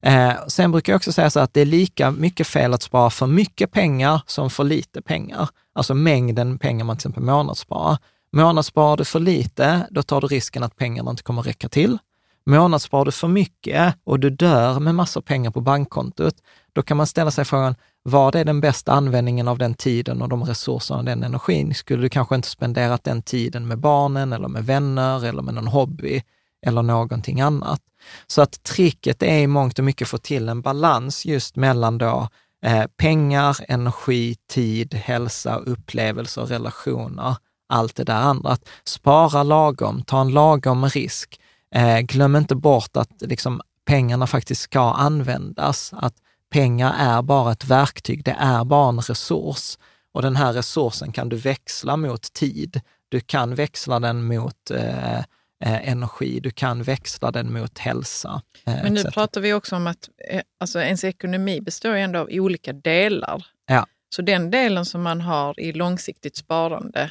Eh, 0.06 0.46
sen 0.46 0.72
brukar 0.72 0.92
jag 0.92 0.96
också 0.96 1.12
säga 1.12 1.30
så 1.30 1.40
att 1.40 1.54
det 1.54 1.60
är 1.60 1.66
lika 1.66 2.10
mycket 2.10 2.46
fel 2.46 2.74
att 2.74 2.82
spara 2.82 3.10
för 3.10 3.26
mycket 3.26 3.72
pengar 3.72 4.22
som 4.26 4.50
för 4.50 4.64
lite 4.64 5.02
pengar. 5.02 5.48
Alltså 5.72 5.94
mängden 5.94 6.58
pengar 6.58 6.84
man 6.84 6.96
till 6.96 7.00
exempel 7.00 7.22
månadssparar. 7.22 7.98
Månadssparar 8.32 8.96
du 8.96 9.04
för 9.04 9.20
lite, 9.20 9.86
då 9.90 10.02
tar 10.02 10.20
du 10.20 10.26
risken 10.26 10.62
att 10.62 10.76
pengarna 10.76 11.10
inte 11.10 11.22
kommer 11.22 11.42
räcka 11.42 11.68
till. 11.68 11.98
Månadssparar 12.46 13.04
du 13.04 13.12
för 13.12 13.28
mycket 13.28 13.94
och 14.04 14.20
du 14.20 14.30
dör 14.30 14.80
med 14.80 14.94
massor 14.94 15.20
pengar 15.20 15.50
på 15.50 15.60
bankkontot, 15.60 16.34
då 16.72 16.82
kan 16.82 16.96
man 16.96 17.06
ställa 17.06 17.30
sig 17.30 17.44
frågan, 17.44 17.74
vad 18.02 18.34
är 18.34 18.44
den 18.44 18.60
bästa 18.60 18.92
användningen 18.92 19.48
av 19.48 19.58
den 19.58 19.74
tiden 19.74 20.22
och 20.22 20.28
de 20.28 20.44
resurserna 20.44 20.98
och 20.98 21.04
den 21.04 21.22
energin? 21.22 21.74
Skulle 21.74 22.02
du 22.02 22.08
kanske 22.08 22.34
inte 22.34 22.48
spenderat 22.48 23.04
den 23.04 23.22
tiden 23.22 23.68
med 23.68 23.78
barnen 23.78 24.32
eller 24.32 24.48
med 24.48 24.66
vänner 24.66 25.24
eller 25.24 25.42
med 25.42 25.54
någon 25.54 25.66
hobby 25.66 26.22
eller 26.66 26.82
någonting 26.82 27.40
annat? 27.40 27.80
Så 28.26 28.42
att 28.42 28.62
tricket 28.62 29.22
är 29.22 29.38
i 29.38 29.46
mångt 29.46 29.78
och 29.78 29.84
mycket 29.84 30.06
att 30.06 30.10
få 30.10 30.18
till 30.18 30.48
en 30.48 30.62
balans 30.62 31.26
just 31.26 31.56
mellan 31.56 31.98
då 31.98 32.28
eh, 32.64 32.84
pengar, 32.96 33.56
energi, 33.68 34.36
tid, 34.50 34.94
hälsa, 34.94 35.56
upplevelser, 35.56 36.42
relationer, 36.42 37.36
allt 37.68 37.96
det 37.96 38.04
där 38.04 38.20
andra. 38.20 38.50
Att 38.50 38.68
spara 38.84 39.42
lagom, 39.42 40.02
ta 40.02 40.20
en 40.20 40.30
lagom 40.30 40.88
risk. 40.88 41.40
Eh, 41.74 42.00
glöm 42.00 42.36
inte 42.36 42.54
bort 42.54 42.96
att 42.96 43.12
liksom, 43.20 43.60
pengarna 43.86 44.26
faktiskt 44.26 44.60
ska 44.60 44.92
användas. 44.92 45.92
Att 45.96 46.14
pengar 46.50 46.94
är 46.98 47.22
bara 47.22 47.52
ett 47.52 47.64
verktyg, 47.64 48.24
det 48.24 48.36
är 48.38 48.64
bara 48.64 48.88
en 48.88 49.00
resurs. 49.00 49.78
Och 50.12 50.22
den 50.22 50.36
här 50.36 50.52
resursen 50.52 51.12
kan 51.12 51.28
du 51.28 51.36
växla 51.36 51.96
mot 51.96 52.32
tid. 52.32 52.80
Du 53.08 53.20
kan 53.20 53.54
växla 53.54 54.00
den 54.00 54.26
mot 54.26 54.70
eh, 54.70 55.20
eh, 55.64 55.88
energi, 55.88 56.40
du 56.40 56.50
kan 56.50 56.82
växla 56.82 57.30
den 57.30 57.52
mot 57.52 57.78
hälsa. 57.78 58.42
Eh, 58.66 58.82
Men 58.82 58.94
nu 58.94 59.00
etc. 59.00 59.14
pratar 59.14 59.40
vi 59.40 59.52
också 59.52 59.76
om 59.76 59.86
att 59.86 60.08
eh, 60.30 60.42
alltså, 60.60 60.80
ens 60.80 61.04
ekonomi 61.04 61.60
består 61.60 61.94
ändå 61.94 62.18
av 62.18 62.28
olika 62.30 62.72
delar. 62.72 63.46
Ja. 63.66 63.86
Så 64.08 64.22
den 64.22 64.50
delen 64.50 64.84
som 64.84 65.02
man 65.02 65.20
har 65.20 65.60
i 65.60 65.72
långsiktigt 65.72 66.36
sparande, 66.36 67.10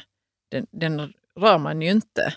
den, 0.50 0.66
den 0.70 1.12
rör 1.40 1.58
man 1.58 1.82
ju 1.82 1.90
inte. 1.90 2.34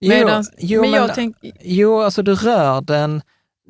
Medans, 0.00 0.52
jo, 0.58 0.84
jo, 0.84 0.90
men, 0.90 1.00
men 1.00 1.10
tänk... 1.14 1.36
jo, 1.60 2.00
alltså 2.00 2.22
du 2.22 2.34
rör 2.34 2.80
den, 2.80 3.22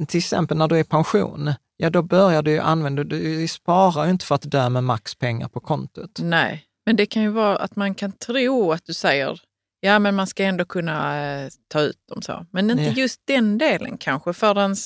till 0.09 0.19
exempel 0.19 0.57
när 0.57 0.69
du 0.69 0.77
är 0.77 0.81
i 0.81 0.85
pension, 0.85 1.53
ja 1.77 1.91
då 1.91 2.03
börjar 2.03 2.43
du 2.43 2.59
använda, 2.59 3.05
du 3.05 3.49
sparar 3.49 4.05
ju 4.05 4.11
inte 4.11 4.25
för 4.25 4.35
att 4.35 4.51
dö 4.51 4.69
med 4.69 4.85
max 4.85 5.15
pengar 5.15 5.49
på 5.49 5.61
kontot. 5.61 6.19
Nej, 6.19 6.65
men 6.87 6.97
det 6.97 7.07
kan 7.07 7.23
ju 7.23 7.29
vara 7.29 7.57
att 7.57 7.77
man 7.77 7.95
kan 7.95 8.13
tro 8.13 8.73
att 8.73 8.87
du 8.87 8.95
säger 8.95 9.41
Ja, 9.81 9.99
men 9.99 10.15
man 10.15 10.27
ska 10.27 10.45
ändå 10.45 10.65
kunna 10.65 11.25
eh, 11.25 11.49
ta 11.69 11.81
ut 11.81 11.99
dem 12.09 12.23
så. 12.23 12.47
Men 12.51 12.71
inte 12.71 12.83
Nej. 12.83 12.99
just 12.99 13.21
den 13.25 13.59
delen 13.59 13.99
kanske 13.99 14.33
förrän 14.33 14.77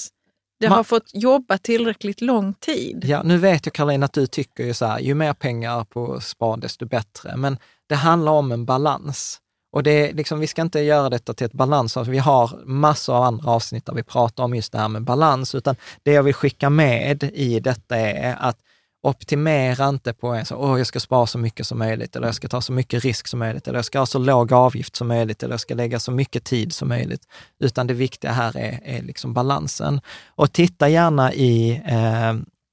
det 0.61 0.69
man, 0.69 0.77
har 0.77 0.85
fått 0.85 1.11
jobba 1.13 1.59
tillräckligt 1.59 2.21
lång 2.21 2.55
tid. 2.55 3.05
Ja, 3.05 3.23
nu 3.23 3.39
vet 3.39 3.67
jag 3.67 3.73
Caroline 3.73 4.03
att 4.03 4.13
du 4.13 4.27
tycker 4.27 4.65
ju 4.65 4.75
så 4.75 4.87
här, 4.87 4.99
ju 4.99 5.15
mer 5.15 5.33
pengar 5.33 5.85
på 5.85 6.21
spar 6.21 6.57
desto 6.57 6.87
bättre. 6.87 7.37
Men 7.37 7.59
det 7.89 7.95
handlar 7.95 8.33
om 8.33 8.53
en 8.53 8.65
balans. 8.65 9.41
Och 9.73 9.83
det 9.83 9.91
är 9.91 10.15
liksom, 10.15 10.41
vi 10.41 10.47
ska 10.47 10.63
inte 10.63 10.81
göra 10.81 11.11
detta 11.11 11.35
till 11.35 11.47
ett 11.47 11.53
balans, 11.53 11.97
alltså 11.97 12.11
vi 12.11 12.19
har 12.19 12.63
massor 12.65 13.15
av 13.15 13.23
andra 13.23 13.51
avsnitt 13.51 13.87
där 13.87 13.95
vi 13.95 14.03
pratar 14.03 14.45
om 14.45 14.55
just 14.55 14.73
det 14.73 14.79
här 14.79 14.89
med 14.89 15.03
balans, 15.03 15.55
utan 15.55 15.77
det 16.03 16.13
jag 16.13 16.23
vill 16.23 16.35
skicka 16.35 16.71
med 16.71 17.23
i 17.23 17.61
detta 17.61 17.97
är 17.97 18.37
att 18.41 18.59
optimera 19.05 19.89
inte 19.89 20.13
på 20.13 20.29
en 20.29 20.47
så, 20.47 20.57
åh, 20.57 20.79
jag 20.79 20.87
ska 20.87 21.01
spara 21.01 21.27
så 21.27 21.39
mycket 21.39 21.67
som 21.67 21.79
möjligt, 21.79 22.17
eller 22.17 22.29
jag 22.29 22.35
ska 22.35 22.49
ta 22.49 22.61
så 22.61 22.73
mycket 22.73 23.05
risk 23.05 23.27
som 23.27 23.39
möjligt, 23.39 23.69
eller 23.69 23.79
jag 23.79 23.85
ska 23.85 23.99
ha 23.99 24.07
så 24.07 24.19
låg 24.19 24.53
avgift 24.53 24.97
som 24.97 25.09
möjligt, 25.09 25.43
eller 25.43 25.53
jag 25.53 25.61
ska 25.61 25.75
lägga 25.75 26.01
så 26.01 26.13
mycket 26.13 26.45
tid 26.45 26.73
som 26.73 26.89
möjligt. 26.89 27.23
Utan 27.61 27.87
det 27.87 27.95
viktiga 27.95 28.33
här 28.33 28.57
är, 28.57 28.81
är 28.85 29.03
liksom 29.03 29.35
balansen. 29.35 30.01
Och 30.27 30.53
titta 30.53 30.89
gärna 30.89 31.33
i 31.33 31.83
eh, 31.87 32.31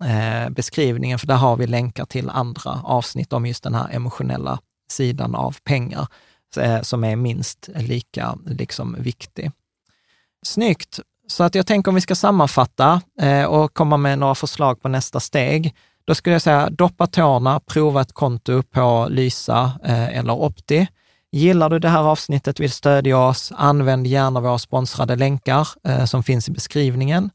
eh, 0.09 0.49
beskrivningen, 0.49 1.19
för 1.19 1.27
där 1.27 1.35
har 1.35 1.55
vi 1.55 1.67
länkar 1.67 2.05
till 2.05 2.29
andra 2.29 2.81
avsnitt 2.83 3.33
om 3.33 3.45
just 3.45 3.63
den 3.63 3.75
här 3.75 3.89
emotionella 3.91 4.59
sidan 4.91 5.35
av 5.35 5.57
pengar, 5.63 6.07
eh, 6.57 6.81
som 6.81 7.03
är 7.03 7.15
minst 7.15 7.69
lika 7.75 8.37
liksom, 8.45 8.95
viktig. 8.99 9.51
Snyggt! 10.45 10.99
Så 11.27 11.43
att 11.43 11.55
jag 11.55 11.67
tänker 11.67 11.89
om 11.91 11.95
vi 11.95 12.01
ska 12.01 12.15
sammanfatta 12.15 13.01
eh, 13.21 13.45
och 13.45 13.73
komma 13.73 13.97
med 13.97 14.19
några 14.19 14.35
förslag 14.35 14.81
på 14.81 14.87
nästa 14.87 15.19
steg, 15.19 15.75
då 16.11 16.15
skulle 16.15 16.35
jag 16.35 16.41
säga 16.41 16.69
doppa 16.69 17.07
tårna, 17.07 17.59
prova 17.59 18.01
ett 18.01 18.13
konto 18.13 18.63
på 18.63 19.07
Lysa 19.09 19.71
eh, 19.83 20.17
eller 20.17 20.33
Opti. 20.33 20.87
Gillar 21.31 21.69
du 21.69 21.79
det 21.79 21.89
här 21.89 22.03
avsnittet, 22.03 22.59
vill 22.59 22.71
stödja 22.71 23.17
oss, 23.17 23.51
använd 23.55 24.07
gärna 24.07 24.39
våra 24.39 24.57
sponsrade 24.57 25.15
länkar 25.15 25.67
eh, 25.87 26.05
som 26.05 26.23
finns 26.23 26.49
i 26.49 26.51
beskrivningen. 26.51 27.29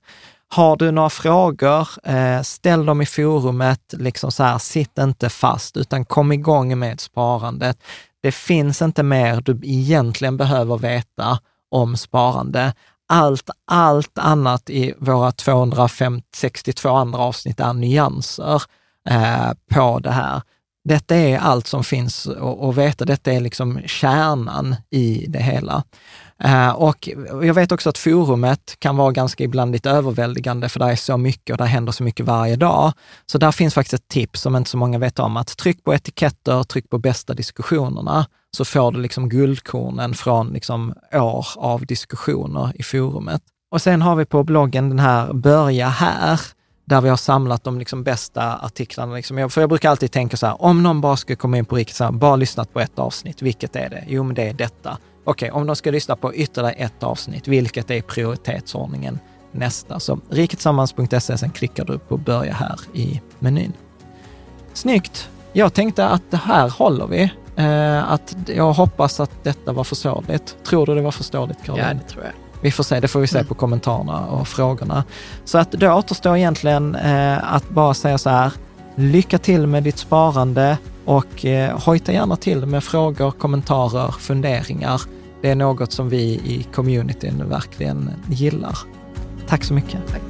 Har 0.48 0.76
du 0.76 0.90
några 0.90 1.10
frågor, 1.10 1.88
eh, 2.04 2.42
ställ 2.42 2.86
dem 2.86 3.00
i 3.02 3.06
forumet, 3.06 3.94
liksom 3.98 4.32
så 4.32 4.42
här, 4.42 4.58
sitt 4.58 4.98
inte 4.98 5.28
fast, 5.28 5.76
utan 5.76 6.04
kom 6.04 6.32
igång 6.32 6.78
med 6.78 7.00
sparandet. 7.00 7.78
Det 8.22 8.32
finns 8.32 8.82
inte 8.82 9.02
mer 9.02 9.40
du 9.40 9.60
egentligen 9.62 10.36
behöver 10.36 10.78
veta 10.78 11.38
om 11.70 11.96
sparande 11.96 12.72
allt, 13.08 13.50
allt 13.66 14.18
annat 14.18 14.70
i 14.70 14.94
våra 14.98 15.32
262 15.32 16.88
andra 16.88 17.18
avsnitt 17.18 17.60
är 17.60 17.72
nyanser 17.72 18.62
eh, 19.08 19.50
på 19.70 19.98
det 19.98 20.10
här. 20.10 20.42
Detta 20.84 21.16
är 21.16 21.38
allt 21.38 21.66
som 21.66 21.84
finns 21.84 22.28
att 22.60 22.76
veta. 22.76 23.04
Detta 23.04 23.32
är 23.32 23.40
liksom 23.40 23.80
kärnan 23.86 24.76
i 24.90 25.26
det 25.28 25.42
hela. 25.42 25.82
Eh, 26.44 26.70
och 26.70 27.08
jag 27.42 27.54
vet 27.54 27.72
också 27.72 27.88
att 27.88 27.98
forumet 27.98 28.76
kan 28.78 28.96
vara 28.96 29.12
ganska 29.12 29.44
ibland 29.44 29.72
lite 29.72 29.90
överväldigande, 29.90 30.68
för 30.68 30.80
det 30.80 30.86
är 30.86 30.96
så 30.96 31.16
mycket 31.16 31.54
och 31.54 31.58
det 31.58 31.64
händer 31.64 31.92
så 31.92 32.02
mycket 32.02 32.26
varje 32.26 32.56
dag. 32.56 32.92
Så 33.26 33.38
där 33.38 33.52
finns 33.52 33.74
faktiskt 33.74 33.94
ett 33.94 34.08
tips 34.08 34.40
som 34.40 34.56
inte 34.56 34.70
så 34.70 34.76
många 34.76 34.98
vet 34.98 35.18
om, 35.18 35.36
att 35.36 35.56
tryck 35.56 35.84
på 35.84 35.94
etiketter, 35.94 36.62
tryck 36.62 36.90
på 36.90 36.98
bästa 36.98 37.34
diskussionerna, 37.34 38.26
så 38.56 38.64
får 38.64 38.92
du 38.92 39.00
liksom 39.00 39.28
guldkornen 39.28 40.14
från 40.14 40.48
liksom 40.48 40.94
år 41.12 41.46
av 41.56 41.86
diskussioner 41.86 42.72
i 42.74 42.82
forumet. 42.82 43.42
Och 43.70 43.82
sen 43.82 44.02
har 44.02 44.16
vi 44.16 44.24
på 44.24 44.44
bloggen 44.44 44.88
den 44.88 44.98
här 44.98 45.32
Börja 45.32 45.88
här, 45.88 46.40
där 46.84 47.00
vi 47.00 47.08
har 47.08 47.16
samlat 47.16 47.64
de 47.64 47.78
liksom 47.78 48.04
bästa 48.04 48.56
artiklarna. 48.56 49.14
Liksom. 49.14 49.50
För 49.50 49.60
jag 49.60 49.70
brukar 49.70 49.90
alltid 49.90 50.12
tänka 50.12 50.36
så 50.36 50.46
här, 50.46 50.62
om 50.62 50.82
någon 50.82 51.00
bara 51.00 51.16
skulle 51.16 51.36
komma 51.36 51.58
in 51.58 51.64
på 51.64 51.76
riktigt, 51.76 51.96
så 51.96 52.04
här, 52.04 52.12
bara 52.12 52.36
lyssnat 52.36 52.72
på 52.72 52.80
ett 52.80 52.98
avsnitt, 52.98 53.42
vilket 53.42 53.76
är 53.76 53.90
det? 53.90 54.04
Jo, 54.08 54.22
men 54.22 54.34
det 54.34 54.48
är 54.48 54.52
detta. 54.52 54.98
Okej, 55.28 55.50
okay, 55.50 55.60
om 55.60 55.66
de 55.66 55.76
ska 55.76 55.90
lyssna 55.90 56.16
på 56.16 56.34
ytterligare 56.34 56.72
ett 56.72 57.02
avsnitt, 57.02 57.48
vilket 57.48 57.90
är 57.90 58.02
prioritetsordningen 58.02 59.18
nästa? 59.52 60.00
Så 60.00 60.20
riketsammans.se, 60.30 61.38
sen 61.38 61.50
klickar 61.50 61.84
du 61.84 61.98
på 61.98 62.16
börja 62.16 62.52
här 62.52 62.80
i 62.92 63.20
menyn. 63.38 63.72
Snyggt! 64.72 65.28
Jag 65.52 65.74
tänkte 65.74 66.08
att 66.08 66.22
det 66.30 66.36
här 66.36 66.68
håller 66.68 67.06
vi. 67.06 67.32
Eh, 67.56 68.12
att 68.12 68.36
jag 68.46 68.72
hoppas 68.72 69.20
att 69.20 69.44
detta 69.44 69.72
var 69.72 69.84
förståeligt. 69.84 70.56
Tror 70.64 70.86
du 70.86 70.94
det 70.94 71.02
var 71.02 71.10
förståeligt, 71.10 71.62
Caroline? 71.64 71.86
Ja, 71.86 71.94
det 71.94 72.08
tror 72.08 72.24
jag. 72.24 72.32
Vi 72.60 72.70
får 72.70 72.84
se, 72.84 73.00
det 73.00 73.08
får 73.08 73.20
vi 73.20 73.26
se 73.26 73.38
mm. 73.38 73.48
på 73.48 73.54
kommentarerna 73.54 74.26
och 74.26 74.48
frågorna. 74.48 75.04
Så 75.44 75.58
att 75.58 75.72
då 75.72 75.92
återstår 75.92 76.36
egentligen 76.36 76.94
eh, 76.94 77.54
att 77.54 77.68
bara 77.68 77.94
säga 77.94 78.18
så 78.18 78.30
här, 78.30 78.52
lycka 78.96 79.38
till 79.38 79.66
med 79.66 79.82
ditt 79.82 79.98
sparande 79.98 80.78
och 81.04 81.44
eh, 81.44 81.78
hojta 81.80 82.12
gärna 82.12 82.36
till 82.36 82.66
med 82.66 82.84
frågor, 82.84 83.30
kommentarer, 83.30 84.10
funderingar. 84.10 85.00
Det 85.42 85.50
är 85.50 85.54
något 85.54 85.92
som 85.92 86.08
vi 86.08 86.22
i 86.22 86.66
communityn 86.74 87.48
verkligen 87.48 88.10
gillar. 88.30 88.78
Tack 89.48 89.64
så 89.64 89.74
mycket. 89.74 90.06
Tack. 90.08 90.22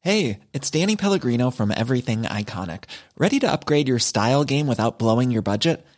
Hey, 0.00 0.38
it's 0.52 0.70
Danny 0.70 0.96
Pellegrino 0.96 1.50
from 1.50 1.70
Everything 1.70 2.22
Iconic. 2.22 2.84
Ready 3.18 3.40
to 3.40 3.52
upgrade 3.52 3.88
your 3.88 3.98
style 3.98 4.44
game 4.44 4.66
without 4.66 4.98
blowing 4.98 5.30
your 5.30 5.42
budget? 5.42 5.86